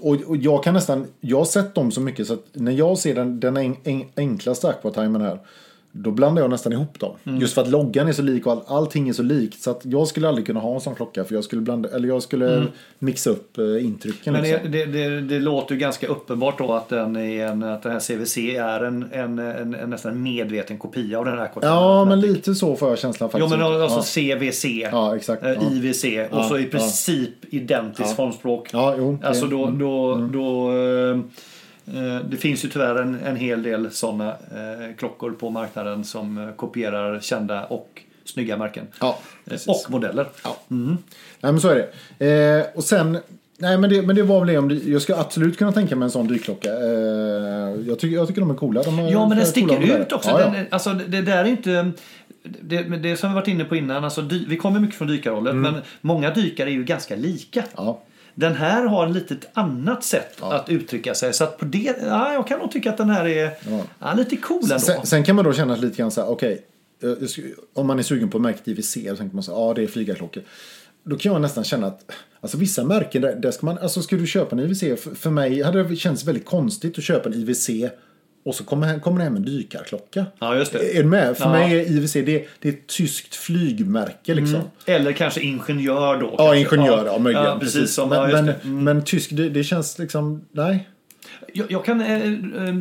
Och, 0.00 0.14
och 0.14 0.36
jag 0.36 0.64
kan 0.64 0.74
nästan, 0.74 1.06
jag 1.20 1.38
har 1.38 1.44
sett 1.44 1.74
dem 1.74 1.90
så 1.90 2.00
mycket 2.00 2.26
så 2.26 2.34
att 2.34 2.46
när 2.52 2.72
jag 2.72 2.98
ser 2.98 3.14
den, 3.14 3.40
den 3.40 3.56
en, 3.56 3.76
en, 3.84 4.04
enklaste 4.16 4.68
Aquatimern 4.68 5.22
här 5.22 5.38
då 5.92 6.10
blandar 6.10 6.42
jag 6.42 6.50
nästan 6.50 6.72
ihop 6.72 7.00
dem. 7.00 7.16
Mm. 7.24 7.40
Just 7.40 7.54
för 7.54 7.62
att 7.62 7.68
loggan 7.68 8.08
är 8.08 8.12
så 8.12 8.22
lik 8.22 8.46
och 8.46 8.52
all, 8.52 8.62
allting 8.66 9.08
är 9.08 9.12
så 9.12 9.22
likt. 9.22 9.62
Så 9.62 9.70
att 9.70 9.80
jag 9.84 10.08
skulle 10.08 10.28
aldrig 10.28 10.46
kunna 10.46 10.60
ha 10.60 10.74
en 10.74 10.80
sån 10.80 10.94
klocka 10.94 11.24
för 11.24 11.34
jag 11.34 11.44
skulle, 11.44 11.62
blanda, 11.62 11.88
eller 11.88 12.08
jag 12.08 12.22
skulle 12.22 12.66
mixa 12.98 13.30
upp 13.30 13.58
eh, 13.58 13.84
intrycken. 13.84 14.34
Mm. 14.36 14.42
Men 14.42 14.50
liksom. 14.52 14.72
det, 14.72 14.86
det, 14.86 15.20
det, 15.20 15.38
låter 15.38 15.74
ju 15.74 15.80
ganska 15.80 16.06
uppenbart 16.06 16.58
då 16.58 16.72
att, 16.72 16.88
den 16.88 17.16
är 17.16 17.46
en, 17.46 17.62
att 17.62 17.82
den 17.82 17.92
här 17.92 18.00
CVC 18.00 18.36
är 18.38 18.84
en, 18.84 19.08
en, 19.12 19.38
en, 19.38 19.74
en 19.74 19.90
nästan 19.90 20.22
medveten 20.22 20.78
kopia 20.78 21.18
av 21.18 21.24
den 21.24 21.38
här 21.38 21.44
Aquatim. 21.44 21.70
Ja, 21.70 22.04
men 22.04 22.20
lite 22.20 22.54
så 22.54 22.76
får 22.76 22.88
jag 22.88 22.98
känslan 22.98 23.30
Jo 23.32 23.38
faktiskt. 23.40 23.58
men 23.58 23.82
alltså 23.82 24.20
ja. 24.20 24.36
CVC, 24.36 24.64
Ja, 24.64 25.16
exakt. 25.16 25.42
eh, 25.42 25.50
Ja. 25.50 25.70
IVC 25.70 26.04
och 26.30 26.44
så 26.44 26.58
i 26.58 26.64
princip 26.64 27.54
identiskt 27.54 28.16
formspråk. 28.16 28.68
Ja, 28.72 28.94
jo. 28.98 29.18
Alltså 29.22 29.46
då, 29.46 29.66
då, 29.66 30.14
då 30.32 30.72
eh, 30.72 31.10
eh, 31.10 31.20
det 32.30 32.36
finns 32.36 32.64
ju 32.64 32.68
tyvärr 32.68 32.94
en, 33.02 33.18
en 33.24 33.36
hel 33.36 33.62
del 33.62 33.90
sådana 33.90 34.28
eh, 34.30 34.96
klockor 34.98 35.30
på 35.30 35.50
marknaden 35.50 36.04
som 36.04 36.38
eh, 36.38 36.54
kopierar 36.54 37.20
kända 37.20 37.64
och 37.64 38.02
snygga 38.24 38.56
märken. 38.56 38.86
Ja, 39.00 39.18
Eh, 39.44 39.50
precis. 39.50 39.68
och 39.68 39.90
modeller. 39.90 40.26
Ja. 40.44 40.56
Nej, 40.68 40.96
men 41.40 41.60
så 41.60 41.68
är 41.68 41.86
det. 42.18 42.26
Eh, 42.60 42.66
och 42.76 42.84
sen, 42.84 43.18
nej 43.58 43.78
men 43.78 43.90
det, 43.90 44.02
men 44.02 44.16
det 44.16 44.22
var 44.22 44.38
väl 44.40 44.48
det 44.48 44.58
om 44.58 44.68
det, 44.68 44.74
Jag 44.74 45.02
skulle 45.02 45.18
absolut 45.18 45.58
kunna 45.58 45.72
tänka 45.72 45.96
mig 45.96 46.04
en 46.06 46.10
sån 46.10 46.28
dykklocka. 46.28 46.68
Eh, 46.68 46.78
jag, 47.86 47.98
tycker, 47.98 48.16
jag 48.16 48.28
tycker 48.28 48.40
de 48.40 48.50
är 48.50 48.54
coola. 48.54 48.82
De 48.82 48.98
Ja, 49.08 49.28
men 49.28 49.38
den 49.38 49.46
sticker 49.46 50.00
ut 50.00 50.12
också. 50.12 50.28
Ja, 50.30 50.40
ja. 50.40 50.50
Den, 50.50 50.66
alltså, 50.70 50.92
det, 50.92 51.22
där 51.22 51.38
är 51.44 51.48
inte... 51.48 51.90
Det, 52.42 52.82
det 52.82 53.16
som 53.16 53.28
vi 53.30 53.34
varit 53.34 53.48
inne 53.48 53.64
på 53.64 53.76
innan, 53.76 54.04
alltså, 54.04 54.22
dy, 54.22 54.46
vi 54.48 54.56
kommer 54.56 54.80
mycket 54.80 54.96
från 54.96 55.08
dykarhållet, 55.08 55.52
Mm. 55.52 55.72
men 55.72 55.82
många 56.00 56.30
dykare 56.34 56.70
är 56.70 56.72
ju 56.72 56.84
ganska 56.84 57.16
lika. 57.16 57.64
Ja. 57.76 58.00
Den 58.34 58.54
här 58.54 58.86
har 58.86 59.06
ett 59.06 59.14
litet 59.14 59.48
annat 59.52 60.04
sätt 60.04 60.42
att 60.42 60.68
uttrycka 60.68 61.14
sig. 61.14 61.32
Så 61.32 61.44
att 61.44 61.58
på 61.58 61.64
det, 61.64 61.96
ja, 62.06 62.32
jag 62.32 62.46
kan 62.46 62.58
nog 62.58 62.70
tycka 62.70 62.90
att 62.90 62.96
den 62.96 63.10
här 63.10 63.24
är 63.28 63.50
ja. 64.00 64.14
lite 64.14 64.36
cool 64.36 64.62
ändå. 64.62 64.78
Sen, 64.78 65.06
sen 65.06 65.24
kan 65.24 65.36
man 65.36 65.44
då 65.44 65.52
känna 65.52 65.76
lite 65.76 65.96
grann 65.96 66.10
så 66.10 66.20
här, 66.20 66.28
okej. 66.28 66.64
eh, 67.02 67.08
jag 67.20 67.30
skulle- 67.30 67.48
om 67.74 67.86
man 67.86 67.98
är 67.98 68.02
sugen 68.02 68.28
på 68.30 68.38
märket 68.38 68.68
IWC 68.68 68.92
så 69.10 69.16
tänker 69.16 69.34
man 69.34 69.42
så 69.42 69.54
här, 69.54 69.60
ja 69.68 69.74
det 69.74 69.82
är 69.82 69.86
flygarklockor. 69.86 70.42
Då 71.04 71.16
kan 71.16 71.32
jag 71.32 71.40
nästan 71.42 71.64
känna 71.64 71.86
att 71.86 72.10
alltså 72.40 72.56
vissa 72.58 72.84
märken, 72.84 73.22
där, 73.22 73.34
där 73.36 73.50
ska 73.50 73.66
man, 73.66 73.78
alltså 73.78 74.02
ska 74.02 74.16
du 74.16 74.26
köpa 74.26 74.56
en 74.56 74.62
IWC, 74.62 74.80
för, 74.80 75.14
för 75.14 75.30
mig 75.30 75.62
hade 75.62 75.82
det 75.82 75.96
känts 75.96 76.24
väldigt 76.24 76.44
konstigt 76.46 76.98
att 76.98 77.04
köpa 77.04 77.28
en 77.28 77.34
IWC 77.34 77.70
Och 78.44 78.54
så 78.54 78.64
kommer, 78.64 78.98
kommer 78.98 79.18
det 79.18 79.24
hem 79.24 79.36
en 79.36 79.44
dykarklocka. 79.44 80.26
Ja, 80.38 80.56
just 80.56 80.72
det. 80.72 80.98
Är 80.98 81.02
du 81.02 81.08
med? 81.08 81.36
För 81.36 81.44
Ja. 81.44 81.52
mig 81.52 81.80
är 81.80 81.90
IWC 81.90 82.12
det, 82.12 82.46
det 82.60 82.68
är 82.68 82.72
ett 82.72 82.86
tyskt 82.86 83.34
flygmärke 83.34 84.34
liksom. 84.34 84.60
Eller 84.86 85.12
kanske 85.12 85.40
ingenjör 85.40 86.20
då. 86.20 86.34
Ja, 86.38 86.52
kanske. 86.54 86.76
ingenjör, 86.76 87.06
ja, 87.06 87.18
möjligen. 87.18 87.46
Ja, 87.46 87.58
precis. 87.60 87.94
Som, 87.94 88.08
men, 88.08 88.18
ja, 88.30 88.42
men. 88.42 88.48
Mm. 88.48 88.84
men 88.84 89.04
tysk, 89.04 89.30
det, 89.32 89.48
det 89.48 89.64
känns 89.64 89.98
liksom, 89.98 90.44
nej. 90.52 90.88
Jag, 91.52 91.70
jag, 91.70 91.84
kan, 91.84 92.00
eh, 92.00 92.22
eh, 92.22 92.74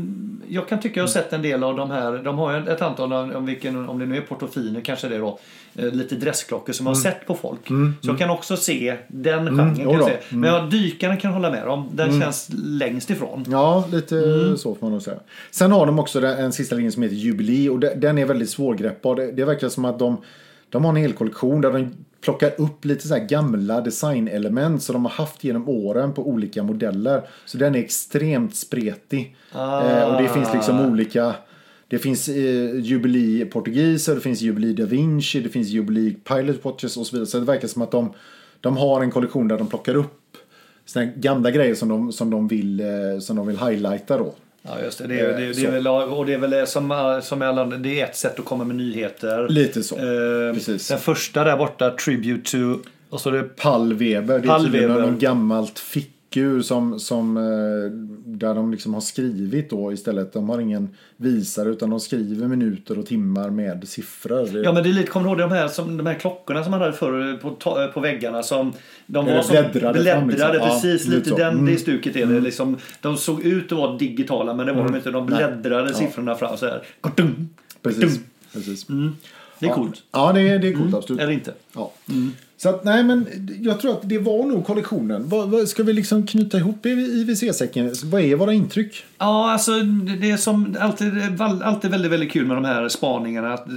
jag 0.48 0.68
kan 0.68 0.80
tycka 0.80 1.00
jag 1.00 1.04
har 1.04 1.10
sett 1.12 1.34
en 1.34 1.42
del 1.42 1.64
av 1.64 1.78
de 1.78 1.92
här. 1.92 2.18
De 2.18 2.38
har 2.38 2.70
ett 2.70 2.82
antal, 2.82 3.14
om, 3.14 3.46
vilken, 3.46 3.90
om 3.90 4.00
det 4.00 4.06
nu 4.06 4.18
är 4.18 4.22
Portofino 4.22 4.82
kanske 4.84 5.08
det 5.08 5.16
är 5.16 5.20
då. 5.20 5.40
eh, 5.76 5.86
Lite 5.94 6.16
dressklockor 6.16 6.74
som 6.74 6.86
jag 6.86 6.94
har 6.94 7.02
sett 7.02 7.26
på 7.28 7.36
folk. 7.36 7.68
Så 8.02 8.10
jag 8.10 8.18
kan 8.18 8.30
också 8.30 8.58
se 8.58 8.96
den 9.08 9.46
genren. 9.46 9.76
Kan 9.76 9.84
jo 9.86 9.94
jag 9.94 10.06
se. 10.06 10.18
Men 10.30 10.54
jag, 10.54 10.70
dykarna 10.72 11.16
kan 11.16 11.30
jag 11.32 11.36
hålla 11.36 11.52
med 11.52 11.68
om. 11.68 11.90
Den 11.94 12.22
känns 12.22 12.50
längst 12.58 13.10
ifrån. 13.10 13.46
Ja, 13.50 13.88
lite 13.92 14.16
Mm. 14.18 14.58
så 14.58 14.76
får 14.76 14.86
man 14.86 14.92
nog 14.92 15.02
säga. 15.02 15.20
Sen 15.52 15.72
har 15.72 15.86
de 15.86 16.00
också 16.00 16.26
en 16.26 16.52
sista 16.52 16.76
linje 16.76 16.92
som 16.92 17.04
heter 17.04 17.16
Jubilee 17.16 17.70
och 17.70 17.80
de- 17.80 17.94
den 17.96 18.18
är 18.18 18.26
väldigt 18.26 18.50
svårgreppbar. 18.50 19.16
Det, 19.16 19.32
det 19.32 19.46
verkar 19.46 19.70
som 19.70 19.86
att 19.86 20.00
de, 20.00 20.18
de 20.70 20.86
har 20.86 20.90
en 20.92 20.96
hel 20.96 21.14
kollektion 21.14 21.62
där 21.62 21.72
de 21.74 21.90
plockar 22.22 22.62
upp 22.62 22.86
lite 22.86 23.08
så 23.08 23.14
här 23.14 23.26
gamla 23.26 23.82
designelement 23.82 24.84
som 24.84 24.94
de 24.94 25.06
har 25.06 25.12
haft 25.12 25.44
genom 25.44 25.70
åren 25.70 26.14
på 26.14 26.28
olika 26.28 26.64
modeller. 26.64 27.22
Så 27.46 27.58
den 27.58 27.76
är 27.76 27.80
extremt 27.80 28.56
spretig. 28.56 29.36
Ah. 29.52 29.90
Eh, 29.90 30.16
och 30.16 30.22
det 30.22 30.30
finns 30.30 30.54
liksom 30.54 30.80
olika 30.80 31.36
det 31.88 32.00
finns 32.00 32.30
eh, 32.30 32.80
Jubilee 32.80 33.46
portugiser, 33.46 34.16
det 34.16 34.22
finns 34.22 34.42
Jubilee 34.42 34.74
da 34.74 34.86
Vinci, 34.86 35.40
det 35.40 35.50
finns 35.50 35.68
Jubilee 35.68 36.16
Pilot 36.24 36.66
Watches 36.66 36.98
och 36.98 37.08
så 37.08 37.16
vidare. 37.16 37.28
Så 37.28 37.40
det 37.40 37.46
verkar 37.46 37.68
som 37.68 37.82
att 37.82 37.92
de, 37.92 38.14
de 38.62 38.78
har 38.78 39.02
en 39.02 39.12
kollektion 39.12 39.48
där 39.48 39.58
de 39.58 39.68
plockar 39.68 39.96
upp 39.96 40.38
såna 40.86 41.06
gamla 41.06 41.52
grejer 41.52 41.76
som 41.76 41.90
de, 41.90 42.12
som 42.12 42.30
de, 42.30 42.48
vill, 42.48 42.80
eh, 42.80 43.20
som 43.20 43.36
de 43.36 43.48
vill 43.48 43.58
highlighta 43.58 44.18
då. 44.18 44.34
Ja, 44.62 44.82
just 44.84 44.98
det. 44.98 45.08
Det 45.08 45.20
är, 45.20 45.38
det, 45.38 45.48
det 45.48 45.54
Så. 45.54 45.68
är 45.68 45.72
väl, 45.72 45.88
och 45.88 46.26
det 46.26 46.34
är 46.34 46.38
väl 46.38 46.68
som, 46.68 47.20
som 47.24 47.40
med 47.40 47.48
alla 47.50 47.66
det 47.66 48.02
är 48.02 48.06
ett 48.06 48.16
sätt 48.16 48.40
att 48.40 48.46
komma 48.46 48.64
med 48.64 48.76
nyheter. 48.76 49.48
Lite 49.50 49.84
så. 49.84 49.96
Eh, 49.96 50.54
Precis. 50.54 50.88
Den 50.88 51.00
första 51.00 51.44
där 51.44 51.58
borta, 51.58 51.90
Tribute 51.92 52.52
to... 52.52 52.80
Och 53.10 53.22
så 53.22 53.30
är 53.30 53.34
det 53.34 53.44
Pallweber, 53.44 54.40
det 54.40 54.46
är 54.46 54.48
Pallweber. 54.48 54.80
tydligen 54.88 55.12
något 55.12 55.20
gammalt 55.22 55.80
fickur 56.30 56.62
som, 56.62 57.00
som, 57.00 57.38
eh, 57.38 57.92
där 58.40 58.56
de 58.56 58.72
liksom 58.72 58.94
har 58.94 59.02
skrivit 59.02 59.70
då 59.70 59.94
istället. 59.94 60.34
De 60.34 60.50
har 60.50 60.60
ingen 60.60 60.90
visare 61.18 61.70
utan 61.70 61.90
de 61.90 62.00
skriver 62.00 62.48
minuter 62.48 63.00
och 63.00 63.06
timmar 63.06 63.50
med 63.50 63.88
siffror. 63.88 64.50
Ja 64.64 64.74
men 64.74 64.84
det 64.84 64.90
är 64.90 64.94
lite, 64.94 65.08
kommer 65.12 65.26
du 65.26 65.30
ihåg 65.42 65.50
de 65.50 65.56
här, 65.56 65.68
som, 65.68 65.98
de 65.98 66.06
här 66.06 66.14
klockorna 66.14 66.64
som 66.64 66.72
man 66.72 66.80
hade 66.82 66.94
förr 66.94 67.38
på, 67.38 67.50
ta- 67.50 67.88
på 67.88 68.00
väggarna 68.00 68.44
som 68.44 68.74
de 69.08 69.28
Eh, 69.28 69.36
var 69.36 69.42
som 69.42 69.52
bläddrade 69.52 70.00
bläddrade 70.00 70.28
liksom. 70.28 70.54
Ja, 70.54 70.82
precis, 70.82 71.08
lite 71.08 71.30
så. 71.30 71.38
den, 71.38 71.54
Mm. 71.54 71.66
det 71.66 71.78
stuket 71.78 72.16
är 72.16 72.26
det 72.26 72.40
liksom. 72.40 72.78
De 73.02 73.18
såg 73.18 73.44
ut 73.46 73.72
att 73.72 73.78
vara 73.78 73.98
digitala 73.98 74.54
men 74.54 74.66
det 74.66 74.74
var 74.74 74.84
de 74.84 74.96
inte, 74.96 75.12
de 75.12 75.26
bläddrade 75.26 75.94
siffrorna 75.94 76.36
fram 76.36 76.58
så 76.58 76.66
här. 76.66 76.84
Precis. 77.82 78.20
Precis. 78.54 78.88
Det 79.60 79.66
är 79.68 79.74
coolt. 79.74 80.04
Ja, 80.12 80.34
det 80.34 80.42
är, 80.42 80.60
det 80.60 80.68
är 80.68 80.74
coolt 80.74 80.96
absolut. 80.96 81.22
Eller 81.22 81.34
inte. 81.34 81.54
Ja. 81.76 81.92
Så 82.62 82.70
att, 82.70 82.84
nej 82.84 83.04
men 83.04 83.28
jag 83.62 83.80
tror 83.80 83.92
att 83.92 84.10
det 84.10 84.18
var 84.18 84.46
nog 84.46 84.66
kollektionen. 84.66 85.30
Vad, 85.30 85.50
vad, 85.50 85.68
ska 85.68 85.84
vi 85.84 85.94
liksom 85.94 86.28
knyta 86.28 86.58
ihop 86.58 86.86
IWC-säcken? 86.86 87.94
Vad 88.04 88.22
är 88.22 88.36
våra 88.36 88.54
intryck? 88.54 89.06
Ja, 89.18 89.52
alltså 89.52 89.72
det 90.20 90.32
är 90.32 90.38
som 90.38 90.78
alltid, 90.80 91.42
alltid 91.42 91.92
väldigt, 91.92 92.12
väldigt 92.12 92.32
kul 92.32 92.46
med 92.46 92.58
de 92.58 92.66
här 92.66 92.90
spaningarna. 92.90 93.54
Att 93.54 93.68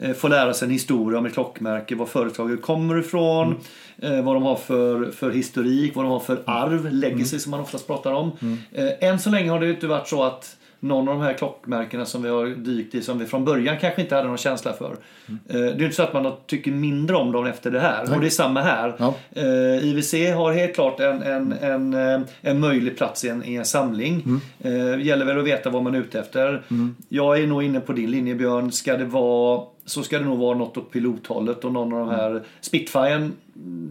eh, 0.00 0.12
få 0.12 0.28
lära 0.28 0.54
sig 0.54 0.66
en 0.66 0.72
historia 0.72 1.18
om 1.18 1.26
ett 1.26 1.32
klockmärke, 1.32 1.94
var 1.94 2.06
företaget 2.06 2.62
kommer 2.62 2.98
ifrån, 2.98 3.54
eh, 3.98 4.22
vad 4.22 4.36
de 4.36 4.42
har 4.42 4.56
för, 4.56 5.10
för 5.10 5.30
historik, 5.30 5.94
vad 5.94 6.04
de 6.04 6.12
har 6.12 6.20
för 6.20 6.42
arv, 6.46 6.92
legacy 6.92 7.38
som 7.38 7.50
man 7.50 7.60
oftast 7.60 7.86
pratar 7.86 8.12
om. 8.12 8.32
Eh, 8.72 9.08
än 9.08 9.18
så 9.18 9.30
länge 9.30 9.50
har 9.50 9.60
det 9.60 9.70
inte 9.70 9.86
varit 9.86 10.08
så 10.08 10.22
att 10.22 10.56
någon 10.80 11.08
av 11.08 11.14
de 11.14 11.22
här 11.24 11.32
klockmärkena 11.34 12.04
som 12.04 12.22
vi 12.22 12.28
har 12.28 12.46
dykt 12.46 12.94
i 12.94 13.02
som 13.02 13.18
vi 13.18 13.26
från 13.26 13.44
början 13.44 13.76
kanske 13.80 14.02
inte 14.02 14.14
hade 14.14 14.28
någon 14.28 14.36
känsla 14.38 14.72
för. 14.72 14.90
Eh, 15.28 15.36
Det 15.48 15.58
är 15.58 15.82
inte 15.82 15.96
så 15.96 16.02
att 16.02 16.12
man 16.12 16.32
tycker 16.46 16.70
mindre 16.70 17.16
om 17.16 17.32
dem 17.32 17.46
efter 17.46 17.70
det 17.70 17.80
här. 17.80 18.14
Och 18.14 18.20
det 18.20 18.26
är 18.26 18.30
samma 18.30 18.60
här. 18.62 18.94
Ja. 18.98 19.14
Eh, 19.32 19.84
IWC 19.88 20.12
har 20.34 20.52
helt 20.52 20.74
klart 20.74 21.00
en, 21.00 21.22
en, 21.22 21.52
en, 21.52 21.94
eh, 21.94 22.20
en 22.40 22.60
möjlig 22.60 22.96
plats 22.96 23.24
i 23.24 23.28
en, 23.28 23.44
i 23.44 23.54
en 23.54 23.64
samling. 23.64 24.40
Eh, 24.60 25.00
gäller 25.06 25.24
väl 25.24 25.38
att 25.38 25.44
veta 25.46 25.70
vad 25.70 25.82
man 25.82 25.94
är 25.94 25.98
ute 25.98 26.20
efter. 26.20 26.62
Jag 27.08 27.38
är 27.40 27.46
nog 27.46 27.62
inne 27.62 27.80
på 27.80 27.92
din 27.92 28.10
linje 28.10 28.34
Björn. 28.34 28.72
Ska 28.72 28.96
det 28.96 29.04
vara 29.04 29.62
så 29.84 30.02
ska 30.02 30.18
det 30.18 30.24
nog 30.24 30.38
vara 30.38 30.58
något 30.58 30.76
åt 30.76 30.90
pilothållet 30.92 31.64
och 31.64 31.72
någon 31.72 31.92
av 31.92 31.98
de 31.98 32.08
här 32.08 32.42
Spitfiren 32.60 33.32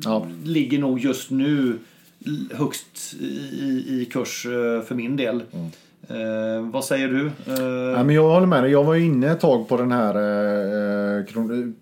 Ja. 0.04 0.28
ligger 0.44 0.80
nog 0.80 1.00
just 1.00 1.30
nu 1.32 1.78
högst 2.54 3.14
i, 3.22 3.86
i 4.02 4.08
kurs 4.12 4.42
för 4.88 4.96
min 4.96 5.18
del. 5.18 5.44
Eh, 6.10 6.70
vad 6.72 6.86
säger 6.86 7.08
du? 7.08 7.26
Eh, 7.26 7.62
Ja, 7.96 8.04
men 8.04 8.16
jag 8.16 8.30
håller 8.30 8.48
med 8.48 8.64
dig. 8.64 8.72
Jag 8.72 8.84
var 8.84 8.96
inne 8.96 9.32
ett 9.32 9.40
tag 9.40 9.68
på 9.68 9.78
den 9.78 9.92
här 9.92 10.16
eh, 10.16 11.24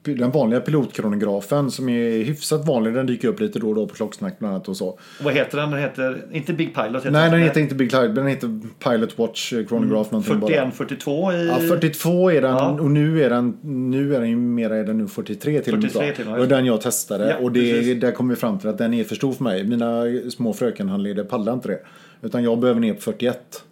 den 0.03 0.31
vanliga 0.31 0.59
pilotkronografen 0.61 1.71
som 1.71 1.89
är 1.89 2.23
hyfsat 2.23 2.67
vanlig. 2.67 2.93
Den 2.93 3.05
dyker 3.05 3.27
upp 3.27 3.39
lite 3.39 3.59
då 3.59 3.69
och 3.69 3.75
då 3.75 3.87
på 3.87 3.93
Klocksnack 3.95 4.39
bland 4.39 4.53
annat 4.55 4.67
och 4.69 4.77
så. 4.77 4.99
vad 5.23 5.33
heter 5.33 5.57
den? 5.57 5.71
Den 5.71 5.79
heter 5.79 6.25
inte 6.31 6.53
Big 6.53 6.75
Pilot? 6.75 6.95
Heter 7.01 7.11
Nej, 7.11 7.31
den 7.31 7.39
heter 7.39 7.61
inte 7.61 7.75
Big 7.75 7.89
Cloud, 7.89 8.15
den 8.15 8.27
heter 8.27 8.59
Pilot 8.79 9.17
Watch 9.19 9.53
eh, 9.53 9.65
Chronograph 9.67 10.11
någonting 10.11 10.39
bara. 10.39 10.47
41, 10.71 10.73
42 10.75 11.31
i... 11.33 11.47
Ja, 11.47 11.55
42 11.55 12.31
är 12.31 12.41
den 12.41 12.51
Ja. 12.51 12.69
och 12.81 12.91
nu 12.91 13.23
är 13.23 13.29
den, 13.29 13.57
nu 13.61 14.15
är 14.15 14.19
den 14.21 14.55
mera 14.55 14.75
är 14.75 14.83
den 14.83 14.97
nu 14.97 15.07
43 15.07 15.61
till 15.61 15.73
och 15.73 15.79
med. 15.79 15.91
43 15.91 15.91
tror 15.91 16.05
jag. 16.07 16.15
till 16.15 16.25
och 16.25 16.31
med. 16.31 16.39
Var 16.39 16.47
den 16.47 16.65
jag 16.65 16.81
testade 16.81 17.29
Ja, 17.29 17.37
och 17.45 17.51
det, 17.51 17.59
precis. 17.73 18.01
där 18.01 18.11
kom 18.11 18.29
vi 18.29 18.35
fram 18.35 18.59
till 18.59 18.69
att 18.69 18.77
den 18.77 18.93
är 18.93 19.03
för 19.03 19.15
stor 19.15 19.33
för 19.33 19.43
mig. 19.43 19.63
Mina 19.63 20.03
små 20.29 20.53
frökenhandleder 20.53 21.23
pallar 21.23 21.53
inte 21.53 21.67
det. 21.67 21.79
Utan 22.21 22.43
jag 22.43 22.59
behöver 22.59 22.79
ner 22.79 22.93
på 22.93 23.01
41. 23.01 23.63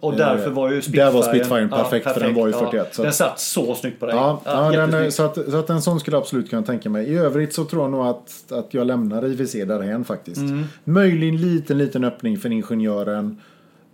Och 0.00 0.16
därför 0.16 0.50
var 0.50 0.68
ju 0.68 0.74
Där 0.74 0.80
Spitfire... 0.82 1.10
var 1.10 1.22
Spitfiren 1.22 1.68
perfekt, 1.68 2.10
för 2.12 2.20
den 2.20 2.34
var 2.34 2.46
ju 2.46 2.52
41, 2.52 2.94
så 2.94 3.02
den 3.02 3.08
att- 3.08 3.14
satt 3.14 3.40
så 3.40 3.74
snyggt 3.74 4.00
på 4.00 4.06
dig. 4.06 4.14
Ja, 4.14 4.42
ja, 4.44 4.70
den, 4.70 4.72
jättesnyggt. 4.72 5.14
så, 5.14 5.22
att, 5.24 5.50
så 5.50 5.56
att 5.56 5.70
en 5.70 5.82
sån 5.82 6.00
skulle 6.00 6.14
jag 6.16 6.20
absolut 6.22 6.50
kunna 6.50 6.62
tänka 6.62 6.90
mig. 6.90 7.06
I 7.06 7.16
övrigt 7.18 7.54
så 7.54 7.64
tror 7.64 7.82
jag 7.82 7.90
nog 7.90 8.06
att, 8.06 8.52
att 8.52 8.74
jag 8.74 8.86
lämnar 8.86 9.26
IWC 9.26 9.52
därhen 9.52 10.04
faktiskt. 10.04 10.40
Mm. 10.40 10.64
Möjligen 10.84 11.36
liten, 11.36 11.78
liten 11.78 12.04
öppning 12.04 12.38
för 12.38 12.52
ingenjören. 12.52 13.40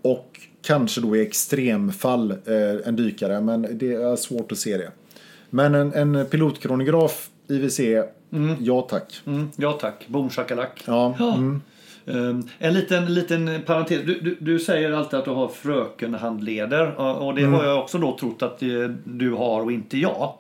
Och 0.03 0.41
kanske 0.67 1.01
då 1.01 1.17
i 1.17 1.23
extremfall 1.27 2.31
eh, 2.31 2.89
en 2.89 2.97
dykare, 2.97 3.41
men 3.41 3.79
det 3.79 3.93
är 3.95 4.17
svårt 4.17 4.53
att 4.53 4.59
se 4.59 4.77
det. 4.77 4.91
Men 5.51 5.75
en, 5.75 5.93
en 5.93 6.27
pilotkronograf 6.27 7.29
IWC, 7.49 7.81
ja 8.59 8.87
tack. 8.91 9.23
Mm, 9.27 9.51
ja 9.57 9.73
tack, 9.73 10.09
boom 10.09 10.31
shakalak. 10.31 10.83
Ja, 10.87 11.15
mm. 11.19 11.63
Um, 12.09 12.49
en 12.59 12.75
liten, 12.75 13.15
liten 13.15 13.63
parentes. 13.67 14.01
Du, 14.07 14.21
du, 14.21 14.37
du 14.41 14.59
säger 14.59 14.93
alltid 14.93 15.19
att 15.19 15.25
du 15.25 15.31
har 15.31 15.49
frökenhandleder 15.49 17.01
och 17.01 17.27
och 17.27 17.35
det 17.35 17.41
Mm. 17.43 17.55
har 17.55 17.65
jag 17.65 17.79
också 17.79 17.99
då 17.99 18.17
trott 18.21 18.43
att 18.43 18.63
eh, 18.63 18.69
du 19.05 19.33
har 19.33 19.61
och 19.61 19.73
inte 19.73 19.99
jag. 19.99 20.33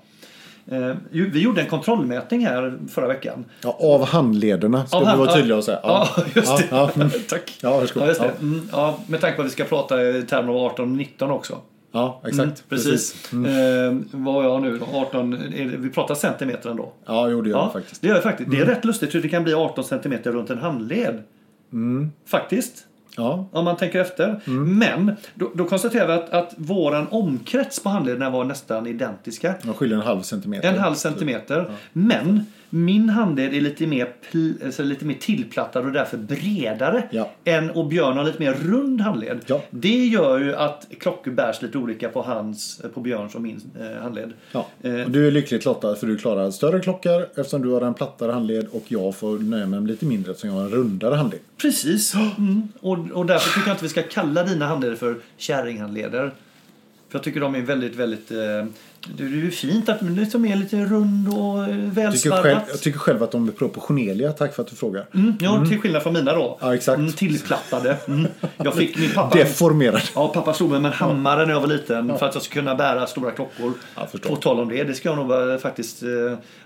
Eh, 0.70 0.92
ju- 1.12 1.31
Vi 1.31 1.40
gjorde 1.42 1.61
en 1.61 1.66
kontrollmätning 1.68 2.46
här 2.46 2.74
förra 2.88 3.07
veckan. 3.09 3.44
ja, 3.62 3.79
av 3.81 4.05
handlederna 4.07 4.87
ska 4.87 4.96
Av 4.96 5.02
vi 5.02 5.09
hand- 5.09 5.20
vara 5.20 5.33
tydliga 5.35 5.57
och 5.57 5.64
säga. 5.64 5.81
Ja, 5.83 6.09
just 6.35 6.57
det. 6.59 6.64
Ja, 6.70 6.76
ja, 6.76 6.90
mm. 7.02 7.11
Tack. 7.29 7.59
Ja, 7.62 7.79
varsågod. 7.81 8.09
Ja. 8.09 8.14
Ja. 8.18 8.31
Mm, 8.40 8.68
ja, 8.72 8.98
med 9.07 9.20
tanke 9.20 9.37
på 9.37 9.42
att 9.42 9.46
vi 9.48 9.52
ska 9.52 9.64
prata 9.64 10.02
i 10.02 10.22
termer 10.22 10.52
av 10.52 10.57
18 10.57 10.90
och 10.90 10.96
19 10.96 11.31
också. 11.31 11.59
ja 11.92 12.20
exakt. 12.24 12.42
Mm, 12.42 12.55
precis. 12.68 13.33
Eh, 13.33 13.96
vad 14.11 14.35
har 14.35 14.42
jag 14.44 14.62
nu 14.62 14.79
då? 14.79 14.87
18, 14.98 15.33
är 15.33 15.64
det, 15.64 15.76
vi 15.76 15.90
pratar 15.90 16.14
centimeter 16.14 16.70
ändå. 16.70 16.92
Ja, 17.07 17.29
jo 17.29 17.40
det 17.42 17.50
gör 17.50 17.57
Ja, 17.59 17.64
det 17.66 17.72
faktiskt. 17.81 18.02
det 18.02 18.09
gör 18.09 18.20
faktiskt. 18.20 18.50
Det 18.50 18.59
är 18.59 18.64
rätt 18.64 18.85
lustigt 18.85 19.14
hur 19.14 19.22
det 19.22 19.29
kan 19.29 19.44
bli 19.44 19.55
18 19.55 19.85
centimeter 19.85 20.33
runt 20.33 20.50
en 20.50 20.59
handled. 20.59 21.22
Faktiskt. 22.26 22.87
Ja, 23.16 23.48
Om 23.52 23.64
man 23.64 23.76
tänker 23.76 24.00
efter. 24.00 24.40
Mm. 24.46 24.79
Men 24.79 25.16
då, 25.35 25.50
då 25.55 25.64
konstaterar 25.64 26.07
vi 26.07 26.12
att, 26.12 26.31
att 26.31 26.55
våran 26.57 27.07
omkrets 27.09 27.83
på 27.83 27.88
handlederna 27.88 28.31
var 28.31 28.44
nästan 28.44 28.87
identiska. 28.87 29.55
de 29.62 29.74
skiljer 29.74 29.98
en 29.98 30.07
halv 30.07 30.22
centimeter. 30.22 30.68
En 30.72 30.79
halv 30.79 30.94
centimeter. 30.94 31.70
Men 31.92 32.44
min 32.77 33.09
handled 33.09 33.55
är 33.55 33.61
lite 33.61 33.87
mer, 33.87 34.09
alltså 34.65 34.83
lite 34.83 35.05
mer 35.05 35.15
tillplattad 35.15 35.85
och 35.85 35.93
därför 35.93 36.17
bredare. 36.17 37.09
Ja. 37.11 37.31
Än 37.44 37.71
och 37.71 37.87
Björn 37.87 38.17
har 38.17 38.25
lite 38.25 38.38
mer 38.38 38.53
rund 38.55 39.00
handled. 39.00 39.38
Ja. 39.46 39.63
Det 39.71 40.05
gör 40.07 40.38
ju 40.38 40.55
att 40.55 40.87
klockor 41.00 41.31
bärs 41.31 41.63
lite 41.63 41.79
olika 41.79 42.09
på, 42.09 42.23
hans, 42.23 42.81
på 42.94 43.00
Björns 43.00 43.35
och 43.35 43.42
min 43.42 43.61
eh, 43.81 44.03
handled. 44.03 44.33
Ja. 44.53 44.67
Eh, 44.83 45.00
Och 45.00 45.11
du 45.11 45.27
är 45.27 45.31
lyckligt 45.31 45.65
lottad 45.65 45.96
för 45.96 46.07
du 46.07 46.19
klarar 46.19 46.50
större 46.50 46.81
klockor 46.81 47.23
eftersom 47.37 47.63
du 47.63 47.69
har 47.69 47.81
en 47.81 47.94
plattare 47.94 48.33
handled 48.33 48.67
och 48.73 48.85
jag 48.88 49.17
får 49.17 49.38
nöja 49.38 49.67
mig 49.67 49.81
med 49.81 49.88
lite 49.90 50.07
mindre 50.07 50.31
eftersom 50.33 50.50
jag 50.50 50.57
har 50.57 50.65
en 50.65 50.71
rundare 50.73 51.15
handled. 51.15 51.40
Precis. 51.57 52.15
Mm. 52.15 52.69
Och, 52.81 52.98
och 53.13 53.27
därför 53.27 53.55
tycker 53.55 53.69
jag 53.69 53.75
inte 53.75 53.85
vi 53.85 53.88
ska 53.88 54.03
kalla 54.03 54.42
dina 54.44 54.67
handleder 54.67 54.96
för 54.96 55.17
kärringhandleder. 55.37 56.31
För 57.09 57.19
jag 57.19 57.23
tycker 57.23 57.40
de 57.40 57.55
är 57.55 57.61
väldigt, 57.63 57.94
väldigt... 57.96 58.31
Eh, 58.31 58.67
det 59.17 59.25
är 59.25 59.29
ju 59.29 59.50
fint 59.50 59.88
att 59.88 60.00
de 60.00 60.09
liksom 60.09 60.44
är 60.44 60.57
lite 60.57 60.77
rund 60.85 61.29
och 61.29 61.65
eh, 61.65 61.71
Jag 61.71 61.77
välsvarvat. 61.77 62.63
jag 62.69 62.81
tycker 62.81 62.98
själv 62.98 63.23
att 63.23 63.31
de 63.33 63.48
är 63.48 63.52
proportionerliga. 63.52 64.33
Tack 64.33 64.54
för 64.54 64.63
att 64.63 64.69
du 64.69 64.77
frågar. 64.77 65.07
Mm, 65.15 65.35
ja, 65.40 65.65
till 65.69 65.81
skillnad 65.81 66.02
från 66.02 66.13
mina 66.13 66.33
då. 66.35 66.59
Ja, 66.61 66.75
exakt. 66.75 66.98
Mm, 66.98 67.13
tillplattade. 67.13 67.96
Mm. 68.09 68.27
Jag 68.57 68.75
fick 68.75 68.98
min 68.98 69.11
pappa... 69.11 69.38
Deformerade. 69.38 70.02
Ja, 70.15 70.29
pappa 70.29 70.52
slog 70.54 70.71
mig 70.71 70.81
med 70.81 70.88
en 70.88 70.94
hammare 70.94 71.46
när 71.46 71.52
jag 71.52 71.61
var 71.61 71.69
liten 71.69 72.19
för 72.19 72.27
att 72.27 72.35
jag 72.35 72.42
skulle 72.42 72.63
kunna 72.63 72.75
bära 72.75 73.07
stora 73.07 73.31
klockor. 73.31 73.73
Ja. 73.94 74.07
På 74.29 74.37
tal 74.37 74.61
om 74.61 74.69
det, 74.69 74.85
det 74.85 74.94
ska 74.94 75.09
jag 75.09 75.17
nog 75.19 75.50
eh, 75.52 75.59
faktiskt... 75.59 76.02
Eh, 76.02 76.09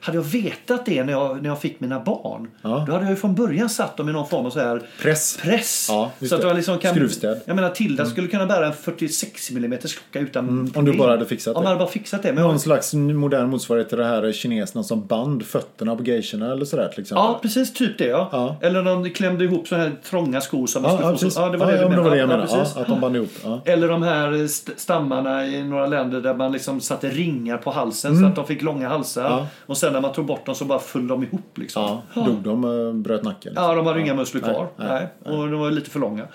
hade 0.00 0.18
jag 0.18 0.22
vetat 0.24 0.86
det 0.86 1.04
när 1.04 1.12
jag, 1.12 1.42
när 1.42 1.48
jag 1.48 1.60
fick 1.60 1.80
mina 1.80 2.00
barn, 2.00 2.48
Ja. 2.62 2.84
då 2.86 2.92
hade 2.92 3.04
jag 3.04 3.10
ju 3.10 3.16
från 3.16 3.34
början 3.34 3.68
satt 3.70 3.96
dem 3.96 4.08
i 4.08 4.12
någon 4.12 4.28
form 4.28 4.46
av 4.46 4.50
så 4.50 4.60
här 4.60 4.82
Press. 5.02 5.38
press. 5.42 5.86
Ja, 5.90 6.10
så 6.28 6.34
att 6.34 6.42
jag 6.42 6.56
liksom 6.56 6.78
kan... 6.78 6.94
Skruvstäd. 6.94 7.40
Jag 7.44 7.56
menar, 7.56 7.70
Tilda 7.70 8.06
skulle 8.06 8.28
kunna 8.28 8.46
bära 8.46 8.66
en 8.66 8.72
46 8.72 9.50
mm 9.50 9.78
klocka 9.78 10.18
utan 10.26 10.48
Mm, 10.48 10.72
om 10.74 10.84
du 10.84 10.92
bara 10.92 11.10
hade 11.10 11.26
fixat 11.26 11.56
Om 11.56 11.62
det. 11.62 11.66
jag 11.66 11.68
hade 11.74 11.84
bara 11.84 11.92
fixat 11.92 12.22
det. 12.22 12.29
Men 12.32 12.44
Någon 12.44 12.60
slags 12.60 12.94
modern 12.94 13.50
motsvarighet 13.50 13.88
till 13.88 13.98
det 13.98 14.04
här 14.04 14.32
kineserna 14.32 14.82
som 14.84 15.06
band 15.06 15.46
fötterna 15.46 15.96
på 15.96 16.02
geishorna 16.04 16.52
eller 16.52 16.64
sådär 16.64 16.88
till 16.88 17.00
exempel. 17.00 17.24
Ja, 17.24 17.38
precis. 17.42 17.72
Typ 17.74 17.98
det 17.98 18.06
ja. 18.06 18.28
Ja. 18.32 18.56
Eller 18.60 18.82
de 18.82 19.10
klämde 19.10 19.44
ihop 19.44 19.68
så 19.68 19.76
här 19.76 19.92
trånga 20.04 20.40
skor 20.40 20.66
som 20.66 20.82
man 20.82 20.90
Ja, 20.90 20.96
skulle 20.96 21.08
ja, 21.08 21.12
få 21.16 21.18
precis. 21.24 21.38
Ja, 21.38 21.48
det 21.48 21.58
var 21.58 21.66
det 21.66 21.76
ja, 21.76 21.88
men 21.88 21.96
det 21.96 22.02
var 22.02 22.10
det 22.10 22.16
jag 22.16 22.28
menade. 22.28 22.62
att 22.62 22.86
de 22.86 23.00
band 23.00 23.16
ihop. 23.16 23.30
Eller 23.64 23.88
de 23.88 24.02
här 24.02 24.32
st- 24.44 24.72
stammarna 24.76 25.46
i 25.46 25.64
några 25.64 25.86
länder 25.86 26.20
där 26.20 26.34
man 26.34 26.52
liksom 26.52 26.80
satte 26.80 27.08
ringar 27.10 27.56
på 27.56 27.70
halsen 27.70 28.20
så 28.20 28.26
att 28.26 28.36
de 28.36 28.46
fick 28.46 28.62
långa 28.62 28.88
halsar. 28.88 29.32
Mm. 29.32 29.44
Och 29.66 29.76
sen 29.76 29.92
när 29.92 30.00
man 30.00 30.12
tog 30.12 30.26
bort 30.26 30.46
dem 30.46 30.54
så 30.54 30.64
bara 30.64 30.78
föll 30.78 31.06
de 31.08 31.22
ihop 31.22 31.58
liksom. 31.58 31.82
Ja, 32.14 32.22
dog 32.26 32.36
de 32.42 32.64
eh, 32.88 32.92
bröt 32.94 33.22
nacken. 33.24 33.52
Ja, 33.56 33.74
de 33.74 33.86
hade 33.86 34.00
inga 34.00 34.14
muskler 34.14 34.40
kvar. 34.40 34.66
Nej, 34.76 34.88
Nej, 34.88 35.08
nej, 35.24 35.36
Och 35.38 35.48
de 35.50 35.60
var 35.60 35.70
lite 35.70 35.90
för 35.90 36.00
långa. 36.00 36.26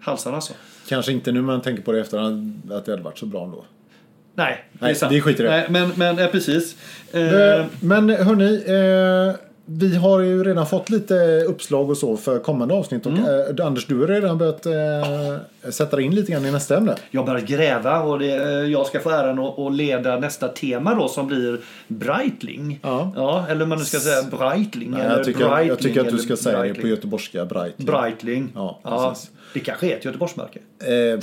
Halsarna 0.00 0.36
alltså. 0.36 0.52
Kanske 0.88 1.12
inte 1.12 1.32
nu 1.32 1.42
man 1.42 1.60
tänker 1.60 1.82
på 1.82 1.92
det 1.92 1.98
i 1.98 2.00
efterhand 2.00 2.72
att 2.72 2.84
det 2.84 2.92
hade 2.92 3.02
varit 3.02 3.18
så 3.18 3.26
bra 3.26 3.44
ändå. 3.44 3.64
Nej, 4.34 4.64
det 4.72 4.78
Nej, 4.80 4.90
är 4.90 4.94
sant. 4.94 5.12
skiter 5.22 5.44
i 5.44 5.46
det. 5.46 5.50
Nej, 5.52 5.66
men, 5.68 5.92
men 5.96 6.18
eh, 6.18 6.30
precis. 6.30 6.76
Eh, 7.12 7.64
Men 7.80 8.08
hörni, 8.10 8.64
eh, 8.66 9.34
vi 9.66 9.96
har 9.96 10.20
ju 10.20 10.44
redan 10.44 10.66
fått 10.66 10.90
lite 10.90 11.44
uppslag 11.48 11.90
och 11.90 11.96
så 11.96 12.16
för 12.16 12.38
kommande 12.38 12.74
avsnitt. 12.74 13.06
Och, 13.06 13.12
Mm. 13.12 13.56
eh, 13.58 13.66
Anders, 13.66 13.86
du 13.86 14.00
har 14.00 14.06
redan 14.06 14.38
börjat 14.38 14.66
eh, 14.66 14.72
sätta 15.70 15.96
dig 15.96 16.04
in 16.04 16.14
lite 16.14 16.32
grann 16.32 16.46
i 16.46 16.50
nästa 16.50 16.76
ämne. 16.76 16.94
Jag 17.10 17.20
har 17.20 17.26
börjat 17.26 17.48
gräva 17.48 18.00
och 18.02 18.18
det, 18.18 18.34
eh, 18.34 18.48
jag 18.50 18.86
ska 18.86 19.00
få 19.00 19.10
äran 19.10 19.38
att, 19.38 19.74
leda 19.74 20.18
nästa 20.18 20.48
tema 20.48 20.94
då 20.94 21.08
som 21.08 21.26
blir 21.26 21.60
Breitling. 21.88 22.80
Ja. 22.82 23.46
eller 23.48 23.66
man 23.66 23.78
nu 23.78 23.84
ska 23.84 23.98
säga 24.00 24.22
Breitling. 24.22 24.90
Nej, 24.90 25.00
eller 25.00 25.16
jag, 25.16 25.24
tycker, 25.24 25.60
jag 25.62 25.78
tycker 25.78 26.00
att 26.00 26.10
du 26.10 26.18
ska 26.18 26.36
säga 26.36 26.56
det 26.56 26.62
Breitling. 26.62 26.82
på 26.82 26.88
göteborgska, 26.88 27.44
Breitling. 27.44 27.86
Breitling. 27.86 28.52
Ja, 28.54 28.80
precis. 28.84 29.30
det 29.54 29.60
kanske 29.60 29.92
är 29.92 29.96
ett 29.96 30.04
Göteborgsmärke. 30.04 30.58
Eh, 30.84 30.92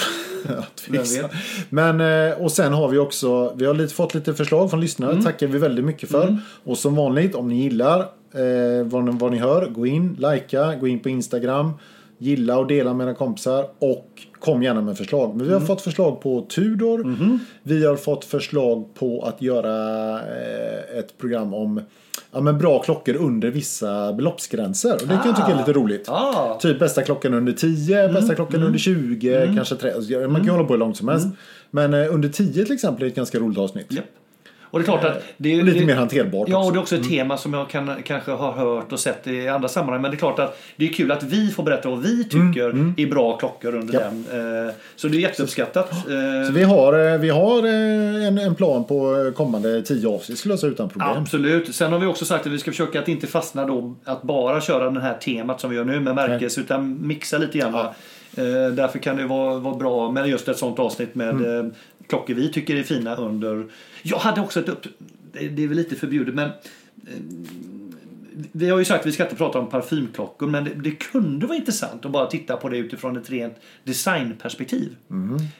ja. 0.89 1.29
Men 1.69 2.01
eh, 2.29 2.37
och 2.41 2.51
sen 2.51 2.73
har 2.73 2.87
vi 2.87 2.97
också, 2.97 3.53
vi 3.55 3.65
har 3.65 3.73
lite, 3.73 3.93
fått 3.93 4.13
lite 4.13 4.33
förslag 4.33 4.69
från 4.69 4.81
lyssnare. 4.81 5.11
Mm. 5.11 5.23
tackar 5.23 5.47
vi 5.47 5.57
väldigt 5.59 5.85
mycket 5.85 6.09
för. 6.11 6.37
Och 6.63 6.77
som 6.77 6.95
vanligt, 6.95 7.35
om 7.35 7.47
ni 7.49 7.55
gillar 7.61 8.05
eh, 8.33 8.85
vad, 8.85 9.03
ni, 9.03 9.11
vad 9.11 9.31
ni 9.31 9.37
hör, 9.37 9.65
gå 9.67 9.85
in, 9.85 10.17
likea, 10.19 10.75
gå 10.75 10.87
in 10.87 10.99
på 10.99 11.09
Instagram. 11.09 11.71
Gilla 12.17 12.57
och 12.57 12.67
dela 12.67 12.93
med 12.93 13.07
era 13.07 13.13
kompisar 13.13 13.65
och 13.79 14.07
kom 14.39 14.63
gärna 14.63 14.81
med 14.81 14.97
förslag. 14.97 15.35
Men 15.35 15.45
vi 15.45 15.51
har 15.51 15.57
Mm. 15.57 15.67
fått 15.67 15.81
förslag 15.81 16.21
på 16.21 16.41
Tudor. 16.49 17.03
Mm-hmm. 17.03 17.39
Vi 17.63 17.85
har 17.85 17.95
fått 17.95 18.25
förslag 18.25 18.93
på 18.93 19.21
att 19.21 19.41
göra 19.41 20.13
eh, 20.19 20.99
ett 20.99 21.17
program 21.17 21.53
om 21.53 21.81
ja, 22.31 22.41
men 22.41 22.57
bra 22.57 22.79
klockor 22.81 23.15
under 23.15 23.49
vissa 23.51 24.13
beloppsgränser. 24.13 24.93
Och 24.93 25.07
det 25.07 25.15
kan 25.15 25.25
jag 25.25 25.35
tycka 25.35 25.47
är 25.47 25.57
lite 25.57 25.73
roligt. 25.73 26.09
Ah. 26.09 26.57
Typ 26.61 26.79
bästa 26.79 27.01
klockan 27.01 27.33
under 27.33 27.53
10, 27.53 28.07
bästa 28.09 28.35
klockan 28.35 28.63
under 28.63 28.79
20, 28.79 29.51
kanske 29.55 29.75
3. 29.75 29.91
Alltså, 29.91 30.13
Man 30.19 30.35
kan 30.35 30.45
ju 30.45 30.51
hålla 30.51 30.63
på 30.63 30.73
hur 30.73 30.79
långt 30.79 30.97
som 30.97 31.07
helst. 31.07 31.27
Men 31.71 31.93
eh, 31.93 32.13
under 32.13 32.29
10 32.29 32.65
till 32.65 32.73
exempel 32.73 33.03
är 33.03 33.07
ett 33.07 33.15
ganska 33.15 33.39
roligt 33.39 33.57
avsnitt. 33.57 33.91
Japp. 33.93 34.05
Och 34.71 34.79
det 34.79 34.83
är 34.83 34.85
klart 34.85 35.03
att 35.03 35.23
det 35.37 35.53
är 35.53 35.59
Och 35.59 35.65
lite 35.65 35.79
det, 35.79 35.85
mer 35.85 35.95
hanterbart 35.95 36.49
Ja, 36.49 36.57
och 36.57 36.61
också. 36.63 36.71
det 36.73 36.77
är 36.77 36.81
också 36.81 36.95
ett 36.95 37.09
tema 37.09 37.37
som 37.37 37.53
jag 37.53 37.69
kan, 37.69 37.91
kanske 38.05 38.31
har 38.31 38.51
hört 38.51 38.91
och 38.91 38.99
sett 38.99 39.27
i 39.27 39.47
andra 39.47 39.67
sammanhang. 39.69 40.01
Men 40.01 40.11
det 40.11 40.15
är 40.15 40.19
klart 40.19 40.39
att 40.39 40.59
det 40.75 40.85
är 40.89 40.93
kul 40.93 41.11
att 41.11 41.23
vi 41.23 41.47
får 41.51 41.63
berätta 41.63 41.89
vad 41.89 42.01
vi 42.01 42.23
tycker 42.23 42.93
är 43.01 43.07
bra 43.09 43.37
klockor 43.37 43.75
under 43.75 43.93
Japp. 43.93 44.03
den. 44.29 44.65
Eh, 44.67 44.73
Så 44.95 45.07
det 45.07 45.17
är 45.17 45.19
jätteuppskattat. 45.19 45.91
Eh, 45.91 46.47
Så 46.47 46.53
vi 46.53 46.63
har, 46.63 47.13
eh, 47.13 47.17
vi 47.19 47.29
har 47.29 47.67
en, 48.27 48.37
en 48.37 48.55
plan 48.55 48.83
på 48.85 49.31
kommande 49.35 49.81
10 49.81 50.07
avsnitt 50.09 50.37
skulle 50.37 50.51
jag 50.51 50.59
säga 50.59 50.71
utan 50.71 50.89
problem. 50.89 51.09
Absolut. 51.17 51.75
Sen 51.75 51.91
har 51.91 51.99
vi 51.99 52.05
också 52.05 52.25
sagt 52.25 52.45
att 52.47 52.51
vi 52.51 52.59
ska 52.59 52.71
försöka 52.71 52.99
att 52.99 53.07
inte 53.07 53.27
fastna 53.27 53.65
då 53.65 53.95
att 54.05 54.21
bara 54.23 54.61
köra 54.61 54.89
det 54.89 54.99
här 55.01 55.13
temat 55.17 55.61
som 55.61 55.69
vi 55.69 55.75
gör 55.75 55.85
nu 55.85 55.99
med 55.99 56.15
märkes 56.15 56.57
utan 56.57 57.07
mixa 57.07 57.37
lite 57.37 57.57
grann. 57.57 57.75
Eh, 57.75 58.73
därför 58.73 58.99
kan 58.99 59.17
det 59.17 59.25
vara, 59.25 59.57
vara 59.59 59.75
bra 59.75 60.11
med 60.11 60.27
just 60.27 60.47
ett 60.47 60.57
sånt 60.57 60.79
avsnitt 60.79 61.15
med 61.15 61.29
Mm. 61.29 61.73
Eh, 62.13 62.17
klockor 62.17 62.33
vi 62.33 62.49
tycker 62.49 62.75
är 62.75 62.83
fina 62.83 63.15
under. 63.15 63.65
Jag 64.01 64.17
hade 64.17 64.41
också 64.41 64.59
ett 64.59 64.69
upp... 64.69 64.85
Det 65.31 65.63
är 65.63 65.67
väl 65.67 65.77
lite 65.77 65.95
förbjudet 65.95 66.35
men 66.35 66.49
vi 68.51 68.69
har 68.69 68.79
ju 68.79 68.85
sagt 68.85 68.99
att 68.99 69.05
vi 69.05 69.11
ska 69.11 69.23
inte 69.23 69.35
prata 69.35 69.59
om 69.59 69.69
parfymklockor 69.69 70.47
men 70.47 70.63
det, 70.63 70.71
det 70.73 70.91
kunde 70.91 71.45
vara 71.45 71.57
intressant 71.57 72.05
att 72.05 72.11
bara 72.11 72.25
titta 72.25 72.57
på 72.57 72.69
det 72.69 72.77
utifrån 72.77 73.17
ett 73.17 73.29
rent 73.29 73.55
designperspektiv. 73.83 74.95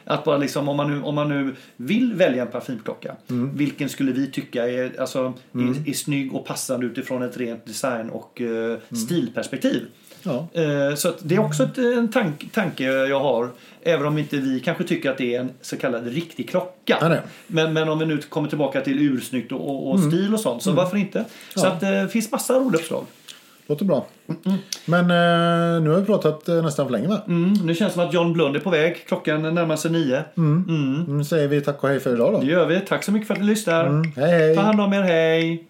Att 0.05 0.23
bara 0.23 0.37
liksom 0.37 0.69
om 0.69 0.77
man, 0.77 0.91
nu, 0.91 1.01
om 1.01 1.15
man 1.15 1.29
nu 1.29 1.55
vill 1.75 2.13
välja 2.13 2.41
en 2.41 2.51
parfymklocka, 2.51 3.15
vilken 3.53 3.89
skulle 3.89 4.11
vi 4.11 4.31
tycka 4.31 4.69
är, 4.69 5.01
alltså, 5.01 5.33
är, 5.53 5.89
är 5.89 5.93
snygg 5.93 6.35
och 6.35 6.45
passande 6.45 6.85
utifrån 6.85 7.21
ett 7.21 7.37
rent 7.37 7.65
design 7.65 8.09
och 8.09 8.41
eh, 8.41 8.77
stilperspektiv. 9.05 9.85
Ja. 10.24 10.47
Eh, 10.53 10.95
Så 10.95 11.11
det 11.22 11.36
är 11.36 11.39
också 11.39 11.63
ett, 11.63 11.78
en 11.78 12.11
tank, 12.11 12.45
tanke 12.53 12.84
jag 12.84 13.19
har. 13.19 13.49
Även 13.84 14.05
om 14.05 14.17
inte 14.17 14.38
vi 14.38 14.59
kanske 14.59 14.84
tycker 14.84 15.11
att 15.11 15.17
det 15.17 15.36
är 15.36 15.39
en 15.39 15.49
så 15.61 15.78
kallad 15.78 16.07
riktig 16.07 16.49
klocka. 16.49 16.97
Ja. 17.01 17.15
Men, 17.47 17.74
men 17.74 17.89
om 17.89 17.99
vi 17.99 18.05
nu 18.05 18.17
kommer 18.17 18.49
tillbaka 18.49 18.82
till 18.82 19.01
ursnyggt 19.01 19.51
och, 19.51 19.69
och, 19.69 19.91
och 19.91 19.99
stil 19.99 20.34
och 20.34 20.39
sånt, 20.39 20.63
så 20.63 20.72
varför 20.72 20.97
inte? 20.97 21.26
Så 21.55 21.67
att 21.67 21.80
det 21.80 22.09
finns 22.11 22.32
massa 22.32 22.53
roliga 22.53 22.82
uppslag. 22.82 23.05
Låter 23.67 23.86
bra. 23.86 24.05
Men 24.86 25.01
eh, 25.01 25.82
nu 25.84 25.89
har 25.89 25.99
vi 25.99 26.05
pratat 26.05 26.49
eh, 26.49 26.63
nästan 26.63 26.86
för 26.86 26.91
länge 26.91 27.07
va? 27.07 27.22
Mm, 27.28 27.53
nu 27.53 27.76
känns 27.76 27.93
det 27.93 27.99
som 27.99 28.07
att 28.07 28.13
John 28.13 28.34
Blund 28.34 28.55
är 28.55 28.59
på 28.59 28.69
väg. 28.69 29.05
Klockan 29.07 29.41
närmar 29.55 29.76
sig 29.76 29.91
nio. 29.91 30.24
Nu 31.07 31.24
säger 31.24 31.47
vi 31.47 31.61
tack 31.61 31.84
och 31.84 31.89
hej 31.89 31.99
för 31.99 32.13
idag 32.13 32.34
då. 32.34 32.39
Det 32.39 32.45
gör 32.45 32.65
vi. 32.65 32.80
Tack 32.80 33.03
så 33.03 33.11
mycket 33.11 33.28
för 33.28 33.34
att 33.34 33.39
ni 33.41 33.45
lyssnar. 33.47 34.15
Hej 34.19 34.32
hej! 34.32 34.55
Ta 34.55 34.61
hand 34.61 34.82
om 34.82 34.93
er. 34.93 35.01
Hej! 35.01 35.63